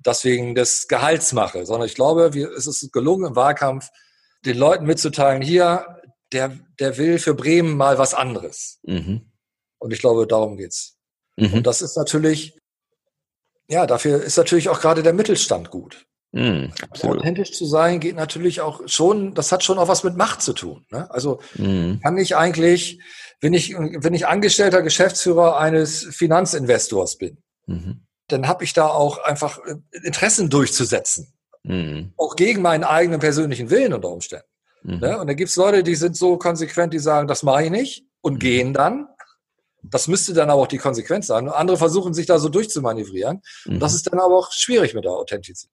deswegen 0.04 0.54
des 0.54 0.88
Gehalts 0.88 1.32
mache, 1.32 1.66
sondern 1.66 1.88
ich 1.88 1.94
glaube, 1.94 2.34
wir, 2.34 2.50
es 2.50 2.66
ist 2.66 2.92
gelungen 2.92 3.26
im 3.26 3.36
Wahlkampf, 3.36 3.88
den 4.44 4.58
Leuten 4.58 4.86
mitzuteilen, 4.86 5.42
hier, 5.42 6.00
der, 6.32 6.58
der 6.80 6.96
will 6.98 7.18
für 7.18 7.34
Bremen 7.34 7.76
mal 7.76 7.98
was 7.98 8.14
anderes. 8.14 8.80
Mhm. 8.82 9.32
Und 9.78 9.92
ich 9.92 10.00
glaube, 10.00 10.26
darum 10.26 10.56
geht's. 10.56 10.96
Mhm. 11.36 11.54
Und 11.54 11.66
das 11.66 11.82
ist 11.82 11.96
natürlich, 11.96 12.58
ja, 13.68 13.86
dafür 13.86 14.22
ist 14.22 14.36
natürlich 14.36 14.68
auch 14.68 14.80
gerade 14.80 15.02
der 15.02 15.12
Mittelstand 15.12 15.70
gut. 15.70 16.06
Mm, 16.34 16.68
authentisch 17.02 17.52
zu 17.52 17.66
sein 17.66 18.00
geht 18.00 18.16
natürlich 18.16 18.62
auch 18.62 18.80
schon, 18.86 19.34
das 19.34 19.52
hat 19.52 19.62
schon 19.62 19.78
auch 19.78 19.88
was 19.88 20.02
mit 20.02 20.16
Macht 20.16 20.40
zu 20.40 20.54
tun. 20.54 20.86
Ne? 20.90 21.10
Also 21.10 21.40
mm. 21.56 21.96
kann 22.02 22.16
ich 22.16 22.36
eigentlich, 22.36 23.02
wenn 23.42 23.52
ich, 23.52 23.74
wenn 23.76 24.14
ich 24.14 24.26
angestellter 24.26 24.80
Geschäftsführer 24.80 25.58
eines 25.58 26.04
Finanzinvestors 26.04 27.18
bin, 27.18 27.36
mhm. 27.66 28.06
Dann 28.32 28.48
habe 28.48 28.64
ich 28.64 28.72
da 28.72 28.88
auch 28.88 29.18
einfach 29.18 29.58
äh, 29.66 29.76
Interessen 30.02 30.50
durchzusetzen. 30.50 31.32
Mhm. 31.62 32.12
Auch 32.16 32.36
gegen 32.36 32.62
meinen 32.62 32.84
eigenen 32.84 33.20
persönlichen 33.20 33.70
Willen 33.70 33.92
unter 33.92 34.08
Umständen. 34.08 34.46
Mhm. 34.82 34.98
Ne? 34.98 35.18
Und 35.20 35.26
da 35.26 35.34
gibt's 35.34 35.56
Leute, 35.56 35.82
die 35.82 35.94
sind 35.94 36.16
so 36.16 36.36
konsequent, 36.36 36.92
die 36.92 36.98
sagen, 36.98 37.28
das 37.28 37.42
mache 37.42 37.64
ich 37.64 37.70
nicht 37.70 38.04
und 38.20 38.34
mhm. 38.34 38.38
gehen 38.38 38.74
dann. 38.74 39.08
Das 39.84 40.06
müsste 40.06 40.32
dann 40.32 40.48
aber 40.48 40.62
auch 40.62 40.68
die 40.68 40.78
Konsequenz 40.78 41.26
sein. 41.26 41.48
andere 41.48 41.76
versuchen 41.76 42.14
sich 42.14 42.26
da 42.26 42.38
so 42.38 42.48
durchzumanövrieren. 42.48 43.42
Und 43.66 43.80
das 43.80 43.92
mhm. 43.92 43.96
ist 43.96 44.12
dann 44.12 44.20
aber 44.20 44.36
auch 44.36 44.52
schwierig 44.52 44.94
mit 44.94 45.04
der 45.04 45.12
Authentizität 45.12 45.70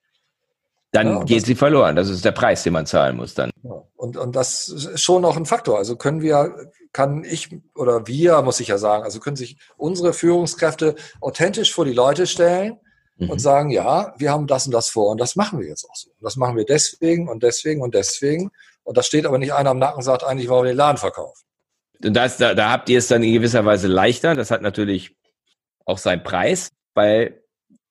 dann 0.91 1.08
ja, 1.08 1.23
geht 1.23 1.45
sie 1.45 1.56
verloren. 1.56 1.95
Das 1.95 2.10
ist 2.10 2.25
der 2.25 2.32
Preis, 2.32 2.63
den 2.63 2.73
man 2.73 2.86
zahlen 2.86 3.15
muss 3.15 3.36
dann. 3.36 3.52
Ja, 3.63 3.84
und, 3.95 4.17
und 4.17 4.36
das 4.36 4.69
ist 4.69 5.02
schon 5.02 5.21
noch 5.21 5.38
ein 5.38 5.45
Faktor. 5.45 5.78
Also 5.78 5.95
können 5.95 6.21
wir, 6.21 6.71
kann 6.93 7.23
ich 7.23 7.49
oder 7.75 8.08
wir, 8.08 8.41
muss 8.41 8.60
ich 8.60 8.69
ja 8.69 8.78
sagen, 8.78 9.04
also 9.04 9.19
können 9.19 9.36
sich 9.36 9.58
unsere 9.78 10.13
Führungskräfte 10.13 10.95
authentisch 11.21 11.73
vor 11.73 11.86
die 11.86 11.93
Leute 11.93 12.25
stellen 12.25 12.80
mhm. 13.17 13.30
und 13.30 13.39
sagen, 13.39 13.69
ja, 13.69 14.13
wir 14.17 14.32
haben 14.32 14.47
das 14.47 14.65
und 14.65 14.73
das 14.73 14.89
vor 14.89 15.12
und 15.12 15.19
das 15.19 15.36
machen 15.36 15.60
wir 15.60 15.67
jetzt 15.67 15.86
auch 15.86 15.95
so. 15.95 16.10
Und 16.10 16.23
das 16.23 16.38
machen 16.38 16.58
wir 16.58 16.65
deswegen 16.65 17.28
und 17.28 17.43
deswegen 17.43 17.82
und 17.82 17.93
deswegen. 17.93 18.52
Und 18.84 18.97
da 18.97 19.04
steht 19.04 19.28
aber 19.28 19.38
nicht 19.38 19.54
einer 19.54 19.69
am 19.69 19.80
Nacken 19.80 19.97
und 19.97 20.04
sagt 20.04 20.23
eigentlich, 20.23 20.49
warum 20.49 20.63
wir 20.63 20.71
den 20.71 20.78
Laden 20.78 20.97
verkaufen. 20.97 21.45
Und 22.04 22.13
das, 22.13 22.38
da, 22.38 22.56
da 22.56 22.71
habt 22.71 22.89
ihr 22.89 22.97
es 22.97 23.08
dann 23.08 23.21
in 23.21 23.34
gewisser 23.34 23.65
Weise 23.65 23.88
leichter. 23.88 24.34
Das 24.34 24.49
hat 24.49 24.62
natürlich 24.63 25.15
auch 25.86 25.97
seinen 25.99 26.23
Preis, 26.23 26.69
weil 26.95 27.38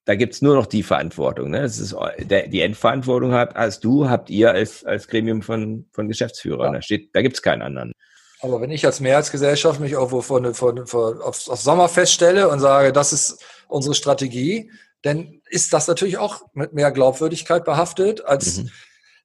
da 0.09 0.15
gibt's 0.15 0.41
nur 0.41 0.55
noch 0.55 0.65
die 0.65 0.83
Verantwortung. 0.83 1.51
Ne? 1.51 1.61
Das 1.61 1.79
ist, 1.79 1.95
der, 2.19 2.49
die 2.49 2.63
Endverantwortung 2.63 3.35
hat, 3.35 3.57
als 3.57 3.79
du, 3.79 4.09
habt 4.09 4.31
ihr 4.31 4.51
als, 4.53 4.83
als 4.83 5.07
Gremium 5.07 5.43
von, 5.43 5.85
von 5.93 6.09
Geschäftsführern. 6.09 6.73
Ja. 6.73 6.79
Da, 6.79 6.83
steht, 6.83 7.15
da 7.15 7.21
gibt's 7.21 7.43
keinen 7.43 7.61
anderen. 7.61 7.93
Aber 8.41 8.63
wenn 8.63 8.71
ich 8.71 8.87
als 8.87 9.01
Mehrheitsgesellschaft 9.01 9.81
mich 9.81 9.93
irgendwo 9.93 10.23
von, 10.23 10.55
von, 10.55 10.87
von, 10.87 11.21
aufs, 11.21 11.51
aufs 11.51 11.63
Sommerfest 11.63 12.15
stelle 12.15 12.49
und 12.49 12.59
sage, 12.59 12.91
das 12.91 13.13
ist 13.13 13.45
unsere 13.69 13.95
Strategie, 13.95 14.73
dann 15.03 15.43
ist 15.51 15.75
das 15.75 15.87
natürlich 15.89 16.17
auch 16.17 16.41
mit 16.55 16.73
mehr 16.73 16.91
Glaubwürdigkeit 16.91 17.67
behaftet, 17.67 18.25
als 18.25 18.63
mhm. 18.63 18.71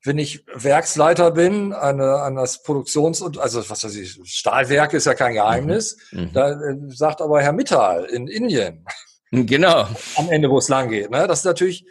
wenn 0.04 0.18
ich 0.18 0.46
Werksleiter 0.54 1.32
bin, 1.32 1.72
eine, 1.72 2.16
an 2.18 2.36
das 2.36 2.62
Produktions- 2.62 3.22
und, 3.22 3.38
also 3.38 3.70
was 3.70 3.86
weiß 3.86 3.96
ich, 3.96 4.20
Stahlwerk 4.26 4.92
ist 4.92 5.06
ja 5.06 5.14
kein 5.14 5.36
Geheimnis. 5.36 5.96
Mhm. 6.12 6.24
mhm. 6.24 6.34
Da 6.34 6.52
äh, 6.52 6.76
sagt 6.90 7.22
aber 7.22 7.42
Herr 7.42 7.54
Mittal 7.54 8.04
in 8.04 8.28
Indien, 8.28 8.86
Genau. 9.34 9.88
Am 10.16 10.30
Ende, 10.30 10.50
wo 10.50 10.60
es 10.60 10.70
lang 10.70 10.90
geht. 10.90 11.10
Ne? 11.10 11.28
Das 11.28 11.40
ist 11.40 11.46
natürlich, 11.46 11.86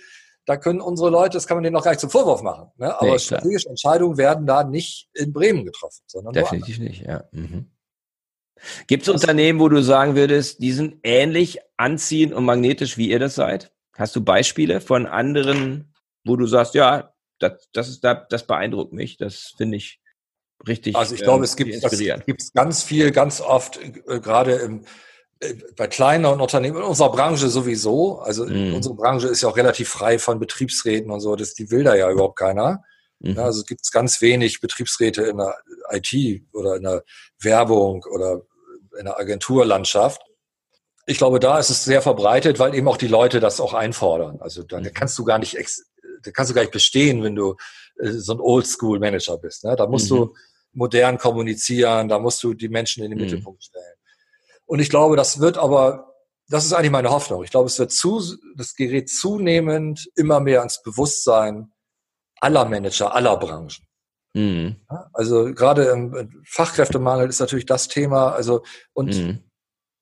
da 0.47 0.57
können 0.57 0.81
unsere 0.81 1.11
Leute, 1.11 1.37
das 1.37 1.47
kann 1.47 1.57
man 1.57 1.65
denen 1.65 1.75
noch 1.75 1.83
gar 1.83 1.91
nicht 1.91 2.01
zum 2.01 2.11
Vorwurf 2.11 2.43
machen. 2.43 2.71
Ne? 2.77 2.95
Aber 2.95 3.13
nee, 3.13 3.19
strategische 3.19 3.69
Entscheidungen 3.69 4.17
werden 4.17 4.47
da 4.47 4.63
nicht 4.63 5.09
in 5.13 5.33
Bremen 5.33 5.65
getroffen, 5.65 6.03
sondern 6.07 6.35
Definitiv 6.35 6.79
nicht, 6.79 7.03
ja. 7.03 7.25
Mhm. 7.33 7.71
Gibt 8.87 9.03
es 9.03 9.09
Unternehmen, 9.09 9.59
wo 9.59 9.69
du 9.69 9.83
sagen 9.83 10.15
würdest, 10.15 10.63
die 10.63 10.71
sind 10.71 10.99
ähnlich 11.03 11.59
anziehend 11.77 12.33
und 12.33 12.45
magnetisch, 12.45 12.97
wie 12.97 13.11
ihr 13.11 13.19
das 13.19 13.35
seid? 13.35 13.73
Hast 13.97 14.15
du 14.15 14.23
Beispiele 14.23 14.81
von 14.81 15.07
anderen, 15.07 15.93
wo 16.25 16.37
du 16.37 16.47
sagst, 16.47 16.75
ja, 16.75 17.13
das, 17.41 17.69
das, 17.73 17.89
ist, 17.89 18.05
das 18.05 18.47
beeindruckt 18.47 18.93
mich, 18.93 19.17
das 19.17 19.55
finde 19.57 19.79
ich 19.79 20.01
richtig. 20.69 20.95
Also 20.95 21.17
ich 21.17 21.23
glaube, 21.23 21.39
ähm, 21.39 21.45
es 21.45 21.57
gibt 21.57 21.83
das 21.83 22.25
gibt's 22.25 22.53
ganz 22.53 22.85
viel, 22.85 23.11
ganz 23.11 23.41
oft, 23.41 23.81
äh, 23.83 24.21
gerade 24.21 24.53
im, 24.53 24.85
bei 25.77 25.87
kleineren 25.87 26.41
Unternehmen, 26.41 26.77
in 26.77 26.83
unserer 26.83 27.11
Branche 27.11 27.49
sowieso. 27.49 28.21
Also 28.21 28.45
mm. 28.45 28.75
unsere 28.75 28.95
Branche 28.95 29.29
ist 29.29 29.43
ja 29.43 29.49
auch 29.49 29.57
relativ 29.57 29.89
frei 29.89 30.19
von 30.19 30.39
Betriebsräten 30.39 31.11
und 31.11 31.21
so. 31.21 31.37
Das, 31.37 31.55
die 31.55 31.71
will 31.71 31.85
da 31.85 31.95
ja 31.95 32.11
überhaupt 32.11 32.39
keiner. 32.39 32.83
Mhm. 33.23 33.37
Ja, 33.37 33.45
also 33.45 33.61
es 33.61 33.67
gibt 33.67 33.91
ganz 33.93 34.21
wenig 34.21 34.61
Betriebsräte 34.61 35.23
in 35.23 35.39
der 35.39 35.57
IT 35.91 36.43
oder 36.53 36.77
in 36.77 36.83
der 36.83 37.05
Werbung 37.41 38.05
oder 38.13 38.43
in 38.99 39.05
der 39.05 39.19
Agenturlandschaft. 39.19 40.21
Ich 41.07 41.19
glaube, 41.19 41.41
da 41.41 41.59
ist 41.59 41.71
es 41.71 41.85
sehr 41.85 42.03
verbreitet, 42.03 42.59
weil 42.59 42.75
eben 42.75 42.89
auch 42.89 42.97
die 42.97 43.09
Leute 43.09 43.41
das 43.41 43.61
auch 43.61 43.75
einfordern. 43.75 44.41
Also 44.41 44.63
da 44.63 44.81
mhm. 44.81 44.93
kannst 44.93 45.19
du 45.19 45.25
gar 45.25 45.39
nicht, 45.39 45.57
da 46.23 46.31
kannst 46.31 46.51
du 46.51 46.55
gar 46.55 46.63
nicht 46.63 46.73
bestehen, 46.73 47.23
wenn 47.23 47.35
du 47.35 47.57
äh, 47.99 48.11
so 48.11 48.35
ein 48.35 48.41
Oldschool-Manager 48.41 49.39
bist. 49.39 49.65
Ne? 49.65 49.77
Da 49.77 49.87
musst 49.87 50.11
mhm. 50.11 50.17
du 50.17 50.35
modern 50.73 51.19
kommunizieren, 51.19 52.09
da 52.09 52.19
musst 52.19 52.43
du 52.43 52.55
die 52.55 52.69
Menschen 52.69 53.05
in 53.05 53.11
den 53.11 53.19
mhm. 53.19 53.25
Mittelpunkt 53.25 53.65
stellen. 53.65 53.97
Und 54.73 54.79
ich 54.79 54.89
glaube, 54.89 55.17
das 55.17 55.39
wird 55.39 55.59
aber, 55.59 56.15
das 56.49 56.65
ist 56.65 56.73
eigentlich 56.73 56.91
meine 56.91 57.11
Hoffnung. 57.11 57.45
Ich 57.45 57.51
glaube, 57.51 57.67
es 57.67 57.79
wird 57.79 57.93
zu, 57.93 58.23
das 58.57 58.75
gerät 58.75 59.11
zunehmend 59.11 60.09
immer 60.17 60.41
mehr 60.41 60.61
ans 60.61 60.83
Bewusstsein 60.83 61.71
aller 62.41 62.65
Manager, 62.65 63.15
aller 63.15 63.37
Branchen. 63.37 63.85
Mhm. 64.33 64.77
Also 65.13 65.53
gerade 65.53 65.85
im 65.91 66.43
Fachkräftemangel 66.47 67.29
ist 67.29 67.41
natürlich 67.41 67.67
das 67.67 67.89
Thema. 67.89 68.33
Also 68.33 68.63
und 68.95 69.15
mhm. 69.15 69.45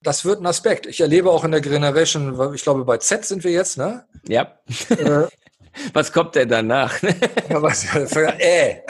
das 0.04 0.24
wird 0.24 0.40
ein 0.40 0.46
Aspekt. 0.46 0.87
Ich 0.87 1.00
erlebe 1.00 1.33
auch 1.33 1.42
in 1.42 1.50
der 1.50 1.62
Generation, 1.62 2.54
ich 2.54 2.62
glaube 2.62 2.85
bei 2.85 2.98
Z 2.98 3.24
sind 3.24 3.42
wir 3.42 3.50
jetzt, 3.50 3.76
ne? 3.76 4.06
Ja. 4.28 4.56
Äh, 4.90 5.26
was 5.94 6.12
kommt 6.12 6.37
denn 6.37 6.48
danach? 6.48 7.02
ja, 7.02 7.61
was, 7.61 7.87
äh. 8.38 8.83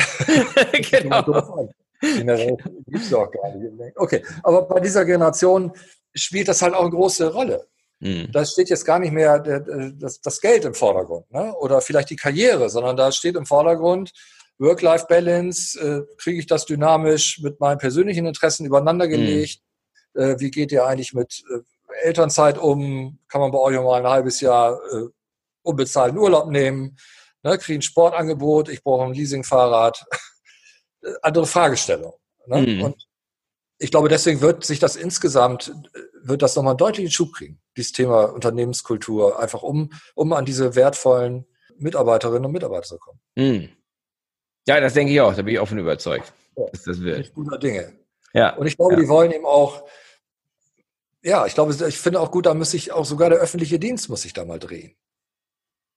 genau. 0.91 1.71
Gibt's 2.01 3.11
doch 3.11 3.31
gar 3.31 3.55
nicht. 3.55 3.97
Okay, 3.97 4.25
aber 4.43 4.63
bei 4.63 4.81
dieser 4.81 5.05
Generation 5.05 5.73
spielt 6.15 6.49
das 6.49 6.63
halt 6.63 6.75
auch 6.75 6.83
eine 6.83 6.91
große 6.91 7.33
Rolle. 7.33 7.67
Mhm. 8.01 8.31
Da 8.33 8.45
steht 8.45 8.71
jetzt 8.71 8.85
gar 8.85 8.99
nicht 8.99 9.13
mehr 9.13 9.39
das, 9.39 10.21
das 10.21 10.41
Geld 10.41 10.65
im 10.65 10.75
Vordergrund 10.75 11.31
ne? 11.31 11.55
oder 11.57 11.81
vielleicht 11.81 12.11
die 12.11 12.17
Karriere, 12.17 12.71
sondern 12.71 12.97
da 12.97 13.13
steht 13.13 13.37
im 13.37 13.45
Vordergrund 13.45 14.13
Work-Life-Balance, 14.59 15.81
äh, 15.81 16.17
kriege 16.17 16.39
ich 16.39 16.47
das 16.47 16.67
dynamisch 16.67 17.41
mit 17.43 17.61
meinen 17.61 17.79
persönlichen 17.79 18.27
Interessen 18.27 18.67
übereinander 18.67 19.07
mhm. 19.07 19.47
Äh, 20.13 20.41
wie 20.41 20.51
geht 20.51 20.73
ihr 20.73 20.85
eigentlich 20.85 21.15
mit 21.15 21.43
äh, 21.55 21.61
Elternzeit 22.05 22.59
um? 22.59 23.19
Kann 23.29 23.41
man 23.41 23.53
bei 23.53 23.59
euch 23.59 23.77
mal 23.77 24.01
ein 24.01 24.11
halbes 24.11 24.41
Jahr 24.41 24.79
äh, 24.93 25.07
unbezahlten 25.63 26.19
Urlaub 26.19 26.51
nehmen? 26.51 26.97
Ne? 27.43 27.57
Kriege 27.59 27.79
ein 27.79 27.83
Sportangebot, 27.83 28.69
ich 28.69 28.83
brauche 28.83 29.05
ein 29.05 29.15
Leasingfahrrad. 29.15 30.05
Äh, 31.03 31.13
andere 31.23 31.47
Fragestellung. 31.47 32.15
Ne? 32.47 32.63
Mhm. 32.63 32.83
Und 32.83 33.09
ich 33.79 33.91
glaube, 33.91 34.09
deswegen 34.09 34.41
wird 34.41 34.65
sich 34.65 34.79
das 34.79 34.97
insgesamt, 34.97 35.73
wird 36.23 36.43
das 36.43 36.55
nochmal 36.55 36.73
einen 36.73 36.79
deutlichen 36.79 37.11
Schub 37.11 37.33
kriegen, 37.33 37.61
dieses 37.77 37.93
Thema 37.93 38.25
Unternehmenskultur, 38.25 39.41
einfach 39.41 39.63
um, 39.63 39.91
um 40.15 40.33
an 40.35 40.45
diese 40.45 40.75
wertvollen 40.75 41.47
Mitarbeiterinnen 41.79 42.45
und 42.45 42.53
Mitarbeiter 42.53 42.87
zu 42.87 42.99
kommen. 42.99 43.21
Mhm. 43.37 43.71
Ja, 44.67 44.79
das 44.81 44.93
denke 44.93 45.13
ich 45.13 45.21
auch, 45.21 45.35
da 45.35 45.43
bin 45.43 45.55
ich 45.55 45.61
offen 45.61 45.79
überzeugt, 45.79 46.33
ja, 46.57 46.67
dass 46.71 46.83
das 46.83 47.01
wird. 47.01 47.33
Guter 47.33 47.59
Dinge. 47.59 47.99
Ja. 48.35 48.55
Und 48.57 48.67
ich 48.67 48.77
glaube, 48.77 48.95
ja. 48.95 49.01
die 49.01 49.09
wollen 49.09 49.33
eben 49.33 49.47
auch, 49.47 49.85
ja, 51.23 51.47
ich 51.47 51.55
glaube, 51.55 51.75
ich 51.89 51.99
finde 51.99 52.21
auch 52.21 52.31
gut, 52.31 52.47
da 52.47 52.55
muss 52.55 52.73
sich 52.73 52.93
auch 52.93 53.07
sogar 53.07 53.31
der 53.31 53.39
öffentliche 53.39 53.79
Dienst 53.79 54.09
muss 54.11 54.23
sich 54.23 54.35
da 54.35 54.45
mal 54.45 54.59
drehen. 54.59 54.95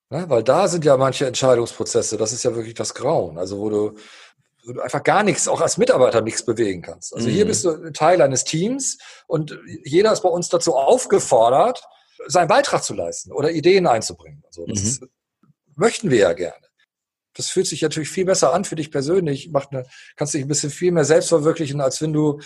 Ne? 0.09 0.29
Weil 0.29 0.43
da 0.43 0.67
sind 0.67 0.85
ja 0.85 0.95
manche 0.95 1.25
Entscheidungsprozesse, 1.25 2.17
das 2.17 2.33
ist 2.33 2.43
ja 2.43 2.55
wirklich 2.55 2.75
das 2.75 2.93
Grauen. 2.93 3.37
Also 3.37 3.59
wo 3.59 3.69
du 3.69 3.97
wo 4.65 4.73
du 4.73 4.81
einfach 4.81 5.03
gar 5.03 5.23
nichts, 5.23 5.47
auch 5.47 5.61
als 5.61 5.77
Mitarbeiter 5.77 6.21
nichts 6.21 6.45
bewegen 6.45 6.81
kannst. 6.81 7.13
Also 7.13 7.27
mhm. 7.27 7.33
hier 7.33 7.45
bist 7.45 7.65
du 7.65 7.91
Teil 7.91 8.21
eines 8.21 8.43
Teams 8.43 8.97
und 9.27 9.57
jeder 9.83 10.11
ist 10.11 10.21
bei 10.21 10.29
uns 10.29 10.49
dazu 10.49 10.75
aufgefordert, 10.75 11.83
seinen 12.27 12.47
Beitrag 12.47 12.83
zu 12.83 12.93
leisten 12.93 13.31
oder 13.31 13.51
Ideen 13.51 13.87
einzubringen. 13.87 14.43
Also 14.45 14.65
das 14.65 14.81
mhm. 14.81 14.87
ist, 14.87 15.03
möchten 15.75 16.09
wir 16.09 16.19
ja 16.19 16.33
gerne. 16.33 16.65
Das 17.35 17.49
fühlt 17.49 17.67
sich 17.67 17.81
natürlich 17.81 18.09
viel 18.09 18.25
besser 18.25 18.53
an 18.53 18.63
für 18.63 18.75
dich 18.75 18.91
persönlich. 18.91 19.49
Macht 19.49 19.71
eine, 19.71 19.85
kannst 20.15 20.33
dich 20.33 20.43
ein 20.43 20.47
bisschen 20.47 20.69
viel 20.69 20.91
mehr 20.91 21.05
selbst 21.05 21.29
verwirklichen, 21.29 21.81
als 21.81 22.01
wenn 22.01 22.13
du 22.13 22.39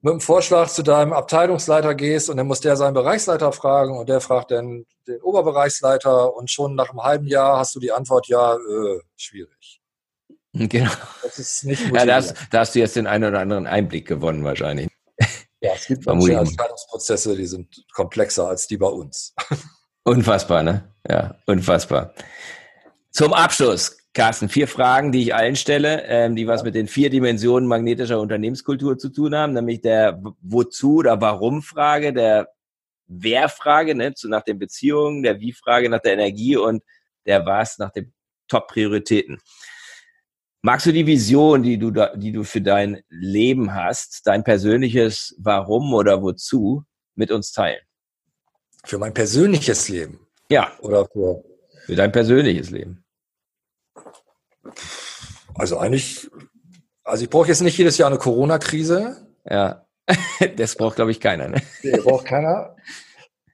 mit 0.00 0.12
einem 0.12 0.20
Vorschlag 0.20 0.68
zu 0.68 0.82
deinem 0.82 1.14
Abteilungsleiter 1.14 1.94
gehst 1.94 2.28
und 2.28 2.36
dann 2.36 2.46
muss 2.46 2.60
der 2.60 2.76
seinen 2.76 2.92
Bereichsleiter 2.94 3.52
fragen 3.52 3.96
und 3.96 4.08
der 4.08 4.20
fragt 4.20 4.50
dann 4.50 4.84
den 5.08 5.20
Oberbereichsleiter 5.22 6.36
und 6.36 6.50
schon 6.50 6.74
nach 6.74 6.90
einem 6.90 7.02
halben 7.02 7.26
Jahr 7.26 7.58
hast 7.58 7.74
du 7.74 7.80
die 7.80 7.90
Antwort, 7.90 8.28
ja, 8.28 8.54
äh, 8.54 9.00
schwierig. 9.16 9.80
Genau. 10.68 10.90
Das 11.22 11.38
ist 11.38 11.64
nicht 11.64 11.82
ja, 11.92 12.06
da 12.06 12.14
hast, 12.14 12.36
da 12.50 12.60
hast 12.60 12.74
du 12.74 12.78
jetzt 12.78 12.94
den 12.94 13.08
einen 13.08 13.24
oder 13.24 13.40
anderen 13.40 13.66
Einblick 13.66 14.06
gewonnen 14.06 14.44
wahrscheinlich. 14.44 14.88
Ja, 15.60 15.72
es 15.74 15.86
gibt 15.86 16.06
manche 16.06 16.34
Entscheidungsprozesse, 16.34 17.34
die 17.36 17.46
sind 17.46 17.84
komplexer 17.92 18.48
als 18.48 18.66
die 18.66 18.76
bei 18.76 18.86
uns. 18.86 19.34
Unfassbar, 20.04 20.62
ne? 20.62 20.92
Ja, 21.08 21.36
unfassbar. 21.46 22.12
Zum 23.10 23.32
Abschluss, 23.32 23.96
Carsten, 24.12 24.50
vier 24.50 24.68
Fragen, 24.68 25.12
die 25.12 25.22
ich 25.22 25.34
allen 25.34 25.56
stelle, 25.56 26.04
ähm, 26.06 26.36
die 26.36 26.46
was 26.46 26.62
mit 26.62 26.74
den 26.74 26.86
vier 26.86 27.08
Dimensionen 27.08 27.66
magnetischer 27.66 28.20
Unternehmenskultur 28.20 28.98
zu 28.98 29.08
tun 29.08 29.34
haben, 29.34 29.54
nämlich 29.54 29.80
der 29.80 30.22
Wozu- 30.42 30.98
oder 30.98 31.20
Warum-Frage, 31.20 32.12
der 32.12 32.50
Wer-Frage, 33.06 33.94
ne, 33.94 34.12
zu, 34.12 34.28
nach 34.28 34.42
den 34.42 34.58
Beziehungen, 34.58 35.22
der 35.22 35.40
Wie-Frage 35.40 35.88
nach 35.88 36.00
der 36.00 36.12
Energie 36.12 36.56
und 36.56 36.82
der 37.24 37.46
Was 37.46 37.78
nach 37.78 37.90
den 37.90 38.12
Top-Prioritäten. 38.48 39.40
Magst 40.66 40.86
du 40.86 40.92
die 40.92 41.06
Vision, 41.06 41.62
die 41.62 41.76
du, 41.76 41.90
da, 41.90 42.16
die 42.16 42.32
du 42.32 42.42
für 42.42 42.62
dein 42.62 43.02
Leben 43.10 43.74
hast, 43.74 44.22
dein 44.26 44.44
persönliches 44.44 45.36
Warum 45.38 45.92
oder 45.92 46.22
Wozu 46.22 46.84
mit 47.16 47.30
uns 47.30 47.52
teilen? 47.52 47.82
Für 48.82 48.96
mein 48.96 49.12
persönliches 49.12 49.90
Leben? 49.90 50.26
Ja. 50.48 50.72
Oder 50.80 51.06
für, 51.12 51.44
für 51.84 51.94
dein 51.94 52.10
persönliches 52.12 52.70
Leben? 52.70 53.04
Also 55.54 55.76
eigentlich, 55.76 56.30
also 57.02 57.24
ich 57.24 57.28
brauche 57.28 57.48
jetzt 57.48 57.60
nicht 57.60 57.76
jedes 57.76 57.98
Jahr 57.98 58.08
eine 58.08 58.18
Corona-Krise. 58.18 59.28
Ja, 59.44 59.84
das 60.56 60.76
braucht, 60.76 60.96
glaube 60.96 61.10
ich, 61.10 61.20
keiner. 61.20 61.48
Ne? 61.48 61.60
Nee, 61.82 61.98
braucht 61.98 62.24
keiner. 62.24 62.74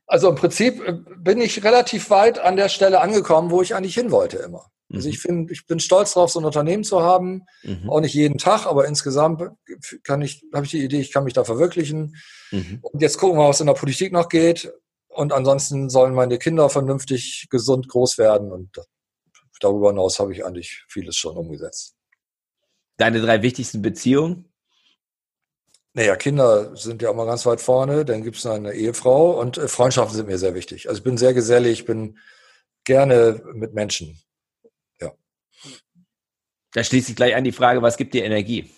Also 0.07 0.29
im 0.29 0.37
Prinzip 0.37 0.81
äh, 0.87 0.93
bin 1.17 1.41
ich 1.41 1.65
relativ 1.65 2.09
weit 2.11 2.39
an 2.39 2.55
der 2.55 2.69
Stelle 2.69 3.01
angekommen, 3.01 3.51
wo 3.51 3.63
ich 3.63 3.75
eigentlich 3.75 3.97
hin 3.97 4.13
wollte 4.13 4.37
immer. 4.37 4.71
Also 4.93 5.09
ich 5.09 5.21
finde, 5.21 5.43
mhm. 5.43 5.53
ich 5.53 5.67
bin 5.67 5.79
stolz 5.79 6.15
darauf, 6.15 6.31
so 6.31 6.41
ein 6.41 6.45
Unternehmen 6.45 6.85
zu 6.85 7.01
haben. 7.01 7.47
Mhm. 7.63 7.89
Auch 7.89 8.01
nicht 8.01 8.15
jeden 8.15 8.39
Tag, 8.39 8.67
aber 8.67 8.87
insgesamt 8.87 9.43
kann 10.03 10.23
ich, 10.23 10.45
habe 10.53 10.65
ich 10.65 10.73
die 10.73 10.83
Idee, 10.83 11.01
ich 11.01 11.13
kann 11.13 11.25
mich 11.25 11.33
da 11.33 11.45
verwirklichen. 11.45 12.17
Mhm. 12.51 12.79
Und 12.83 13.01
jetzt 13.01 13.19
gucken 13.19 13.39
wir, 13.39 13.49
was 13.49 13.61
in 13.61 13.67
der 13.67 13.75
Politik 13.75 14.13
noch 14.13 14.29
geht. 14.29 14.73
Und 15.09 15.33
ansonsten 15.33 15.91
sollen 15.91 16.15
meine 16.15 16.39
Kinder 16.39 16.69
vernünftig 16.71 17.47
gesund 17.51 17.89
groß 17.89 18.19
werden. 18.19 18.51
Und 18.51 18.71
darüber 19.61 19.91
hinaus 19.91 20.19
habe 20.19 20.33
ich 20.33 20.45
eigentlich 20.45 20.85
vieles 20.89 21.17
schon 21.17 21.37
umgesetzt. 21.37 21.95
Deine 22.97 23.21
drei 23.21 23.43
wichtigsten 23.43 23.83
Beziehungen? 23.83 24.47
Naja, 25.93 26.17
Kinder 26.17 26.77
sind 26.77 27.03
ja 27.03 27.11
auch 27.11 27.17
mal 27.17 27.27
ganz 27.27 27.47
weit 27.47 27.61
vorne. 27.61 28.05
Dann 28.05 28.23
gibt 28.23 28.37
es 28.37 28.47
eine 28.47 28.73
Ehefrau 28.73 29.41
und 29.41 29.59
äh, 29.59 29.69
Freundschaften 29.69 30.17
sind 30.17 30.29
mir 30.29 30.39
sehr 30.39 30.55
wichtig. 30.55 30.89
Also 30.89 30.99
ich 30.99 31.05
bin 31.05 31.17
sehr 31.17 31.35
gesellig, 31.35 31.81
ich 31.81 31.85
bin 31.85 32.19
gerne 32.85 33.43
mit 33.55 33.75
Menschen. 33.75 34.21
Da 36.73 36.85
schließt 36.85 37.09
sich 37.09 37.17
gleich 37.17 37.35
an 37.35 37.45
die 37.45 37.53
Frage, 37.53 37.83
was 37.83 37.97
gibt 37.97 38.15
dir 38.15 38.25
Energie? 38.25 38.71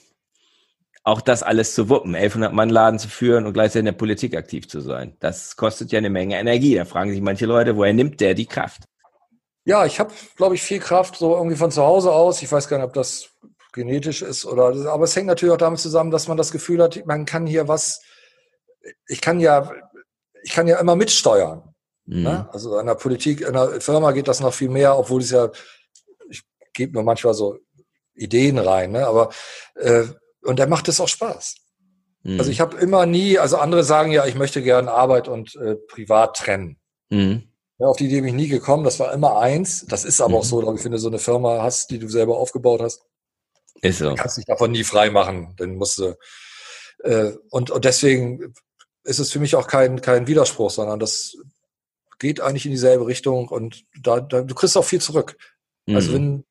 Auch 1.05 1.21
das 1.21 1.43
alles 1.43 1.75
zu 1.75 1.89
wuppen, 1.89 2.15
1100 2.15 2.53
Mann 2.53 2.71
Laden 2.71 2.99
zu 2.99 3.09
führen 3.09 3.45
und 3.45 3.55
gleichzeitig 3.55 3.81
in 3.81 3.87
der 3.87 3.93
Politik 3.93 4.37
aktiv 4.37 4.69
zu 4.69 4.81
sein. 4.81 5.17
Das 5.19 5.57
kostet 5.57 5.91
ja 5.91 5.99
eine 5.99 6.11
Menge 6.11 6.39
Energie. 6.39 6.77
Da 6.77 6.85
fragen 6.85 7.11
sich 7.11 7.21
manche 7.21 7.47
Leute, 7.47 7.77
woher 7.77 7.93
nimmt 7.93 8.21
der 8.21 8.35
die 8.35 8.47
Kraft? 8.47 8.85
Ja, 9.65 9.85
ich 9.85 10.01
habe, 10.01 10.13
glaube 10.37 10.55
ich, 10.55 10.63
viel 10.63 10.79
Kraft 10.79 11.17
so 11.17 11.35
irgendwie 11.37 11.57
von 11.57 11.71
zu 11.71 11.83
Hause 11.83 12.13
aus. 12.13 12.43
Ich 12.43 12.51
weiß 12.51 12.69
gar 12.69 12.79
nicht, 12.79 12.87
ob 12.87 12.95
das 12.95 13.31
genetisch 13.73 14.23
ist 14.23 14.45
oder, 14.45 14.93
aber 14.93 15.05
es 15.05 15.17
hängt 15.17 15.27
natürlich 15.27 15.53
auch 15.53 15.59
damit 15.59 15.81
zusammen, 15.81 16.11
dass 16.11 16.29
man 16.29 16.37
das 16.37 16.53
Gefühl 16.53 16.83
hat, 16.83 17.05
man 17.07 17.25
kann 17.25 17.47
hier 17.47 17.69
was, 17.69 18.03
ich 19.09 19.21
kann 19.21 19.41
ja, 19.41 19.73
ich 20.43 20.53
kann 20.53 20.67
ja 20.67 20.79
immer 20.79 20.95
mitsteuern. 20.95 21.75
Mhm. 22.05 22.23
Ne? 22.23 22.49
Also 22.53 22.79
in 22.79 22.87
der 22.87 22.95
Politik, 22.97 23.41
in 23.41 23.55
der 23.55 23.81
Firma 23.81 24.13
geht 24.13 24.29
das 24.29 24.41
noch 24.41 24.53
viel 24.53 24.69
mehr, 24.69 24.99
obwohl 24.99 25.23
es 25.23 25.31
ja, 25.31 25.51
ich 26.29 26.43
gebe 26.75 26.99
mir 26.99 27.05
manchmal 27.05 27.35
so 27.35 27.59
Ideen 28.15 28.59
rein, 28.59 28.93
ne? 28.93 29.07
aber 29.07 29.31
äh, 29.75 30.05
und 30.43 30.59
er 30.61 30.67
macht 30.67 30.89
es 30.89 31.01
auch 31.01 31.09
Spaß. 31.09 31.57
Mhm. 32.23 32.39
Also 32.39 32.51
ich 32.51 32.61
habe 32.61 32.77
immer 32.79 33.07
nie, 33.07 33.39
also 33.39 33.59
andere 33.59 33.85
sagen 33.85 34.13
ja, 34.13 34.27
ich 34.27 34.35
möchte 34.35 34.63
gerne 34.63 34.91
Arbeit 34.91 35.29
und 35.29 35.55
äh, 35.57 35.77
Privat 35.77 36.37
trennen. 36.37 36.79
Mhm. 37.11 37.49
Ja, 37.79 37.87
auf 37.87 37.97
die 37.97 38.07
Idee 38.07 38.21
bin 38.21 38.29
ich 38.29 38.35
nie 38.35 38.49
gekommen. 38.49 38.85
Das 38.85 39.01
war 39.01 39.13
immer 39.13 39.39
eins. 39.39 39.87
Das 39.87 40.05
ist 40.05 40.21
aber 40.21 40.31
mhm. 40.31 40.37
auch 40.37 40.45
so, 40.45 40.61
dass 40.63 40.75
ich 40.75 40.83
finde, 40.83 40.99
so 40.99 41.09
eine 41.09 41.19
Firma 41.19 41.63
hast, 41.63 41.91
die 41.91 41.99
du 41.99 42.09
selber 42.09 42.37
aufgebaut 42.37 42.81
hast, 42.81 43.03
ist 43.81 43.99
so. 43.99 44.15
kannst 44.15 44.37
dich 44.37 44.45
davon 44.45 44.71
nie 44.71 44.85
frei 44.85 45.11
machen. 45.11 45.55
Dann 45.57 45.77
musst 45.77 45.99
du 45.99 46.15
äh, 47.03 47.33
und, 47.51 47.71
und 47.71 47.85
deswegen 47.85 48.55
ist 49.05 49.19
es 49.19 49.33
für 49.33 49.41
mich 49.41 49.57
auch 49.57 49.67
kein, 49.67 50.01
kein 50.01 50.27
Widerspruch, 50.27 50.71
sondern 50.71 51.01
das 51.01 51.37
geht 52.19 52.41
eigentlich 52.41 52.67
in 52.67 52.73
dieselbe 52.73 53.07
Richtung 53.07 53.49
und 53.49 53.85
da, 54.01 54.21
da 54.21 54.43
du 54.43 54.55
kriegst 54.55 54.77
auch 54.77 54.85
viel 54.85 55.01
zurück. 55.01 55.37
Also 55.89 56.13
mhm. 56.13 56.15
wenn 56.15 56.45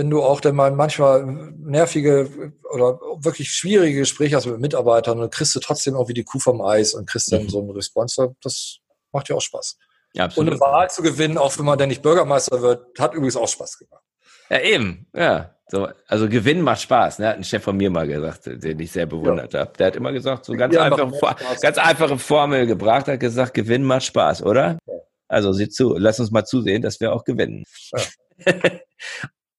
wenn 0.00 0.08
du 0.08 0.22
auch 0.22 0.40
dann 0.40 0.56
mal 0.56 0.70
manchmal 0.70 1.26
nervige 1.58 2.54
oder 2.72 2.98
wirklich 3.18 3.50
schwierige 3.50 3.98
Gespräche 3.98 4.34
hast 4.34 4.46
mit 4.46 4.58
Mitarbeitern, 4.58 5.18
dann 5.18 5.28
kriegst 5.28 5.54
du 5.54 5.60
trotzdem 5.60 5.94
auch 5.94 6.08
wie 6.08 6.14
die 6.14 6.24
Kuh 6.24 6.38
vom 6.38 6.62
Eis 6.62 6.94
und 6.94 7.06
kriegst 7.06 7.30
dann 7.30 7.42
mhm. 7.42 7.50
so 7.50 7.60
einen 7.60 7.70
Response. 7.72 8.34
Das 8.42 8.78
macht 9.12 9.28
ja 9.28 9.36
auch 9.36 9.42
Spaß. 9.42 9.76
Ja, 10.14 10.24
absolut. 10.24 10.48
Und 10.48 10.54
eine 10.54 10.60
Wahl 10.60 10.88
zu 10.88 11.02
gewinnen, 11.02 11.36
auch 11.36 11.58
wenn 11.58 11.66
man 11.66 11.78
dann 11.78 11.90
nicht 11.90 12.00
Bürgermeister 12.00 12.62
wird, 12.62 12.98
hat 12.98 13.12
übrigens 13.12 13.36
auch 13.36 13.46
Spaß 13.46 13.78
gemacht. 13.78 14.02
Ja, 14.48 14.60
eben. 14.60 15.06
Ja. 15.14 15.54
So, 15.68 15.86
also 16.08 16.30
Gewinnen 16.30 16.62
macht 16.62 16.80
Spaß, 16.80 17.18
ne? 17.18 17.28
hat 17.28 17.36
ein 17.36 17.44
Chef 17.44 17.62
von 17.62 17.76
mir 17.76 17.90
mal 17.90 18.06
gesagt, 18.08 18.46
den 18.46 18.80
ich 18.80 18.90
sehr 18.90 19.04
bewundert 19.04 19.52
ja. 19.52 19.60
habe. 19.60 19.72
Der 19.78 19.88
hat 19.88 19.96
immer 19.96 20.12
gesagt, 20.12 20.46
so 20.46 20.54
ganz, 20.54 20.74
ja, 20.74 20.84
einfache, 20.84 21.36
ganz 21.60 21.76
einfache 21.76 22.18
Formel 22.18 22.66
gebracht, 22.66 23.06
hat 23.06 23.20
gesagt, 23.20 23.52
Gewinnen 23.52 23.84
macht 23.84 24.04
Spaß, 24.04 24.44
oder? 24.44 24.78
Ja. 24.86 24.94
Also 25.28 25.52
sieh 25.52 25.68
zu, 25.68 25.94
lass 25.98 26.18
uns 26.18 26.30
mal 26.30 26.46
zusehen, 26.46 26.80
dass 26.80 27.00
wir 27.00 27.12
auch 27.12 27.24
gewinnen. 27.24 27.64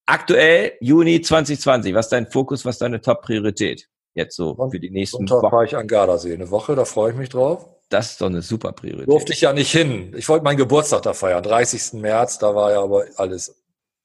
Aktuell 0.06 0.74
Juni 0.82 1.22
2020, 1.22 1.94
was 1.94 2.08
ist 2.08 2.12
dein 2.12 2.28
Fokus, 2.28 2.66
was 2.66 2.76
ist 2.76 2.82
deine 2.82 3.02
Top-Priorität? 3.02 3.88
Jetzt 4.14 4.36
so 4.36 4.58
für 4.70 4.80
die 4.80 4.90
nächsten 4.90 5.26
Sonntag 5.28 5.44
Wochen. 5.44 5.52
fahre 5.52 5.66
ich 5.66 5.76
an 5.78 5.88
Gardasee, 5.88 6.34
eine 6.34 6.52
Woche, 6.52 6.76
da 6.76 6.86
freue 6.86 7.12
ich 7.12 7.18
mich 7.18 7.30
drauf. 7.30 7.66
Das 7.90 8.12
ist 8.12 8.22
doch 8.22 8.28
eine 8.28 8.42
super 8.42 8.72
Priorität. 8.74 9.08
Durfte 9.08 9.34
ich 9.34 9.42
ja 9.42 9.54
nicht 9.54 9.72
hin. 9.72 10.14
Ich 10.18 10.28
wollte 10.28 10.44
meinen 10.44 10.58
Geburtstag 10.58 11.02
da 11.04 11.14
feiern, 11.14 11.44
30. 11.44 11.94
März, 11.94 12.40
da 12.40 12.54
war 12.56 12.72
ja 12.72 12.82
aber 12.82 13.06
alles 13.16 13.56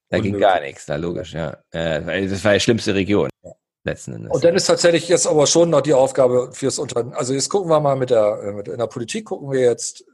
da 0.09 0.19
ging 0.19 0.39
gar 0.39 0.61
nichts, 0.61 0.85
da 0.85 0.95
logisch, 0.95 1.33
ja. 1.33 1.57
Äh, 1.71 2.27
das 2.27 2.43
war 2.43 2.53
die 2.53 2.59
schlimmste 2.59 2.95
Region. 2.95 3.29
Ja. 3.43 3.51
Letzten 3.83 4.13
Endes. 4.13 4.33
Und 4.33 4.43
dann 4.43 4.55
ist 4.55 4.65
tatsächlich 4.65 5.07
jetzt 5.09 5.27
aber 5.27 5.47
schon 5.47 5.69
noch 5.69 5.81
die 5.81 5.93
Aufgabe 5.93 6.51
fürs 6.53 6.79
Unternehmen. 6.79 7.13
Also 7.13 7.33
jetzt 7.33 7.49
gucken 7.49 7.69
wir 7.69 7.79
mal 7.79 7.95
mit 7.95 8.09
der, 8.09 8.41
äh, 8.41 8.51
mit, 8.53 8.67
in 8.67 8.77
der 8.77 8.87
Politik 8.87 9.25
gucken 9.25 9.51
wir 9.51 9.61
jetzt 9.61 10.05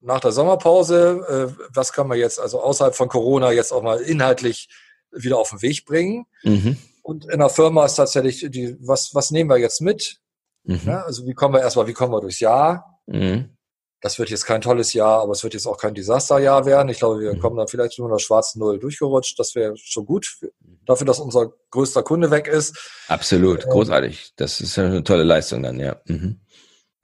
nach 0.00 0.20
der 0.20 0.32
Sommerpause, 0.32 1.56
äh, 1.56 1.66
was 1.72 1.92
kann 1.92 2.08
man 2.08 2.18
jetzt 2.18 2.38
also 2.38 2.60
außerhalb 2.60 2.94
von 2.94 3.08
Corona 3.08 3.50
jetzt 3.52 3.72
auch 3.72 3.82
mal 3.82 4.00
inhaltlich 4.00 4.68
wieder 5.12 5.38
auf 5.38 5.50
den 5.50 5.62
Weg 5.62 5.84
bringen. 5.84 6.26
Mhm. 6.42 6.76
Und 7.02 7.30
in 7.30 7.38
der 7.38 7.48
Firma 7.48 7.84
ist 7.86 7.94
tatsächlich 7.94 8.46
die, 8.50 8.76
was, 8.80 9.14
was 9.14 9.30
nehmen 9.30 9.50
wir 9.50 9.58
jetzt 9.58 9.80
mit? 9.80 10.20
Mhm. 10.64 10.80
Ja, 10.86 11.02
also 11.02 11.26
wie 11.26 11.34
kommen 11.34 11.54
wir 11.54 11.60
erstmal, 11.60 11.86
wie 11.86 11.94
kommen 11.94 12.12
wir 12.12 12.20
durchs 12.20 12.40
Jahr? 12.40 13.00
Mhm 13.06 13.56
das 14.00 14.18
wird 14.18 14.30
jetzt 14.30 14.44
kein 14.44 14.60
tolles 14.60 14.92
Jahr, 14.92 15.22
aber 15.22 15.32
es 15.32 15.42
wird 15.42 15.54
jetzt 15.54 15.66
auch 15.66 15.76
kein 15.76 15.94
Desasterjahr 15.94 16.66
werden. 16.66 16.88
Ich 16.88 16.98
glaube, 16.98 17.20
wir 17.20 17.34
mhm. 17.34 17.40
kommen 17.40 17.56
dann 17.56 17.66
vielleicht 17.66 17.98
nur 17.98 18.08
der 18.08 18.18
schwarzen 18.18 18.60
Null 18.60 18.78
durchgerutscht. 18.78 19.38
Das 19.38 19.54
wäre 19.54 19.76
schon 19.76 20.06
gut 20.06 20.38
dafür, 20.86 21.06
dass 21.06 21.18
unser 21.18 21.52
größter 21.70 22.02
Kunde 22.02 22.30
weg 22.30 22.46
ist. 22.46 22.78
Absolut, 23.08 23.64
ähm, 23.64 23.70
großartig. 23.70 24.34
Das 24.36 24.60
ist 24.60 24.78
eine 24.78 25.02
tolle 25.02 25.24
Leistung 25.24 25.62
dann, 25.62 25.80
ja. 25.80 26.00
Mhm. 26.06 26.40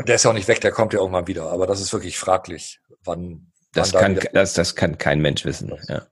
Der 0.07 0.16
ist 0.16 0.24
ja 0.24 0.30
auch 0.30 0.34
nicht 0.34 0.48
weg, 0.48 0.61
der 0.61 0.72
kommt 0.72 0.92
ja 0.92 1.00
irgendwann 1.00 1.26
wieder. 1.26 1.50
Aber 1.50 1.66
das 1.66 1.80
ist 1.80 1.92
wirklich 1.92 2.18
fraglich, 2.18 2.80
wann. 3.05 3.50
Das, 3.72 3.92
kann, 3.92 4.20
das, 4.32 4.55
das 4.55 4.76
kann 4.76 4.98
kein 4.98 5.20
Mensch 5.20 5.44
wissen. 5.44 5.72
Ja. 5.88 6.07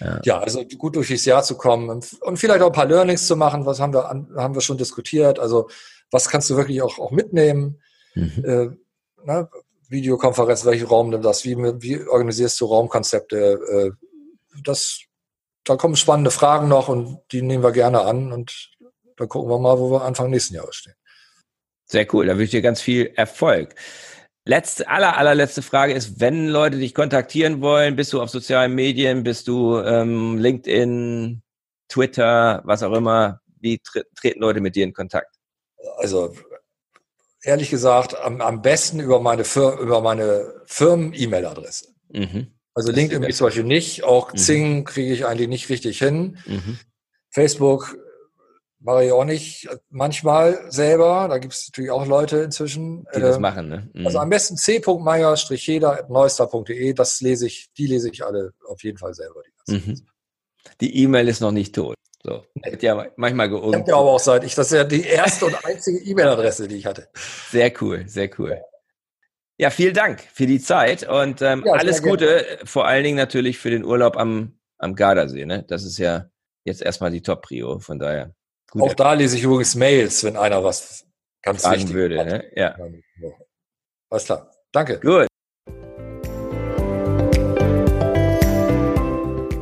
Ja. 0.00 0.20
ja. 0.24 0.38
also 0.40 0.64
gut 0.64 0.96
durch 0.96 1.08
das 1.08 1.24
Jahr 1.24 1.42
zu 1.42 1.56
kommen 1.56 1.88
und 1.90 2.36
vielleicht 2.36 2.62
auch 2.62 2.68
ein 2.68 2.72
paar 2.72 2.86
Learnings 2.86 3.26
zu 3.26 3.36
machen. 3.36 3.66
Was 3.66 3.80
haben 3.80 3.92
wir, 3.92 4.04
haben 4.04 4.54
wir 4.54 4.60
schon 4.60 4.78
diskutiert? 4.78 5.38
Also 5.38 5.68
was 6.10 6.28
kannst 6.28 6.50
du 6.50 6.56
wirklich 6.56 6.82
auch, 6.82 6.98
auch 6.98 7.10
mitnehmen? 7.10 7.80
Mhm. 8.14 8.44
Äh, 8.44 8.68
na, 9.24 9.48
Videokonferenz, 9.88 10.64
welchen 10.64 10.86
Raum 10.86 11.10
nimm 11.10 11.22
das, 11.22 11.44
wie, 11.44 11.56
wie 11.56 12.06
organisierst 12.06 12.60
du 12.60 12.66
Raumkonzepte? 12.66 13.36
Äh, 13.36 13.90
das, 14.62 15.00
da 15.64 15.76
kommen 15.76 15.96
spannende 15.96 16.30
Fragen 16.30 16.68
noch 16.68 16.88
und 16.88 17.20
die 17.32 17.42
nehmen 17.42 17.62
wir 17.62 17.72
gerne 17.72 18.02
an 18.02 18.32
und 18.32 18.70
dann 19.16 19.28
gucken 19.28 19.50
wir 19.50 19.58
mal, 19.58 19.78
wo 19.78 19.90
wir 19.90 20.02
Anfang 20.02 20.30
nächsten 20.30 20.54
Jahres 20.54 20.76
stehen. 20.76 20.94
Sehr 21.86 22.06
cool, 22.14 22.26
da 22.26 22.32
wünsche 22.32 22.44
ich 22.44 22.50
dir 22.50 22.62
ganz 22.62 22.80
viel 22.80 23.12
Erfolg. 23.14 23.74
Letzte, 24.46 24.88
aller, 24.88 25.16
allerletzte 25.16 25.62
Frage 25.62 25.94
ist, 25.94 26.20
wenn 26.20 26.48
Leute 26.48 26.78
dich 26.78 26.94
kontaktieren 26.94 27.62
wollen, 27.62 27.96
bist 27.96 28.12
du 28.12 28.20
auf 28.20 28.28
sozialen 28.28 28.74
Medien, 28.74 29.22
bist 29.22 29.48
du 29.48 29.78
ähm, 29.78 30.36
LinkedIn, 30.36 31.42
Twitter, 31.88 32.60
was 32.64 32.82
auch 32.82 32.92
immer, 32.92 33.40
wie 33.60 33.78
tre 33.78 34.04
treten 34.14 34.40
Leute 34.40 34.60
mit 34.60 34.76
dir 34.76 34.84
in 34.84 34.92
Kontakt? 34.92 35.34
Also 35.96 36.34
ehrlich 37.42 37.70
gesagt 37.70 38.18
am, 38.18 38.42
am 38.42 38.60
besten 38.60 39.00
über 39.00 39.18
meine, 39.20 39.44
Fir 39.44 39.78
über 39.78 40.02
meine 40.02 40.62
Firmen-E-Mail-Adresse. 40.66 41.94
Mhm. 42.10 42.48
Also 42.74 42.88
das 42.88 42.96
LinkedIn 42.96 43.32
zum 43.32 43.46
Beispiel 43.46 43.64
nicht, 43.64 44.04
auch 44.04 44.32
mhm. 44.32 44.36
Xing 44.36 44.84
kriege 44.84 45.12
ich 45.12 45.24
eigentlich 45.24 45.48
nicht 45.48 45.70
richtig 45.70 45.98
hin. 45.98 46.36
Mhm. 46.44 46.78
Facebook 47.30 47.96
mache 48.84 49.06
ich 49.06 49.12
auch 49.12 49.24
nicht 49.24 49.66
manchmal 49.90 50.70
selber. 50.70 51.26
Da 51.28 51.38
gibt 51.38 51.54
es 51.54 51.68
natürlich 51.68 51.90
auch 51.90 52.06
Leute 52.06 52.36
inzwischen. 52.38 53.06
Die 53.14 53.20
das 53.20 53.36
ähm, 53.36 53.42
machen, 53.42 53.68
ne? 53.68 53.88
Mhm. 53.94 54.06
Also 54.06 54.18
am 54.18 54.28
besten 54.28 54.56
c.meier-heder.neuster.de, 54.56 56.92
das 56.92 57.22
lese 57.22 57.46
ich, 57.46 57.70
die 57.76 57.86
lese 57.86 58.10
ich 58.10 58.24
alle 58.24 58.52
auf 58.68 58.82
jeden 58.84 58.98
Fall 58.98 59.14
selber. 59.14 59.40
Die 59.66 59.74
mhm. 59.74 60.06
E-Mail 60.80 61.28
ist 61.28 61.40
noch 61.40 61.52
nicht 61.52 61.74
tot. 61.74 61.94
So, 62.22 62.44
wird 62.54 62.82
ja 62.82 63.06
manchmal 63.16 63.48
geungt. 63.50 63.88
Ich 63.88 63.94
aber 63.94 64.12
auch 64.12 64.20
seit 64.20 64.44
ich, 64.44 64.54
das 64.54 64.68
ist 64.68 64.76
ja 64.76 64.84
die 64.84 65.04
erste 65.04 65.46
und 65.46 65.64
einzige 65.64 65.98
E-Mail-Adresse, 65.98 66.68
die 66.68 66.76
ich 66.76 66.86
hatte. 66.86 67.08
Sehr 67.50 67.72
cool, 67.82 68.04
sehr 68.06 68.30
cool. 68.38 68.62
Ja, 69.58 69.70
vielen 69.70 69.94
Dank 69.94 70.22
für 70.32 70.46
die 70.46 70.60
Zeit 70.60 71.08
und 71.08 71.42
ähm, 71.42 71.64
ja, 71.64 71.72
alles 71.72 72.02
Gute, 72.02 72.26
gerne. 72.26 72.46
vor 72.64 72.86
allen 72.86 73.02
Dingen 73.04 73.16
natürlich 73.16 73.58
für 73.58 73.70
den 73.70 73.84
Urlaub 73.84 74.16
am, 74.16 74.58
am 74.78 74.94
Gardasee. 74.94 75.46
Ne? 75.46 75.64
Das 75.68 75.84
ist 75.84 75.98
ja 75.98 76.26
jetzt 76.64 76.82
erstmal 76.82 77.10
die 77.10 77.22
Top-Prio, 77.22 77.78
von 77.78 77.98
daher. 77.98 78.34
Auch 78.78 78.94
da 78.94 79.12
lese 79.12 79.36
ich 79.36 79.44
übrigens 79.44 79.74
Mails, 79.76 80.24
wenn 80.24 80.36
einer 80.36 80.64
was 80.64 81.06
ganz 81.42 81.62
Fragen 81.62 81.76
wichtig 81.76 81.94
würde. 81.94 82.16
Ne? 82.24 82.44
Ja. 82.56 82.76
Alles 84.10 84.24
klar. 84.24 84.50
Danke. 84.72 84.98
Gut. 85.00 85.26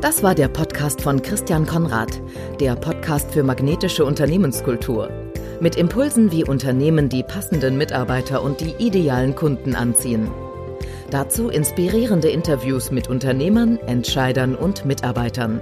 Das 0.01 0.23
war 0.23 0.35
der 0.35 0.47
Podcast 0.47 1.01
von 1.01 1.21
Christian 1.21 1.65
Konrad, 1.65 2.21
der 2.59 2.75
Podcast 2.75 3.31
für 3.31 3.43
magnetische 3.43 4.03
Unternehmenskultur. 4.03 5.09
Mit 5.61 5.75
Impulsen, 5.75 6.31
wie 6.31 6.43
Unternehmen 6.43 7.07
die 7.07 7.23
passenden 7.23 7.77
Mitarbeiter 7.77 8.41
und 8.41 8.59
die 8.61 8.75
idealen 8.79 9.35
Kunden 9.35 9.75
anziehen. 9.75 10.29
Dazu 11.09 11.49
inspirierende 11.49 12.29
Interviews 12.29 12.91
mit 12.91 13.07
Unternehmern, 13.07 13.77
Entscheidern 13.77 14.55
und 14.55 14.85
Mitarbeitern. 14.85 15.61